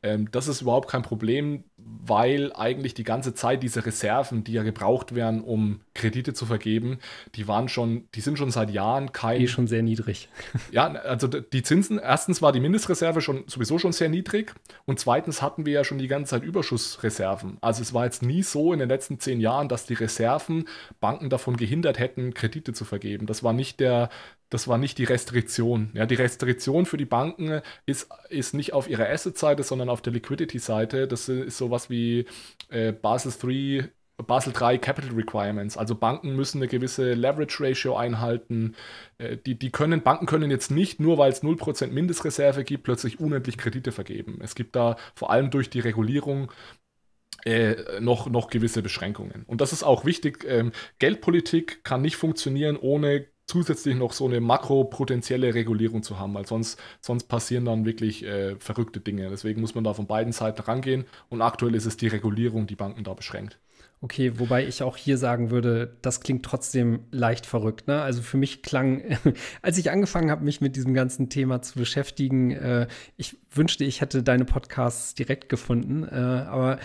Ähm, 0.02 0.28
das 0.32 0.48
ist 0.48 0.62
überhaupt 0.62 0.90
kein 0.90 1.02
Problem, 1.02 1.64
weil 1.76 2.52
eigentlich 2.54 2.94
die 2.94 3.04
ganze 3.04 3.34
Zeit 3.34 3.62
diese 3.62 3.86
Reserven, 3.86 4.42
die 4.42 4.52
ja 4.52 4.64
gebraucht 4.64 5.14
werden, 5.14 5.42
um 5.42 5.80
Kredite 5.94 6.34
zu 6.34 6.44
vergeben, 6.44 6.98
die 7.36 7.46
waren 7.46 7.68
schon, 7.68 8.08
die 8.14 8.20
sind 8.20 8.36
schon 8.36 8.50
seit 8.50 8.70
Jahren 8.70 9.12
kein. 9.12 9.38
Die 9.38 9.48
schon 9.48 9.66
sehr 9.66 9.82
niedrig. 9.82 10.28
Ja, 10.70 10.86
also 10.86 11.28
die 11.28 11.62
Zinsen, 11.62 11.98
erstens 11.98 12.40
war 12.40 12.52
die 12.52 12.60
Mindestreserve 12.60 13.20
schon 13.20 13.44
sowieso 13.46 13.78
schon 13.78 13.92
sehr 13.92 14.08
niedrig 14.08 14.54
und 14.86 14.98
zweitens 14.98 15.42
hatten 15.42 15.66
wir 15.66 15.72
ja 15.72 15.84
schon 15.84 15.98
die 15.98 16.08
ganze 16.08 16.30
Zeit 16.30 16.42
Überschussreserven. 16.44 17.58
Also 17.60 17.82
es 17.82 17.92
war 17.92 18.04
jetzt 18.04 18.22
nie 18.22 18.42
so 18.42 18.72
in 18.72 18.78
den 18.78 18.88
letzten 18.88 19.20
zehn 19.20 19.40
Jahren, 19.40 19.68
dass 19.68 19.84
die 19.84 19.94
Reserven 19.94 20.66
Banken 21.00 21.28
davon 21.28 21.56
gehindert 21.56 21.98
hätten, 21.98 22.32
Kredite 22.32 22.72
zu 22.72 22.84
vergeben. 22.84 23.26
Das 23.26 23.42
war 23.42 23.52
nicht 23.52 23.80
der, 23.80 24.08
das 24.52 24.68
war 24.68 24.76
nicht 24.76 24.98
die 24.98 25.04
Restriktion. 25.04 25.90
Ja, 25.94 26.04
die 26.04 26.14
Restriktion 26.14 26.84
für 26.84 26.98
die 26.98 27.06
Banken 27.06 27.62
ist, 27.86 28.08
ist 28.28 28.52
nicht 28.52 28.74
auf 28.74 28.88
ihrer 28.88 29.08
Asset-Seite, 29.08 29.62
sondern 29.62 29.88
auf 29.88 30.02
der 30.02 30.12
Liquidity-Seite. 30.12 31.08
Das 31.08 31.28
ist 31.28 31.56
sowas 31.56 31.88
wie 31.88 32.26
äh, 32.68 32.92
Basel 32.92 33.32
3 33.32 33.88
Basel 34.26 34.52
3 34.52 34.78
Capital 34.78 35.12
Requirements. 35.12 35.76
Also 35.76 35.94
Banken 35.94 36.36
müssen 36.36 36.58
eine 36.58 36.68
gewisse 36.68 37.14
Leverage 37.14 37.56
Ratio 37.60 37.96
einhalten. 37.96 38.76
Äh, 39.18 39.38
die, 39.38 39.58
die 39.58 39.70
können, 39.70 40.02
Banken 40.02 40.26
können 40.26 40.50
jetzt 40.50 40.70
nicht, 40.70 41.00
nur 41.00 41.16
weil 41.16 41.32
es 41.32 41.42
0% 41.42 41.88
Mindestreserve 41.88 42.62
gibt, 42.62 42.84
plötzlich 42.84 43.20
unendlich 43.20 43.56
Kredite 43.56 43.90
vergeben. 43.90 44.38
Es 44.42 44.54
gibt 44.54 44.76
da 44.76 44.96
vor 45.14 45.30
allem 45.30 45.50
durch 45.50 45.70
die 45.70 45.80
Regulierung 45.80 46.52
äh, 47.44 48.00
noch, 48.00 48.28
noch 48.28 48.50
gewisse 48.50 48.82
Beschränkungen. 48.82 49.44
Und 49.46 49.60
das 49.62 49.72
ist 49.72 49.82
auch 49.82 50.04
wichtig. 50.04 50.44
Ähm, 50.46 50.72
Geldpolitik 50.98 51.82
kann 51.82 52.02
nicht 52.02 52.16
funktionieren, 52.16 52.76
ohne 52.76 53.26
zusätzlich 53.52 53.96
noch 53.96 54.14
so 54.14 54.24
eine 54.24 54.40
makropotenzielle 54.40 55.52
Regulierung 55.52 56.02
zu 56.02 56.18
haben, 56.18 56.32
weil 56.32 56.46
sonst, 56.46 56.80
sonst 57.02 57.24
passieren 57.24 57.66
dann 57.66 57.84
wirklich 57.84 58.24
äh, 58.24 58.56
verrückte 58.56 58.98
Dinge. 58.98 59.28
Deswegen 59.28 59.60
muss 59.60 59.74
man 59.74 59.84
da 59.84 59.92
von 59.92 60.06
beiden 60.06 60.32
Seiten 60.32 60.62
rangehen 60.62 61.04
und 61.28 61.42
aktuell 61.42 61.74
ist 61.74 61.84
es 61.84 61.98
die 61.98 62.08
Regulierung, 62.08 62.66
die 62.66 62.76
Banken 62.76 63.04
da 63.04 63.12
beschränkt. 63.12 63.58
Okay, 64.04 64.32
wobei 64.40 64.66
ich 64.66 64.82
auch 64.82 64.96
hier 64.96 65.16
sagen 65.16 65.52
würde, 65.52 65.96
das 66.02 66.20
klingt 66.20 66.44
trotzdem 66.44 67.04
leicht 67.12 67.46
verrückt. 67.46 67.86
Ne? 67.86 68.02
Also 68.02 68.20
für 68.20 68.36
mich 68.36 68.62
klang, 68.62 69.16
als 69.62 69.78
ich 69.78 69.92
angefangen 69.92 70.28
habe, 70.30 70.44
mich 70.44 70.60
mit 70.60 70.74
diesem 70.74 70.92
ganzen 70.92 71.28
Thema 71.28 71.62
zu 71.62 71.78
beschäftigen, 71.78 72.50
äh, 72.50 72.88
ich 73.16 73.36
wünschte, 73.52 73.84
ich 73.84 74.00
hätte 74.00 74.24
deine 74.24 74.44
Podcasts 74.44 75.14
direkt 75.14 75.48
gefunden. 75.48 76.02
Äh, 76.02 76.16
aber 76.16 76.80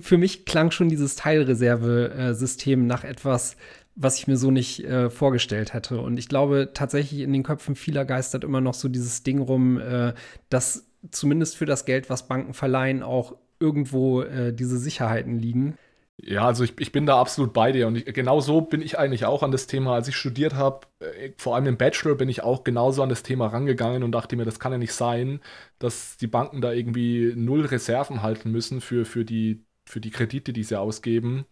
für 0.00 0.18
mich 0.18 0.46
klang 0.46 0.72
schon 0.72 0.88
dieses 0.88 1.14
Teilreservesystem 1.14 2.88
nach 2.88 3.04
etwas, 3.04 3.56
was 4.00 4.18
ich 4.18 4.28
mir 4.28 4.36
so 4.36 4.50
nicht 4.50 4.84
äh, 4.84 5.10
vorgestellt 5.10 5.74
hätte. 5.74 6.00
Und 6.00 6.18
ich 6.18 6.28
glaube 6.28 6.70
tatsächlich 6.72 7.20
in 7.20 7.32
den 7.32 7.42
Köpfen 7.42 7.74
vieler 7.74 8.04
geistert 8.04 8.44
immer 8.44 8.60
noch 8.60 8.74
so 8.74 8.88
dieses 8.88 9.24
Ding 9.24 9.40
rum, 9.40 9.78
äh, 9.80 10.14
dass 10.50 10.86
zumindest 11.10 11.56
für 11.56 11.66
das 11.66 11.84
Geld, 11.84 12.08
was 12.08 12.28
Banken 12.28 12.54
verleihen, 12.54 13.02
auch 13.02 13.36
irgendwo 13.58 14.22
äh, 14.22 14.52
diese 14.54 14.78
Sicherheiten 14.78 15.38
liegen. 15.38 15.76
Ja, 16.20 16.46
also 16.46 16.64
ich, 16.64 16.78
ich 16.80 16.90
bin 16.92 17.06
da 17.06 17.20
absolut 17.20 17.52
bei 17.52 17.70
dir 17.72 17.86
und 17.86 17.96
ich, 17.96 18.04
genau 18.06 18.40
so 18.40 18.60
bin 18.60 18.82
ich 18.82 18.98
eigentlich 18.98 19.24
auch 19.24 19.42
an 19.42 19.52
das 19.52 19.66
Thema. 19.66 19.94
Als 19.94 20.08
ich 20.08 20.16
studiert 20.16 20.54
habe, 20.54 20.86
äh, 21.00 21.30
vor 21.36 21.56
allem 21.56 21.66
im 21.66 21.76
Bachelor, 21.76 22.14
bin 22.16 22.28
ich 22.28 22.42
auch 22.42 22.64
genauso 22.64 23.02
an 23.02 23.08
das 23.08 23.24
Thema 23.24 23.48
rangegangen 23.48 24.04
und 24.04 24.12
dachte 24.12 24.36
mir, 24.36 24.44
das 24.44 24.60
kann 24.60 24.72
ja 24.72 24.78
nicht 24.78 24.92
sein, 24.92 25.40
dass 25.80 26.16
die 26.16 26.26
Banken 26.28 26.60
da 26.60 26.72
irgendwie 26.72 27.32
null 27.36 27.64
Reserven 27.66 28.22
halten 28.22 28.50
müssen 28.52 28.80
für, 28.80 29.04
für, 29.04 29.24
die, 29.24 29.64
für 29.86 30.00
die 30.00 30.10
Kredite, 30.10 30.52
die 30.52 30.64
sie 30.64 30.78
ausgeben. 30.78 31.46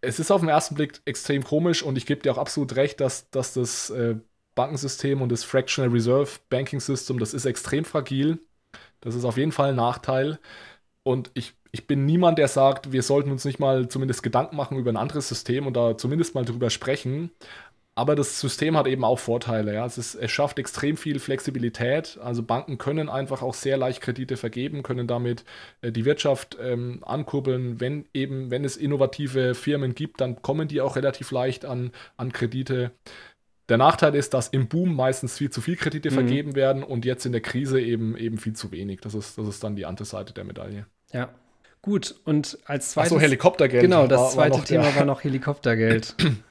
Es 0.00 0.18
ist 0.20 0.30
auf 0.30 0.40
den 0.40 0.48
ersten 0.50 0.74
Blick 0.74 1.00
extrem 1.04 1.42
komisch 1.44 1.82
und 1.82 1.96
ich 1.96 2.06
gebe 2.06 2.22
dir 2.22 2.32
auch 2.32 2.38
absolut 2.38 2.76
recht, 2.76 3.00
dass, 3.00 3.30
dass 3.30 3.54
das 3.54 3.90
äh, 3.90 4.16
Bankensystem 4.54 5.22
und 5.22 5.30
das 5.30 5.44
Fractional 5.44 5.90
Reserve 5.90 6.30
Banking 6.48 6.80
System, 6.80 7.18
das 7.18 7.34
ist 7.34 7.44
extrem 7.46 7.84
fragil. 7.84 8.38
Das 9.00 9.14
ist 9.14 9.24
auf 9.24 9.36
jeden 9.38 9.52
Fall 9.52 9.70
ein 9.70 9.76
Nachteil. 9.76 10.38
Und 11.04 11.30
ich 11.34 11.54
ich 11.76 11.86
bin 11.86 12.06
niemand, 12.06 12.38
der 12.38 12.48
sagt, 12.48 12.92
wir 12.92 13.02
sollten 13.02 13.30
uns 13.30 13.44
nicht 13.44 13.58
mal 13.60 13.86
zumindest 13.88 14.22
Gedanken 14.22 14.56
machen 14.56 14.78
über 14.78 14.90
ein 14.90 14.96
anderes 14.96 15.28
System 15.28 15.66
und 15.66 15.74
da 15.76 15.98
zumindest 15.98 16.34
mal 16.34 16.46
drüber 16.46 16.70
sprechen. 16.70 17.30
Aber 17.98 18.14
das 18.14 18.38
System 18.40 18.76
hat 18.76 18.86
eben 18.86 19.04
auch 19.04 19.18
Vorteile. 19.18 19.72
Ja. 19.72 19.86
Es, 19.86 19.96
ist, 19.96 20.16
es 20.16 20.30
schafft 20.30 20.58
extrem 20.58 20.98
viel 20.98 21.18
Flexibilität. 21.18 22.18
Also 22.22 22.42
Banken 22.42 22.76
können 22.76 23.08
einfach 23.08 23.40
auch 23.40 23.54
sehr 23.54 23.78
leicht 23.78 24.02
Kredite 24.02 24.36
vergeben, 24.36 24.82
können 24.82 25.06
damit 25.06 25.46
äh, 25.80 25.90
die 25.90 26.04
Wirtschaft 26.04 26.58
ähm, 26.60 27.02
ankurbeln. 27.06 27.80
Wenn 27.80 28.04
eben, 28.12 28.50
wenn 28.50 28.66
es 28.66 28.76
innovative 28.76 29.54
Firmen 29.54 29.94
gibt, 29.94 30.20
dann 30.20 30.42
kommen 30.42 30.68
die 30.68 30.82
auch 30.82 30.96
relativ 30.96 31.30
leicht 31.30 31.64
an, 31.64 31.90
an 32.18 32.32
Kredite. 32.32 32.90
Der 33.70 33.78
Nachteil 33.78 34.14
ist, 34.14 34.34
dass 34.34 34.48
im 34.48 34.68
Boom 34.68 34.94
meistens 34.94 35.38
viel 35.38 35.48
zu 35.48 35.62
viel 35.62 35.76
Kredite 35.76 36.10
mhm. 36.10 36.14
vergeben 36.14 36.54
werden 36.54 36.82
und 36.82 37.06
jetzt 37.06 37.24
in 37.24 37.32
der 37.32 37.40
Krise 37.40 37.80
eben, 37.80 38.14
eben 38.18 38.36
viel 38.36 38.52
zu 38.52 38.72
wenig. 38.72 39.00
Das 39.00 39.14
ist, 39.14 39.38
das 39.38 39.48
ist 39.48 39.64
dann 39.64 39.74
die 39.74 39.86
andere 39.86 40.04
Seite 40.04 40.34
der 40.34 40.44
Medaille. 40.44 40.84
Ja, 41.14 41.30
Gut, 41.86 42.16
und 42.24 42.58
als 42.64 42.90
zweites. 42.90 43.12
Achso, 43.12 43.20
Helikoptergeld. 43.20 43.80
Genau, 43.80 44.08
das 44.08 44.20
war, 44.20 44.30
zweite 44.30 44.58
war 44.58 44.64
Thema 44.64 44.88
ja. 44.88 44.96
war 44.96 45.04
noch 45.04 45.22
Helikoptergeld. 45.22 46.16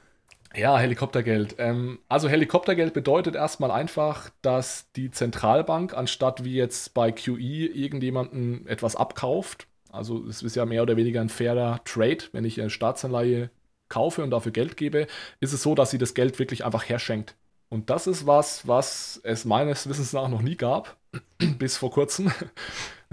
Ja, 0.56 0.78
Helikoptergeld. 0.78 1.56
Ähm, 1.58 2.00
also 2.08 2.30
Helikoptergeld 2.30 2.94
bedeutet 2.94 3.36
erstmal 3.36 3.72
einfach, 3.72 4.30
dass 4.42 4.90
die 4.94 5.12
Zentralbank, 5.12 5.94
anstatt 5.94 6.46
wie 6.46 6.56
jetzt 6.56 6.94
bei 6.94 7.12
QE 7.12 7.38
irgendjemanden 7.38 8.66
etwas 8.66 8.96
abkauft, 8.96 9.68
also 9.92 10.26
es 10.28 10.44
ist 10.44 10.56
ja 10.56 10.66
mehr 10.66 10.84
oder 10.84 10.98
weniger 10.98 11.22
ein 11.22 11.30
fairer 11.30 11.82
Trade, 11.84 12.26
wenn 12.32 12.46
ich 12.46 12.60
eine 12.60 12.70
Staatsanleihe 12.70 13.50
kaufe 13.90 14.24
und 14.24 14.32
dafür 14.32 14.52
Geld 14.52 14.78
gebe, 14.78 15.08
ist 15.40 15.54
es 15.54 15.62
so, 15.62 15.76
dass 15.76 15.92
sie 15.92 15.98
das 15.98 16.14
Geld 16.14 16.40
wirklich 16.40 16.66
einfach 16.66 16.88
herschenkt. 16.88 17.36
Und 17.70 17.90
das 17.90 18.08
ist 18.08 18.26
was, 18.26 18.68
was 18.68 19.20
es 19.24 19.46
meines 19.46 19.90
Wissens 19.90 20.14
nach 20.14 20.30
noch 20.30 20.42
nie 20.42 20.56
gab, 20.56 20.98
bis 21.60 21.78
vor 21.78 21.92
kurzem. 21.92 22.32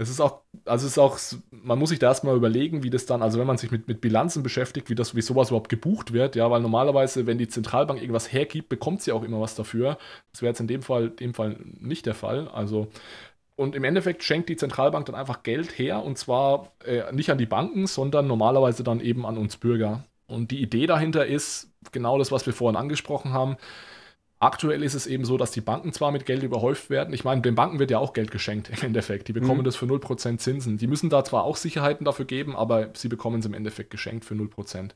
Es 0.03 0.09
ist 0.09 0.19
auch, 0.19 0.41
also 0.65 0.85
ist 0.85 0.99
auch, 0.99 1.17
man 1.51 1.79
muss 1.79 1.89
sich 1.89 1.99
da 1.99 2.07
erstmal 2.07 2.35
überlegen, 2.35 2.83
wie 2.83 2.89
das 2.89 3.05
dann, 3.05 3.21
also 3.21 3.39
wenn 3.39 3.47
man 3.47 3.57
sich 3.57 3.71
mit, 3.71 3.87
mit 3.87 4.01
Bilanzen 4.01 4.43
beschäftigt, 4.43 4.89
wie 4.89 4.95
das, 4.95 5.15
wie 5.15 5.21
sowas 5.21 5.49
überhaupt 5.49 5.69
gebucht 5.69 6.13
wird, 6.13 6.35
ja, 6.35 6.49
weil 6.51 6.61
normalerweise, 6.61 7.25
wenn 7.25 7.37
die 7.37 7.47
Zentralbank 7.47 7.99
irgendwas 7.99 8.31
hergibt, 8.31 8.69
bekommt 8.69 9.01
sie 9.01 9.11
auch 9.11 9.23
immer 9.23 9.41
was 9.41 9.55
dafür. 9.55 9.97
Das 10.31 10.41
wäre 10.41 10.51
jetzt 10.51 10.59
in 10.59 10.67
dem 10.67 10.81
Fall, 10.83 11.09
dem 11.09 11.33
Fall 11.33 11.57
nicht 11.79 12.05
der 12.05 12.15
Fall. 12.15 12.47
Also, 12.49 12.87
und 13.55 13.75
im 13.75 13.83
Endeffekt 13.83 14.23
schenkt 14.23 14.49
die 14.49 14.57
Zentralbank 14.57 15.05
dann 15.05 15.15
einfach 15.15 15.43
Geld 15.43 15.77
her 15.77 16.03
und 16.03 16.17
zwar 16.17 16.71
äh, 16.85 17.11
nicht 17.13 17.31
an 17.31 17.37
die 17.37 17.45
Banken, 17.45 17.87
sondern 17.87 18.27
normalerweise 18.27 18.83
dann 18.83 18.99
eben 18.99 19.25
an 19.25 19.37
uns 19.37 19.57
Bürger. 19.57 20.03
Und 20.27 20.51
die 20.51 20.61
Idee 20.61 20.87
dahinter 20.87 21.25
ist 21.25 21.71
genau 21.91 22.17
das, 22.17 22.31
was 22.31 22.45
wir 22.45 22.53
vorhin 22.53 22.77
angesprochen 22.77 23.33
haben 23.33 23.57
Aktuell 24.43 24.83
ist 24.83 24.93
es 24.93 25.07
eben 25.07 25.23
so, 25.23 25.37
dass 25.37 25.51
die 25.51 25.61
Banken 25.61 25.93
zwar 25.93 26.11
mit 26.11 26.25
Geld 26.25 26.43
überhäuft 26.43 26.89
werden. 26.89 27.13
Ich 27.13 27.23
meine, 27.23 27.39
den 27.39 27.55
Banken 27.55 27.79
wird 27.79 27.91
ja 27.91 27.99
auch 27.99 28.11
Geld 28.11 28.29
geschenkt 28.29 28.69
im 28.69 28.87
Endeffekt. 28.87 29.29
Die 29.29 29.33
bekommen 29.33 29.61
mhm. 29.61 29.63
das 29.63 29.77
für 29.77 29.85
0% 29.85 30.37
Zinsen. 30.37 30.77
Die 30.77 30.87
müssen 30.87 31.09
da 31.09 31.23
zwar 31.23 31.45
auch 31.45 31.55
Sicherheiten 31.55 32.03
dafür 32.03 32.25
geben, 32.25 32.53
aber 32.53 32.89
sie 32.93 33.07
bekommen 33.07 33.39
es 33.39 33.45
im 33.45 33.53
Endeffekt 33.53 33.89
geschenkt 33.89 34.25
für 34.25 34.33
0%. 34.33 34.89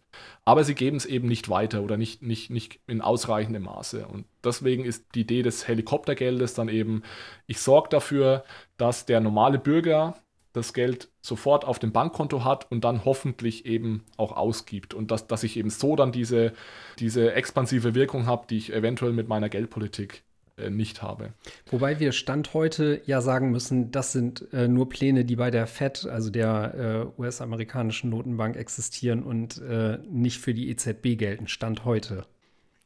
Aber 0.44 0.66
sie 0.66 0.76
geben 0.76 0.98
es 0.98 1.06
eben 1.06 1.30
nicht 1.30 1.48
weiter 1.48 1.82
oder 1.82 1.96
nicht, 1.96 2.22
nicht, 2.22 2.50
nicht 2.50 2.82
in 2.88 3.00
ausreichendem 3.00 3.64
Maße. 3.64 4.06
Und 4.06 4.26
deswegen 4.44 4.84
ist 4.84 5.06
die 5.16 5.22
Idee 5.22 5.44
des 5.44 5.66
Helikoptergeldes 5.66 6.54
dann 6.54 6.68
eben, 6.68 7.04
ich 7.46 7.62
sorge 7.62 7.88
dafür, 7.88 8.44
dass 8.76 9.06
der 9.06 9.22
normale 9.22 9.60
Bürger 9.60 10.18
das 10.58 10.74
Geld 10.74 11.10
sofort 11.22 11.66
auf 11.66 11.80
dem 11.80 11.92
Bankkonto 11.92 12.44
hat 12.44 12.70
und 12.72 12.84
dann 12.84 13.06
hoffentlich 13.06 13.66
eben 13.66 14.04
auch 14.18 14.36
ausgibt. 14.36 14.94
Und 14.94 15.12
dass, 15.12 15.28
dass 15.28 15.44
ich 15.44 15.58
eben 15.58 15.70
so 15.70 15.96
dann 15.96 16.12
diese, 16.12 16.54
diese 17.00 17.34
expansive 17.34 17.96
Wirkung 17.96 18.26
habe, 18.26 18.48
die 18.50 18.58
ich 18.58 18.74
eventuell 18.74 19.14
mit 19.14 19.28
meiner 19.28 19.50
Geldpolitik 19.50 20.24
äh, 20.58 20.70
nicht 20.70 21.02
habe. 21.02 21.34
Wobei 21.70 22.00
wir 22.00 22.12
Stand 22.12 22.54
heute 22.54 23.02
ja 23.06 23.22
sagen 23.22 23.52
müssen, 23.52 23.92
das 23.92 24.12
sind 24.12 24.52
äh, 24.54 24.68
nur 24.68 24.90
Pläne, 24.90 25.24
die 25.24 25.36
bei 25.36 25.52
der 25.52 25.68
Fed, 25.68 26.06
also 26.06 26.30
der 26.30 27.12
äh, 27.18 27.22
US-amerikanischen 27.22 28.10
Notenbank, 28.10 28.56
existieren 28.56 29.24
und 29.24 29.62
äh, 29.62 30.00
nicht 30.10 30.40
für 30.40 30.54
die 30.54 30.70
EZB 30.70 31.18
gelten. 31.18 31.48
Stand 31.48 31.86
heute. 31.86 32.26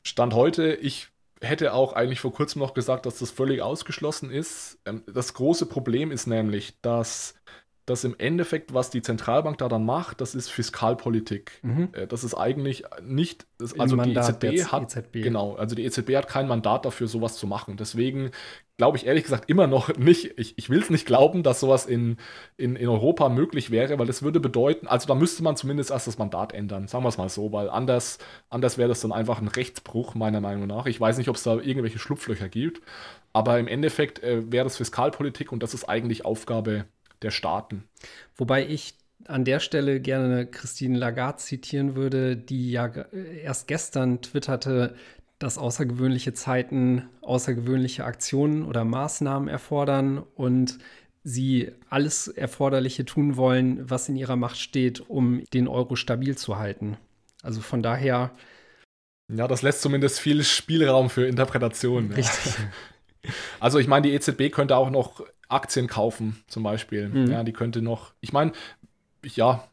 Stand 0.03 0.33
heute, 0.33 0.73
ich 0.73 1.07
hätte 1.41 1.73
auch 1.73 1.93
eigentlich 1.93 2.19
vor 2.19 2.33
kurzem 2.33 2.59
noch 2.59 2.73
gesagt, 2.73 3.05
dass 3.05 3.19
das 3.19 3.31
völlig 3.31 3.61
ausgeschlossen 3.61 4.31
ist. 4.31 4.77
Ähm, 4.85 5.03
das 5.11 5.33
große 5.33 5.65
Problem 5.65 6.11
ist 6.11 6.27
nämlich, 6.27 6.79
dass 6.81 7.35
dass 7.91 8.03
im 8.03 8.15
Endeffekt, 8.17 8.73
was 8.73 8.89
die 8.89 9.01
Zentralbank 9.01 9.57
da 9.57 9.67
dann 9.67 9.85
macht, 9.85 10.21
das 10.21 10.33
ist 10.33 10.49
Fiskalpolitik. 10.49 11.59
Mhm. 11.61 11.89
Äh, 11.91 12.07
das 12.07 12.23
ist 12.23 12.33
eigentlich 12.33 12.83
nicht, 13.03 13.45
das, 13.57 13.77
also 13.79 13.97
die 13.97 14.13
EZB 14.13 14.71
hat, 14.71 14.83
EZB. 14.83 15.21
genau, 15.21 15.55
also 15.55 15.75
die 15.75 15.83
EZB 15.83 16.15
hat 16.15 16.27
kein 16.27 16.47
Mandat 16.47 16.85
dafür, 16.85 17.07
sowas 17.07 17.35
zu 17.35 17.47
machen. 17.47 17.77
Deswegen 17.77 18.31
glaube 18.77 18.97
ich 18.97 19.05
ehrlich 19.05 19.23
gesagt 19.23 19.49
immer 19.49 19.67
noch 19.67 19.95
nicht, 19.97 20.39
ich, 20.39 20.57
ich 20.57 20.69
will 20.69 20.79
es 20.79 20.89
nicht 20.89 21.05
glauben, 21.05 21.43
dass 21.43 21.59
sowas 21.59 21.85
in, 21.85 22.17
in, 22.57 22.75
in 22.75 22.87
Europa 22.87 23.29
möglich 23.29 23.69
wäre, 23.69 23.99
weil 23.99 24.07
das 24.07 24.23
würde 24.23 24.39
bedeuten, 24.39 24.87
also 24.87 25.07
da 25.07 25.13
müsste 25.13 25.43
man 25.43 25.55
zumindest 25.55 25.91
erst 25.91 26.07
das 26.07 26.17
Mandat 26.17 26.53
ändern, 26.53 26.87
sagen 26.87 27.03
wir 27.03 27.09
es 27.09 27.17
mal 27.17 27.29
so, 27.29 27.51
weil 27.51 27.69
anders, 27.69 28.17
anders 28.49 28.77
wäre 28.77 28.89
das 28.89 29.01
dann 29.01 29.11
einfach 29.11 29.39
ein 29.39 29.49
Rechtsbruch, 29.49 30.15
meiner 30.15 30.41
Meinung 30.41 30.65
nach. 30.65 30.87
Ich 30.87 30.99
weiß 30.99 31.17
nicht, 31.17 31.29
ob 31.29 31.35
es 31.35 31.43
da 31.43 31.55
irgendwelche 31.55 31.99
Schlupflöcher 31.99 32.49
gibt, 32.49 32.81
aber 33.33 33.59
im 33.59 33.67
Endeffekt 33.67 34.23
äh, 34.23 34.51
wäre 34.51 34.63
das 34.63 34.77
Fiskalpolitik 34.77 35.51
und 35.51 35.61
das 35.61 35.73
ist 35.73 35.83
eigentlich 35.89 36.25
Aufgabe 36.25 36.85
der 37.21 37.31
Staaten. 37.31 37.83
Wobei 38.35 38.67
ich 38.67 38.95
an 39.27 39.45
der 39.45 39.59
Stelle 39.59 39.99
gerne 39.99 40.45
Christine 40.47 40.97
Lagarde 40.97 41.37
zitieren 41.37 41.95
würde, 41.95 42.35
die 42.35 42.71
ja 42.71 42.87
erst 43.43 43.67
gestern 43.67 44.21
twitterte, 44.21 44.95
dass 45.39 45.57
außergewöhnliche 45.57 46.33
Zeiten 46.33 47.09
außergewöhnliche 47.21 48.03
Aktionen 48.03 48.63
oder 48.63 48.83
Maßnahmen 48.83 49.47
erfordern 49.47 50.23
und 50.35 50.77
sie 51.23 51.71
alles 51.89 52.27
Erforderliche 52.27 53.05
tun 53.05 53.37
wollen, 53.37 53.89
was 53.89 54.09
in 54.09 54.15
ihrer 54.15 54.35
Macht 54.35 54.57
steht, 54.57 55.01
um 55.09 55.43
den 55.53 55.67
Euro 55.67 55.95
stabil 55.95 56.37
zu 56.37 56.57
halten. 56.57 56.97
Also 57.43 57.61
von 57.61 57.83
daher. 57.83 58.31
Ja, 59.33 59.47
das 59.47 59.61
lässt 59.61 59.81
zumindest 59.81 60.19
viel 60.19 60.43
Spielraum 60.43 61.09
für 61.09 61.25
Interpretationen. 61.25 62.11
Richtig. 62.11 62.53
Also 63.59 63.77
ich 63.77 63.87
meine, 63.87 64.07
die 64.07 64.13
EZB 64.13 64.51
könnte 64.51 64.75
auch 64.75 64.89
noch 64.89 65.23
Aktien 65.51 65.87
kaufen, 65.87 66.43
zum 66.47 66.63
Beispiel. 66.63 67.09
Mhm. 67.09 67.31
Ja, 67.31 67.43
die 67.43 67.53
könnte 67.53 67.81
noch, 67.81 68.13
ich 68.21 68.33
meine, 68.33 68.51
ja, 69.23 69.67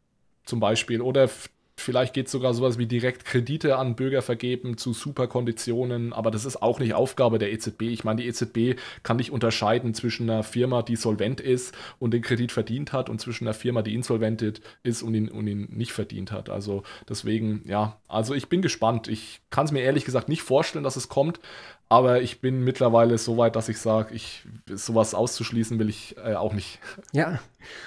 zum 0.44 0.60
Beispiel. 0.60 1.00
Oder 1.00 1.28
vielleicht 1.76 2.14
geht 2.14 2.26
es 2.26 2.32
sogar 2.32 2.54
sowas 2.54 2.78
wie 2.78 2.86
direkt 2.86 3.24
Kredite 3.24 3.76
an 3.76 3.94
Bürger 3.94 4.22
vergeben 4.22 4.76
zu 4.76 4.92
super 4.92 5.28
Konditionen, 5.28 6.12
aber 6.12 6.30
das 6.30 6.44
ist 6.44 6.60
auch 6.60 6.80
nicht 6.80 6.94
Aufgabe 6.94 7.38
der 7.38 7.52
EZB. 7.52 7.82
Ich 7.82 8.04
meine, 8.04 8.20
die 8.20 8.28
EZB 8.28 8.80
kann 9.02 9.16
nicht 9.16 9.30
unterscheiden 9.30 9.94
zwischen 9.94 10.28
einer 10.28 10.42
Firma, 10.42 10.82
die 10.82 10.96
solvent 10.96 11.40
ist 11.40 11.76
und 11.98 12.12
den 12.12 12.22
Kredit 12.22 12.52
verdient 12.52 12.92
hat 12.92 13.08
und 13.08 13.20
zwischen 13.20 13.46
einer 13.46 13.54
Firma, 13.54 13.82
die 13.82 13.94
insolvent 13.94 14.42
ist 14.82 15.02
und 15.02 15.14
ihn, 15.14 15.28
und 15.28 15.46
ihn 15.46 15.68
nicht 15.70 15.92
verdient 15.92 16.32
hat. 16.32 16.50
Also 16.50 16.82
deswegen, 17.08 17.62
ja, 17.66 18.00
also 18.08 18.34
ich 18.34 18.48
bin 18.48 18.62
gespannt. 18.62 19.08
Ich 19.08 19.40
kann 19.50 19.66
es 19.66 19.72
mir 19.72 19.82
ehrlich 19.82 20.04
gesagt 20.04 20.28
nicht 20.28 20.42
vorstellen, 20.42 20.84
dass 20.84 20.96
es 20.96 21.08
kommt, 21.08 21.40
aber 21.90 22.20
ich 22.20 22.40
bin 22.40 22.64
mittlerweile 22.64 23.16
so 23.16 23.38
weit, 23.38 23.56
dass 23.56 23.68
ich 23.68 23.78
sage, 23.78 24.14
ich, 24.14 24.44
sowas 24.66 25.14
auszuschließen 25.14 25.78
will 25.78 25.88
ich 25.88 26.16
äh, 26.18 26.34
auch 26.34 26.52
nicht. 26.52 26.78
Ja, 27.12 27.40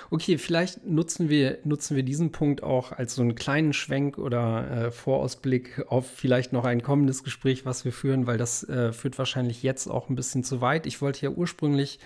okay, 0.10 0.38
vielleicht 0.38 0.86
nutzen 0.86 1.30
wir, 1.30 1.60
nutzen 1.64 1.96
wir 1.96 2.04
diesen 2.04 2.32
Punkt 2.32 2.64
auch 2.64 2.92
als 2.92 3.16
so 3.16 3.22
einen 3.22 3.36
kleinen 3.36 3.72
Schwenk 3.72 4.18
oder 4.18 4.88
äh, 4.88 4.92
Vorausblick 4.92 5.86
auf 5.88 6.10
vielleicht 6.10 6.54
noch 6.54 6.66
ein 6.66 6.82
kommendes 6.82 7.24
Gespräch, 7.24 7.66
was 7.66 7.86
wir 7.86 7.94
führen, 7.94 8.26
weil 8.26 8.38
das 8.38 8.68
äh, 8.68 8.94
führt 8.94 9.18
wahrscheinlich 9.20 9.62
jetzt 9.62 9.88
auch 9.88 10.10
ein 10.10 10.16
bisschen 10.16 10.44
zu 10.44 10.60
weit. 10.60 10.88
Ich 10.88 11.02
wollte 11.02 11.22
ja 11.24 11.30
ursprünglich 11.30 12.00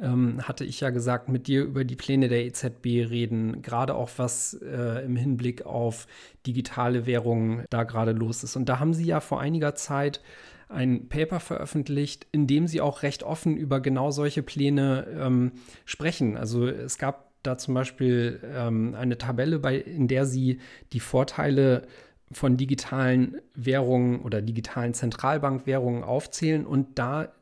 ähm, 0.00 0.40
hatte 0.46 0.64
ich 0.64 0.80
ja 0.80 0.90
gesagt, 0.90 1.28
mit 1.28 1.46
dir 1.46 1.64
über 1.64 1.84
die 1.84 1.96
Pläne 1.96 2.28
der 2.28 2.44
EZB 2.44 3.10
reden, 3.10 3.62
gerade 3.62 3.94
auch 3.94 4.10
was 4.16 4.54
äh, 4.54 5.04
im 5.04 5.16
Hinblick 5.16 5.66
auf 5.66 6.06
digitale 6.46 7.06
Währungen 7.06 7.64
da 7.70 7.84
gerade 7.84 8.12
los 8.12 8.44
ist. 8.44 8.56
Und 8.56 8.68
da 8.68 8.78
haben 8.78 8.94
sie 8.94 9.06
ja 9.06 9.20
vor 9.20 9.40
einiger 9.40 9.74
Zeit 9.74 10.20
ein 10.68 11.08
Paper 11.08 11.40
veröffentlicht, 11.40 12.26
in 12.30 12.46
dem 12.46 12.66
sie 12.66 12.80
auch 12.80 13.02
recht 13.02 13.22
offen 13.22 13.56
über 13.56 13.80
genau 13.80 14.10
solche 14.10 14.42
Pläne 14.42 15.06
ähm, 15.18 15.52
sprechen. 15.84 16.36
Also 16.36 16.66
es 16.66 16.98
gab 16.98 17.28
da 17.42 17.56
zum 17.56 17.74
Beispiel 17.74 18.40
ähm, 18.54 18.94
eine 18.94 19.18
Tabelle, 19.18 19.58
bei, 19.58 19.76
in 19.76 20.08
der 20.08 20.26
sie 20.26 20.58
die 20.92 21.00
Vorteile 21.00 21.82
von 22.30 22.56
digitalen 22.56 23.40
Währungen 23.54 24.20
oder 24.20 24.42
digitalen 24.42 24.92
Zentralbankwährungen 24.92 26.04
aufzählen 26.04 26.66
und 26.66 26.98
da 26.98 27.32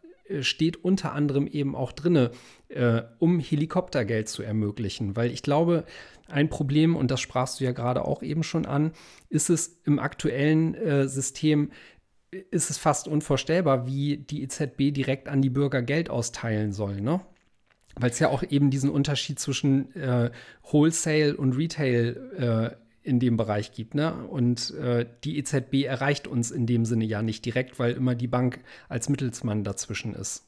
steht 0.41 0.85
unter 0.85 1.13
anderem 1.13 1.47
eben 1.47 1.75
auch 1.75 1.93
drinne, 1.93 2.31
äh, 2.69 3.03
um 3.19 3.39
Helikoptergeld 3.41 4.29
zu 4.29 4.43
ermöglichen, 4.43 5.17
weil 5.17 5.31
ich 5.31 5.43
glaube, 5.43 5.85
ein 6.29 6.49
Problem, 6.49 6.97
und 6.97 7.11
das 7.11 7.21
sprachst 7.21 7.61
du 7.61 7.65
ja 7.65 7.73
gerade 7.73 8.05
auch 8.05 8.23
eben 8.23 8.43
schon 8.43 8.67
an, 8.67 8.93
ist 9.29 9.51
es 9.51 9.81
im 9.85 9.99
aktuellen 9.99 10.75
äh, 10.75 11.09
System 11.09 11.71
ist 12.51 12.71
es 12.71 12.77
fast 12.77 13.09
unvorstellbar, 13.09 13.87
wie 13.87 14.19
die 14.19 14.43
EZB 14.43 14.93
direkt 14.93 15.29
an 15.29 15.43
die 15.43 15.51
Bürger 15.51 15.83
Geld 15.83 16.11
austeilen 16.11 16.73
soll, 16.73 17.01
ne? 17.01 17.21
Weil 17.99 18.11
es 18.11 18.19
ja 18.19 18.29
auch 18.29 18.43
eben 18.43 18.71
diesen 18.71 18.91
Unterschied 18.91 19.39
zwischen 19.39 19.95
äh, 19.95 20.31
Wholesale 20.71 21.35
und 21.35 21.57
Retail 21.57 22.77
äh, 22.77 22.86
in 23.07 23.21
dem 23.21 23.37
Bereich 23.37 23.73
gibt, 23.73 23.95
ne? 23.95 24.27
Und 24.27 24.75
äh, 24.75 25.07
die 25.25 25.39
EZB 25.39 25.85
erreicht 25.85 26.27
uns 26.27 26.51
in 26.51 26.67
dem 26.67 26.85
Sinne 26.85 27.05
ja 27.05 27.23
nicht 27.23 27.45
direkt, 27.45 27.79
weil 27.79 27.93
immer 27.93 28.15
die 28.15 28.27
Bank 28.27 28.61
als 28.89 29.09
Mittelsmann 29.09 29.65
dazwischen 29.65 30.15
ist. 30.15 30.47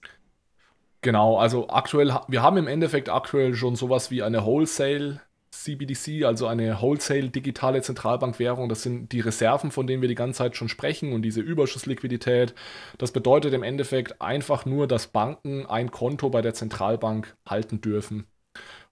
Genau, 1.01 1.39
also 1.39 1.69
aktuell, 1.69 2.19
wir 2.27 2.43
haben 2.43 2.57
im 2.57 2.67
Endeffekt 2.67 3.09
aktuell 3.09 3.55
schon 3.55 3.77
sowas 3.77 4.11
wie 4.11 4.23
eine 4.23 4.45
Wholesale 4.45 5.21
CBDC, 5.51 6.25
also 6.25 6.47
eine 6.47 6.81
Wholesale 6.81 7.31
digitale 7.31 7.83
Zentralbankwährung. 7.83 8.69
Das 8.69 8.83
sind 8.83 9.13
die 9.13 9.21
Reserven, 9.21 9.71
von 9.71 9.87
denen 9.87 10.03
wir 10.03 10.09
die 10.09 10.15
ganze 10.15 10.39
Zeit 10.39 10.57
schon 10.57 10.69
sprechen 10.69 11.13
und 11.13 11.23
diese 11.23 11.41
Überschussliquidität. 11.41 12.55
Das 12.99 13.13
bedeutet 13.13 13.55
im 13.55 13.63
Endeffekt 13.63 14.21
einfach 14.21 14.67
nur, 14.67 14.87
dass 14.89 15.09
Banken 15.09 15.67
ein 15.67 15.91
Konto 15.91 16.31
bei 16.31 16.43
der 16.43 16.55
Zentralbank 16.55 17.37
halten 17.47 17.81
dürfen. 17.81 18.27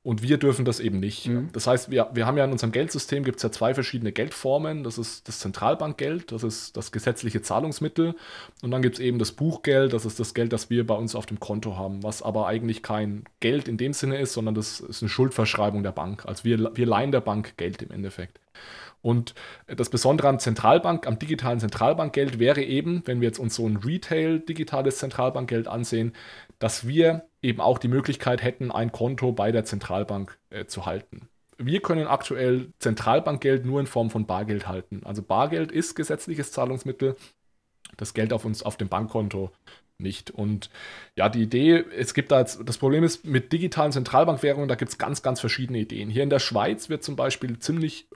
Und 0.06 0.22
wir 0.22 0.38
dürfen 0.38 0.64
das 0.64 0.78
eben 0.78 1.00
nicht. 1.00 1.26
Mhm. 1.26 1.48
Das 1.52 1.66
heißt, 1.66 1.90
wir, 1.90 2.10
wir 2.12 2.26
haben 2.26 2.38
ja 2.38 2.44
in 2.44 2.52
unserem 2.52 2.70
Geldsystem 2.70 3.24
gibt 3.24 3.38
es 3.38 3.42
ja 3.42 3.50
zwei 3.50 3.74
verschiedene 3.74 4.12
Geldformen. 4.12 4.84
Das 4.84 4.98
ist 4.98 5.26
das 5.26 5.40
Zentralbankgeld, 5.40 6.30
das 6.30 6.44
ist 6.44 6.76
das 6.76 6.92
gesetzliche 6.92 7.42
Zahlungsmittel. 7.42 8.14
Und 8.62 8.70
dann 8.70 8.82
gibt 8.82 8.94
es 8.94 9.00
eben 9.00 9.18
das 9.18 9.32
Buchgeld, 9.32 9.92
das 9.92 10.04
ist 10.04 10.20
das 10.20 10.32
Geld, 10.32 10.52
das 10.52 10.70
wir 10.70 10.86
bei 10.86 10.94
uns 10.94 11.16
auf 11.16 11.26
dem 11.26 11.40
Konto 11.40 11.76
haben, 11.76 12.04
was 12.04 12.22
aber 12.22 12.46
eigentlich 12.46 12.84
kein 12.84 13.24
Geld 13.40 13.66
in 13.66 13.78
dem 13.78 13.92
Sinne 13.92 14.18
ist, 14.18 14.34
sondern 14.34 14.54
das 14.54 14.78
ist 14.78 15.02
eine 15.02 15.08
Schuldverschreibung 15.08 15.82
der 15.82 15.90
Bank. 15.90 16.24
Also 16.24 16.44
wir, 16.44 16.70
wir 16.76 16.86
leihen 16.86 17.10
der 17.10 17.20
Bank 17.20 17.56
Geld 17.56 17.82
im 17.82 17.90
Endeffekt. 17.90 18.38
Und 19.06 19.36
das 19.68 19.88
Besondere 19.88 20.26
am 20.26 20.40
Zentralbank, 20.40 21.06
am 21.06 21.16
digitalen 21.16 21.60
Zentralbankgeld 21.60 22.40
wäre 22.40 22.60
eben, 22.64 23.02
wenn 23.04 23.20
wir 23.20 23.28
jetzt 23.28 23.38
uns 23.38 23.54
so 23.54 23.64
ein 23.64 23.76
Retail-digitales 23.76 24.98
Zentralbankgeld 24.98 25.68
ansehen, 25.68 26.12
dass 26.58 26.88
wir 26.88 27.28
eben 27.40 27.60
auch 27.60 27.78
die 27.78 27.86
Möglichkeit 27.86 28.42
hätten, 28.42 28.72
ein 28.72 28.90
Konto 28.90 29.30
bei 29.30 29.52
der 29.52 29.64
Zentralbank 29.64 30.36
äh, 30.50 30.64
zu 30.64 30.86
halten. 30.86 31.28
Wir 31.56 31.82
können 31.82 32.08
aktuell 32.08 32.72
Zentralbankgeld 32.80 33.64
nur 33.64 33.78
in 33.78 33.86
Form 33.86 34.10
von 34.10 34.26
Bargeld 34.26 34.66
halten. 34.66 35.02
Also 35.04 35.22
Bargeld 35.22 35.70
ist 35.70 35.94
gesetzliches 35.94 36.50
Zahlungsmittel, 36.50 37.14
das 37.96 38.12
Geld 38.12 38.32
auf 38.32 38.44
uns 38.44 38.64
auf 38.64 38.76
dem 38.76 38.88
Bankkonto 38.88 39.52
nicht. 39.98 40.32
Und 40.32 40.68
ja, 41.14 41.28
die 41.28 41.42
Idee, 41.42 41.84
es 41.96 42.12
gibt 42.12 42.32
da 42.32 42.40
jetzt, 42.40 42.60
das 42.64 42.78
Problem 42.78 43.04
ist, 43.04 43.24
mit 43.24 43.52
digitalen 43.52 43.92
Zentralbankwährungen, 43.92 44.68
da 44.68 44.74
gibt 44.74 44.90
es 44.90 44.98
ganz, 44.98 45.22
ganz 45.22 45.38
verschiedene 45.38 45.78
Ideen. 45.78 46.10
Hier 46.10 46.24
in 46.24 46.30
der 46.30 46.40
Schweiz 46.40 46.88
wird 46.88 47.04
zum 47.04 47.14
Beispiel 47.14 47.58
ziemlich 47.60 48.08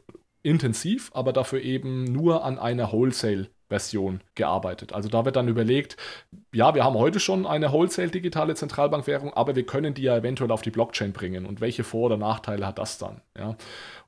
intensiv, 0.43 1.11
aber 1.15 1.33
dafür 1.33 1.61
eben 1.63 2.05
nur 2.05 2.45
an 2.45 2.59
einer 2.59 2.93
Wholesale 2.93 3.49
Version 3.71 4.21
gearbeitet. 4.35 4.93
Also 4.93 5.09
da 5.09 5.25
wird 5.25 5.37
dann 5.37 5.49
überlegt, 5.49 5.97
ja, 6.53 6.75
wir 6.75 6.85
haben 6.85 6.97
heute 6.97 7.21
schon 7.21 7.47
eine 7.47 7.73
Wholesale 7.73 8.11
digitale 8.11 8.55
Zentralbankwährung, 8.55 9.33
aber 9.33 9.55
wir 9.55 9.65
können 9.65 9.95
die 9.95 10.03
ja 10.03 10.17
eventuell 10.17 10.51
auf 10.51 10.63
die 10.63 10.71
Blockchain 10.71 11.13
bringen. 11.13 11.47
Und 11.47 11.61
welche 11.61 11.85
Vor- 11.85 12.07
oder 12.07 12.17
Nachteile 12.17 12.67
hat 12.67 12.79
das 12.79 12.99
dann? 12.99 13.23
Ja. 13.39 13.57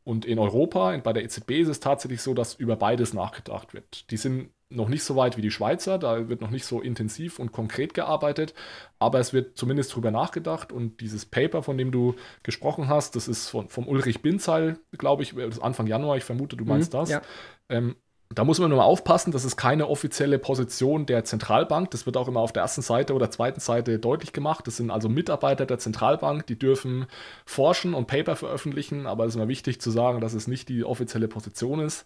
Und 0.05 0.25
in 0.25 0.41
Europa, 0.41 0.97
bei 0.99 1.13
der 1.13 1.23
EZB 1.23 1.61
ist 1.61 1.69
es 1.69 1.81
tatsächlich 1.81 2.21
so, 2.23 2.35
dass 2.35 2.55
über 2.55 2.75
beides 2.75 3.15
nachgedacht 3.15 3.73
wird. 3.73 4.11
Die 4.11 4.17
sind 4.17 4.51
noch 4.75 4.89
nicht 4.89 5.05
so 5.05 5.17
weit 5.17 5.37
wie 5.37 5.43
die 5.43 5.51
Schweizer, 5.51 5.99
da 5.99 6.29
wird 6.29 6.41
noch 6.41 6.51
nicht 6.51 6.65
so 6.65 6.81
intensiv 6.81 7.39
und 7.39 7.53
konkret 7.53 7.95
gearbeitet, 7.95 8.55
aber 8.99 9.21
es 9.21 9.33
wird 9.33 9.57
zumindest 9.57 9.95
drüber 9.95 10.11
nachgedacht 10.11 10.73
und 10.73 11.01
dieses 11.01 11.27
Paper, 11.27 11.63
von 11.63 11.79
dem 11.79 11.93
du 11.93 12.15
gesprochen 12.43 12.89
hast, 12.89 13.17
das 13.17 13.29
ist 13.29 13.49
von, 13.49 13.69
vom 13.69 13.89
Ulrich 13.89 14.23
Binzeil, 14.23 14.79
glaube 14.97 15.23
ich, 15.23 15.35
das 15.35 15.61
Anfang 15.61 15.87
Januar, 15.87 16.17
ich 16.17 16.25
vermute, 16.25 16.57
du 16.57 16.65
meinst 16.65 16.93
mhm, 16.93 16.99
das. 16.99 17.11
Ja. 17.11 17.23
Ähm, 17.69 17.97
da 18.35 18.45
muss 18.45 18.59
man 18.59 18.71
nur 18.71 18.79
mal 18.79 18.85
aufpassen, 18.85 19.33
das 19.33 19.45
ist 19.45 19.57
keine 19.57 19.89
offizielle 19.89 20.39
Position 20.39 21.07
der 21.07 21.25
Zentralbank. 21.25 21.91
Das 21.91 22.07
wird 22.07 22.17
auch 22.17 22.29
immer 22.29 22.41
auf 22.41 22.53
der 22.53 22.63
ersten 22.63 22.83
Seite 22.83 23.15
oder 23.15 23.31
zweiten 23.31 23.61
Seite 23.61 23.99
deutlich 23.99 24.33
gemacht. 24.33 24.67
Das 24.67 24.77
sind 24.77 24.91
also 24.91 25.09
Mitarbeiter 25.09 25.67
der 25.67 25.79
Zentralbank, 25.79 26.47
die 26.47 26.59
dürfen 26.59 27.07
forschen 27.45 27.95
und 27.95 28.07
Paper 28.07 28.37
veröffentlichen, 28.37 29.07
aber 29.07 29.25
es 29.25 29.31
ist 29.31 29.37
immer 29.37 29.49
wichtig 29.49 29.81
zu 29.81 29.91
sagen, 29.91 30.21
dass 30.21 30.35
es 30.35 30.47
nicht 30.47 30.69
die 30.69 30.85
offizielle 30.85 31.29
Position 31.29 31.81
ist. 31.81 32.05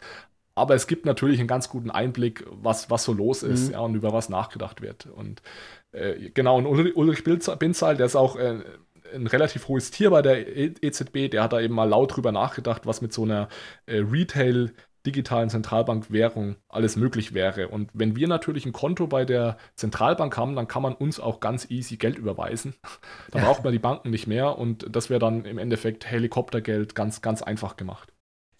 Aber 0.56 0.74
es 0.74 0.86
gibt 0.86 1.06
natürlich 1.06 1.38
einen 1.38 1.48
ganz 1.48 1.68
guten 1.68 1.90
Einblick, 1.90 2.44
was, 2.50 2.90
was 2.90 3.04
so 3.04 3.12
los 3.12 3.42
ist 3.42 3.68
mhm. 3.68 3.72
ja, 3.74 3.80
und 3.80 3.94
über 3.94 4.12
was 4.12 4.28
nachgedacht 4.28 4.80
wird. 4.80 5.06
Und 5.06 5.42
äh, 5.92 6.30
genau, 6.30 6.56
und 6.58 6.66
Ulrich 6.66 7.22
Binzahl, 7.24 7.96
der 7.96 8.06
ist 8.06 8.16
auch 8.16 8.36
äh, 8.36 8.60
ein 9.14 9.26
relativ 9.26 9.68
hohes 9.68 9.90
Tier 9.90 10.10
bei 10.10 10.22
der 10.22 10.56
EZB, 10.82 11.30
der 11.30 11.42
hat 11.42 11.52
da 11.52 11.60
eben 11.60 11.74
mal 11.74 11.88
laut 11.88 12.16
drüber 12.16 12.32
nachgedacht, 12.32 12.86
was 12.86 13.02
mit 13.02 13.12
so 13.12 13.22
einer 13.22 13.48
äh, 13.86 13.98
Retail- 13.98 14.72
digitalen 15.06 15.48
Zentralbankwährung 15.48 16.56
alles 16.68 16.96
möglich 16.96 17.32
wäre. 17.32 17.68
Und 17.68 17.90
wenn 17.94 18.16
wir 18.16 18.26
natürlich 18.26 18.66
ein 18.66 18.72
Konto 18.72 19.06
bei 19.06 19.24
der 19.24 19.56
Zentralbank 19.76 20.36
haben, 20.36 20.56
dann 20.56 20.66
kann 20.66 20.82
man 20.82 20.94
uns 20.94 21.20
auch 21.20 21.38
ganz 21.38 21.70
easy 21.70 21.96
Geld 21.96 22.18
überweisen. 22.18 22.74
Da 23.30 23.38
braucht 23.40 23.62
man 23.64 23.72
die 23.72 23.78
Banken 23.78 24.10
nicht 24.10 24.26
mehr 24.26 24.58
und 24.58 24.86
das 24.90 25.10
wäre 25.10 25.20
dann 25.20 25.44
im 25.44 25.58
Endeffekt 25.58 26.10
Helikoptergeld 26.10 26.94
ganz, 26.94 27.22
ganz 27.22 27.42
einfach 27.42 27.76
gemacht. 27.76 28.12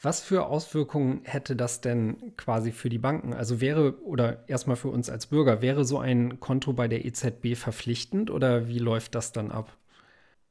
Was 0.03 0.22
für 0.22 0.47
Auswirkungen 0.47 1.22
hätte 1.24 1.57
das 1.57 1.80
denn 1.80 2.36
quasi 2.36 2.72
für 2.72 2.88
die 2.88 2.99
Banken? 2.99 3.32
Also 3.32 3.61
wäre, 3.61 3.99
oder 4.03 4.49
erstmal 4.49 4.76
für 4.76 4.88
uns 4.88 5.09
als 5.09 5.26
Bürger, 5.26 5.62
wäre 5.62 5.84
so 5.84 5.99
ein 5.99 6.38
Konto 6.38 6.72
bei 6.74 6.86
der 6.86 7.05
EZB 7.05 7.57
verpflichtend 7.57 8.30
oder 8.30 8.68
wie 8.68 8.78
läuft 8.78 9.14
das 9.14 9.32
dann 9.32 9.51
ab? 9.51 9.74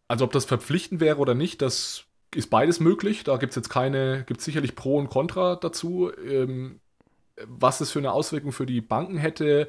Also 0.07 0.25
ob 0.25 0.31
das 0.31 0.45
verpflichtend 0.45 0.99
wäre 0.99 1.17
oder 1.19 1.35
nicht, 1.35 1.61
das 1.61 2.05
ist 2.33 2.49
beides 2.49 2.79
möglich. 2.79 3.23
Da 3.23 3.37
gibt 3.37 3.51
es 3.51 3.55
jetzt 3.55 3.69
keine, 3.69 4.23
gibt 4.25 4.39
es 4.39 4.45
sicherlich 4.45 4.75
Pro 4.75 4.97
und 4.97 5.09
Contra 5.09 5.55
dazu. 5.55 6.11
Ähm, 6.17 6.79
was 7.45 7.81
es 7.81 7.91
für 7.91 7.99
eine 7.99 8.13
Auswirkung 8.13 8.51
für 8.51 8.65
die 8.65 8.81
Banken 8.81 9.17
hätte, 9.17 9.67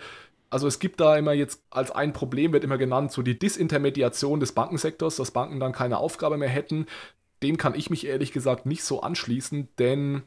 also 0.50 0.68
es 0.68 0.78
gibt 0.78 1.00
da 1.00 1.16
immer 1.16 1.32
jetzt 1.32 1.62
als 1.70 1.90
ein 1.90 2.12
Problem 2.12 2.52
wird 2.52 2.64
immer 2.64 2.78
genannt, 2.78 3.12
so 3.12 3.22
die 3.22 3.38
Disintermediation 3.38 4.40
des 4.40 4.52
Bankensektors, 4.52 5.16
dass 5.16 5.32
Banken 5.32 5.60
dann 5.60 5.72
keine 5.72 5.98
Aufgabe 5.98 6.36
mehr 6.36 6.48
hätten. 6.48 6.86
Dem 7.42 7.56
kann 7.56 7.74
ich 7.74 7.90
mich 7.90 8.06
ehrlich 8.06 8.32
gesagt 8.32 8.66
nicht 8.66 8.84
so 8.84 9.00
anschließen, 9.00 9.68
denn 9.78 10.22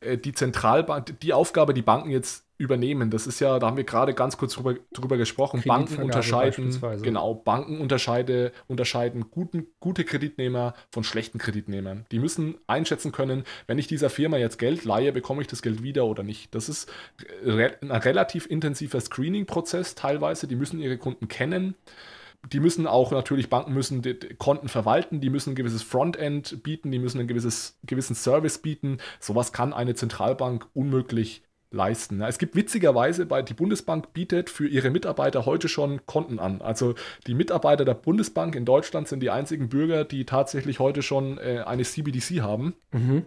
äh, 0.00 0.18
die 0.18 0.32
Zentralbank, 0.32 1.20
die 1.20 1.32
Aufgabe, 1.32 1.74
die 1.74 1.82
Banken 1.82 2.10
jetzt 2.10 2.44
übernehmen. 2.60 3.08
Das 3.08 3.26
ist 3.26 3.40
ja, 3.40 3.58
da 3.58 3.68
haben 3.68 3.78
wir 3.78 3.84
gerade 3.84 4.12
ganz 4.12 4.36
kurz 4.36 4.52
drüber, 4.52 4.74
drüber 4.92 5.16
gesprochen. 5.16 5.62
Banken 5.64 6.02
unterscheiden, 6.02 6.78
genau, 7.00 7.34
Banken 7.34 7.80
unterscheide, 7.80 8.52
unterscheiden 8.66 9.30
guten, 9.30 9.66
gute 9.80 10.04
Kreditnehmer 10.04 10.74
von 10.90 11.02
schlechten 11.02 11.38
Kreditnehmern. 11.38 12.04
Die 12.12 12.18
müssen 12.18 12.56
einschätzen 12.66 13.12
können, 13.12 13.44
wenn 13.66 13.78
ich 13.78 13.86
dieser 13.86 14.10
Firma 14.10 14.36
jetzt 14.36 14.58
Geld 14.58 14.84
leihe, 14.84 15.10
bekomme 15.10 15.40
ich 15.40 15.48
das 15.48 15.62
Geld 15.62 15.82
wieder 15.82 16.04
oder 16.04 16.22
nicht. 16.22 16.54
Das 16.54 16.68
ist 16.68 16.92
re 17.42 17.76
ein 17.80 17.90
relativ 17.90 18.44
intensiver 18.46 19.00
Screening-Prozess 19.00 19.94
teilweise. 19.94 20.46
Die 20.46 20.56
müssen 20.56 20.80
ihre 20.80 20.98
Kunden 20.98 21.28
kennen 21.28 21.74
die 22.52 22.60
müssen 22.60 22.86
auch 22.86 23.10
natürlich, 23.12 23.50
Banken 23.50 23.72
müssen 23.72 24.02
Konten 24.38 24.68
verwalten, 24.68 25.20
die 25.20 25.30
müssen 25.30 25.50
ein 25.50 25.56
gewisses 25.56 25.82
Frontend 25.82 26.62
bieten, 26.62 26.90
die 26.90 26.98
müssen 26.98 27.18
einen 27.18 27.28
gewisses, 27.28 27.78
gewissen 27.84 28.14
Service 28.14 28.58
bieten. 28.58 28.98
Sowas 29.18 29.52
kann 29.52 29.72
eine 29.72 29.94
Zentralbank 29.94 30.66
unmöglich 30.72 31.42
leisten. 31.70 32.20
Es 32.22 32.38
gibt 32.38 32.56
witzigerweise, 32.56 33.26
bei, 33.26 33.42
die 33.42 33.54
Bundesbank 33.54 34.12
bietet 34.12 34.50
für 34.50 34.66
ihre 34.66 34.90
Mitarbeiter 34.90 35.46
heute 35.46 35.68
schon 35.68 36.04
Konten 36.06 36.38
an. 36.38 36.62
Also 36.62 36.94
die 37.26 37.34
Mitarbeiter 37.34 37.84
der 37.84 37.94
Bundesbank 37.94 38.56
in 38.56 38.64
Deutschland 38.64 39.06
sind 39.06 39.20
die 39.20 39.30
einzigen 39.30 39.68
Bürger, 39.68 40.04
die 40.04 40.24
tatsächlich 40.24 40.80
heute 40.80 41.02
schon 41.02 41.38
äh, 41.38 41.62
eine 41.64 41.84
CBDC 41.84 42.40
haben. 42.40 42.74
Mhm. 42.92 43.24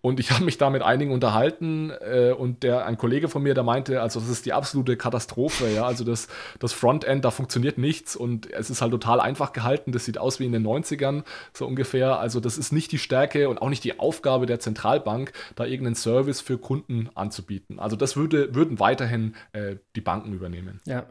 Und 0.00 0.20
ich 0.20 0.30
habe 0.30 0.44
mich 0.44 0.58
da 0.58 0.70
mit 0.70 0.82
einigen 0.82 1.10
unterhalten 1.10 1.90
äh, 1.90 2.30
und 2.30 2.62
der, 2.62 2.86
ein 2.86 2.96
Kollege 2.96 3.28
von 3.28 3.42
mir, 3.42 3.54
der 3.54 3.64
meinte, 3.64 4.00
also 4.00 4.20
das 4.20 4.28
ist 4.28 4.46
die 4.46 4.52
absolute 4.52 4.96
Katastrophe, 4.96 5.68
ja. 5.68 5.86
Also 5.86 6.04
das, 6.04 6.28
das 6.60 6.72
Frontend, 6.72 7.24
da 7.24 7.30
funktioniert 7.30 7.78
nichts 7.78 8.14
und 8.14 8.50
es 8.52 8.70
ist 8.70 8.80
halt 8.80 8.92
total 8.92 9.20
einfach 9.20 9.52
gehalten. 9.52 9.90
Das 9.90 10.04
sieht 10.04 10.18
aus 10.18 10.38
wie 10.38 10.46
in 10.46 10.52
den 10.52 10.64
90ern, 10.64 11.24
so 11.52 11.66
ungefähr. 11.66 12.20
Also 12.20 12.38
das 12.38 12.58
ist 12.58 12.72
nicht 12.72 12.92
die 12.92 12.98
Stärke 12.98 13.48
und 13.48 13.60
auch 13.60 13.68
nicht 13.68 13.82
die 13.82 13.98
Aufgabe 13.98 14.46
der 14.46 14.60
Zentralbank, 14.60 15.32
da 15.56 15.64
irgendeinen 15.64 15.96
Service 15.96 16.40
für 16.40 16.58
Kunden 16.58 17.10
anzubieten. 17.14 17.80
Also 17.80 17.96
das 17.96 18.16
würde, 18.16 18.54
würden 18.54 18.78
weiterhin 18.78 19.34
äh, 19.52 19.76
die 19.96 20.00
Banken 20.00 20.32
übernehmen. 20.32 20.80
Ja, 20.84 21.06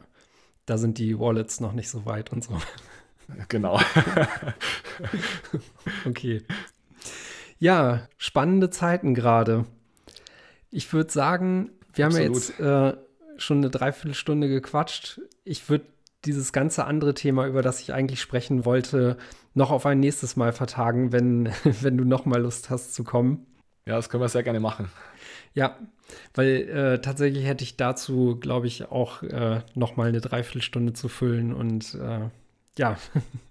da 0.65 0.77
sind 0.77 0.97
die 0.97 1.19
Wallets 1.19 1.59
noch 1.59 1.73
nicht 1.73 1.89
so 1.89 2.05
weit 2.05 2.31
und 2.31 2.43
so. 2.43 2.57
Genau. 3.49 3.79
okay. 6.05 6.43
Ja, 7.59 8.07
spannende 8.17 8.69
Zeiten 8.69 9.13
gerade. 9.13 9.65
Ich 10.69 10.91
würde 10.93 11.11
sagen, 11.11 11.71
wir 11.93 12.05
Absolut. 12.05 12.27
haben 12.27 12.33
ja 12.33 12.39
jetzt 12.39 12.59
äh, 12.59 12.97
schon 13.37 13.57
eine 13.57 13.69
Dreiviertelstunde 13.69 14.47
gequatscht. 14.47 15.21
Ich 15.43 15.69
würde 15.69 15.85
dieses 16.25 16.51
ganze 16.51 16.85
andere 16.85 17.13
Thema, 17.13 17.47
über 17.47 17.61
das 17.61 17.81
ich 17.81 17.93
eigentlich 17.93 18.21
sprechen 18.21 18.65
wollte, 18.65 19.17
noch 19.53 19.71
auf 19.71 19.85
ein 19.85 19.99
nächstes 19.99 20.35
Mal 20.35 20.53
vertagen, 20.53 21.11
wenn, 21.11 21.49
wenn 21.81 21.97
du 21.97 22.03
noch 22.03 22.25
mal 22.25 22.41
Lust 22.41 22.69
hast 22.69 22.93
zu 22.93 23.03
kommen. 23.03 23.45
Ja, 23.85 23.95
das 23.95 24.09
können 24.09 24.21
wir 24.21 24.29
sehr 24.29 24.43
gerne 24.43 24.59
machen. 24.59 24.89
Ja, 25.53 25.77
weil 26.33 26.69
äh, 26.69 27.01
tatsächlich 27.01 27.45
hätte 27.45 27.63
ich 27.63 27.77
dazu, 27.77 28.37
glaube 28.39 28.67
ich, 28.67 28.91
auch 28.91 29.23
äh, 29.23 29.61
noch 29.75 29.95
mal 29.95 30.09
eine 30.09 30.21
Dreiviertelstunde 30.21 30.93
zu 30.93 31.07
füllen 31.07 31.53
und 31.53 31.95
äh, 31.95 32.29
ja, 32.77 32.97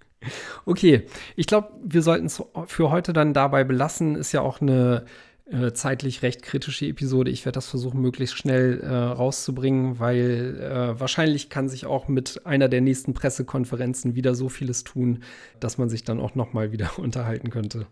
Okay, 0.65 1.03
ich 1.35 1.47
glaube, 1.47 1.69
wir 1.83 2.01
sollten 2.01 2.25
es 2.25 2.43
für 2.65 2.91
heute 2.91 3.13
dann 3.13 3.33
dabei 3.33 3.63
belassen. 3.63 4.15
Ist 4.15 4.31
ja 4.31 4.41
auch 4.41 4.61
eine 4.61 5.05
äh, 5.49 5.71
zeitlich 5.71 6.23
recht 6.23 6.41
kritische 6.41 6.85
Episode. 6.85 7.31
Ich 7.31 7.45
werde 7.45 7.55
das 7.55 7.67
versuchen, 7.67 8.01
möglichst 8.01 8.37
schnell 8.37 8.81
äh, 8.81 8.93
rauszubringen, 8.93 9.99
weil 9.99 10.59
äh, 10.59 10.99
wahrscheinlich 10.99 11.49
kann 11.49 11.69
sich 11.69 11.85
auch 11.85 12.07
mit 12.07 12.45
einer 12.45 12.67
der 12.67 12.81
nächsten 12.81 13.13
Pressekonferenzen 13.13 14.15
wieder 14.15 14.35
so 14.35 14.49
vieles 14.49 14.83
tun, 14.83 15.23
dass 15.59 15.77
man 15.77 15.89
sich 15.89 16.03
dann 16.03 16.19
auch 16.19 16.35
noch 16.35 16.53
mal 16.53 16.71
wieder 16.71 16.91
unterhalten 16.99 17.49
könnte. 17.49 17.87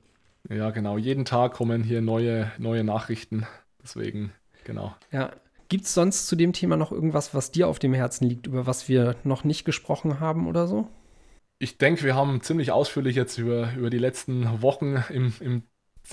Ja, 0.50 0.72
genau. 0.72 0.98
Jeden 0.98 1.26
Tag 1.26 1.54
kommen 1.54 1.84
hier 1.84 2.02
neue, 2.02 2.52
neue 2.58 2.84
Nachrichten. 2.84 3.48
Deswegen, 3.82 4.32
genau. 4.64 4.94
Ja. 5.12 5.32
Gibt 5.68 5.86
es 5.86 5.96
sonst 5.96 6.28
zu 6.28 6.36
dem 6.36 6.54
Thema 6.54 6.78
noch 6.78 6.92
irgendwas, 6.92 7.34
was 7.34 7.52
dir 7.52 7.68
auf 7.68 7.80
dem 7.80 7.94
Herzen 7.94 8.26
liegt, 8.30 8.46
über 8.46 8.68
was 8.68 8.88
wir 8.88 9.16
noch 9.24 9.44
nicht 9.44 9.66
gesprochen 9.66 10.20
haben 10.20 10.48
oder 10.48 10.68
so? 10.68 10.88
Ich 11.60 11.78
denke, 11.78 12.04
wir 12.04 12.16
haben 12.16 12.42
ziemlich 12.42 12.72
ausführlich 12.72 13.16
jetzt 13.16 13.38
über, 13.38 13.70
über 13.78 13.90
die 13.90 13.98
letzten 13.98 14.62
Wochen 14.62 15.04
im, 15.10 15.34
im, 15.40 15.64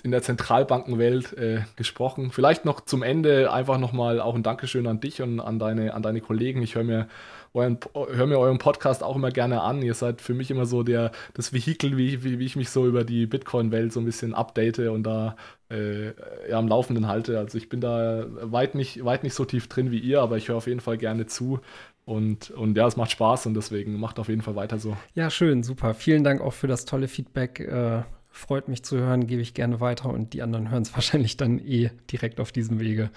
in 0.02 0.10
der 0.10 0.22
Zentralbankenwelt 0.22 1.32
äh, 1.34 1.62
gesprochen. 1.76 2.30
Vielleicht 2.30 2.64
noch 2.64 2.80
zum 2.82 3.02
Ende 3.02 3.52
einfach 3.52 3.78
nochmal 3.78 4.20
auch 4.20 4.34
ein 4.34 4.42
Dankeschön 4.42 4.86
an 4.86 5.00
dich 5.00 5.20
und 5.20 5.40
an 5.40 5.58
deine, 5.58 5.94
an 5.94 6.02
deine 6.02 6.20
Kollegen. 6.20 6.62
Ich 6.62 6.76
höre 6.76 6.84
mir, 6.84 7.08
euren, 7.54 7.78
hör 7.94 8.26
mir 8.26 8.38
euren 8.38 8.58
Podcast 8.58 9.02
auch 9.02 9.16
immer 9.16 9.30
gerne 9.30 9.60
an. 9.60 9.82
Ihr 9.82 9.94
seid 9.94 10.22
für 10.22 10.32
mich 10.32 10.50
immer 10.50 10.64
so 10.64 10.82
der, 10.82 11.10
das 11.34 11.52
Vehikel, 11.52 11.96
wie, 11.96 12.24
wie, 12.24 12.38
wie 12.38 12.46
ich 12.46 12.56
mich 12.56 12.70
so 12.70 12.86
über 12.86 13.04
die 13.04 13.26
Bitcoin-Welt 13.26 13.92
so 13.92 14.00
ein 14.00 14.06
bisschen 14.06 14.34
update 14.34 14.78
und 14.78 15.02
da 15.02 15.36
äh, 15.70 16.12
ja, 16.48 16.58
am 16.58 16.68
Laufenden 16.68 17.08
halte. 17.08 17.38
Also 17.38 17.58
ich 17.58 17.68
bin 17.68 17.80
da 17.80 18.26
weit 18.28 18.74
nicht, 18.74 19.04
weit 19.04 19.24
nicht 19.24 19.34
so 19.34 19.44
tief 19.44 19.68
drin 19.68 19.90
wie 19.90 19.98
ihr, 19.98 20.22
aber 20.22 20.36
ich 20.36 20.48
höre 20.48 20.56
auf 20.56 20.66
jeden 20.66 20.80
Fall 20.80 20.98
gerne 20.98 21.26
zu. 21.26 21.60
Und, 22.04 22.50
und 22.50 22.76
ja, 22.76 22.86
es 22.86 22.96
macht 22.96 23.12
Spaß 23.12 23.46
und 23.46 23.54
deswegen 23.54 23.98
macht 23.98 24.18
auf 24.18 24.28
jeden 24.28 24.42
Fall 24.42 24.56
weiter 24.56 24.78
so. 24.78 24.96
Ja, 25.14 25.30
schön, 25.30 25.62
super. 25.62 25.94
Vielen 25.94 26.24
Dank 26.24 26.40
auch 26.40 26.52
für 26.52 26.66
das 26.66 26.84
tolle 26.84 27.06
Feedback. 27.06 27.60
Äh, 27.60 28.02
freut 28.32 28.66
mich 28.66 28.82
zu 28.82 28.96
hören, 28.96 29.26
gebe 29.26 29.42
ich 29.42 29.54
gerne 29.54 29.80
weiter 29.80 30.08
und 30.08 30.32
die 30.32 30.42
anderen 30.42 30.70
hören 30.70 30.82
es 30.82 30.94
wahrscheinlich 30.94 31.36
dann 31.36 31.58
eh 31.58 31.90
direkt 32.10 32.40
auf 32.40 32.50
diesem 32.50 32.80
Wege. 32.80 33.10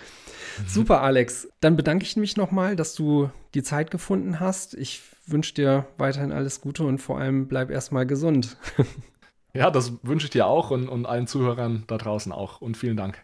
Mhm. 0.60 0.68
Super, 0.68 1.02
Alex. 1.02 1.48
Dann 1.62 1.76
bedanke 1.76 2.06
ich 2.06 2.16
mich 2.18 2.38
nochmal, 2.38 2.76
dass 2.76 2.94
du 2.94 3.30
die 3.54 3.64
Zeit 3.64 3.90
gefunden 3.90 4.40
hast. 4.40 4.76
Ich 4.76 5.02
wünsche 5.26 5.54
dir 5.54 5.88
weiterhin 5.98 6.32
alles 6.32 6.62
Gute 6.62 6.84
und 6.84 7.00
vor 7.00 7.18
allem 7.20 7.48
bleib 7.48 7.72
erstmal 7.72 8.06
gesund. 8.06 8.58
ja, 9.54 9.72
das 9.72 9.94
wünsche 10.04 10.26
ich 10.26 10.32
dir 10.32 10.46
auch 10.46 10.70
und, 10.70 10.88
und 10.90 11.06
allen 11.06 11.28
Zuhörern 11.28 11.86
da 11.88 11.98
draußen 11.98 12.32
auch. 12.32 12.62
Und 12.62 12.78
vielen 12.78 12.98
Dank. 12.98 13.24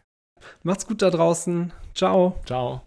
Macht's 0.64 0.88
gut 0.88 1.03
da 1.03 1.12
draußen. 1.12 1.72
Ciao. 1.93 2.39
Ciao. 2.45 2.82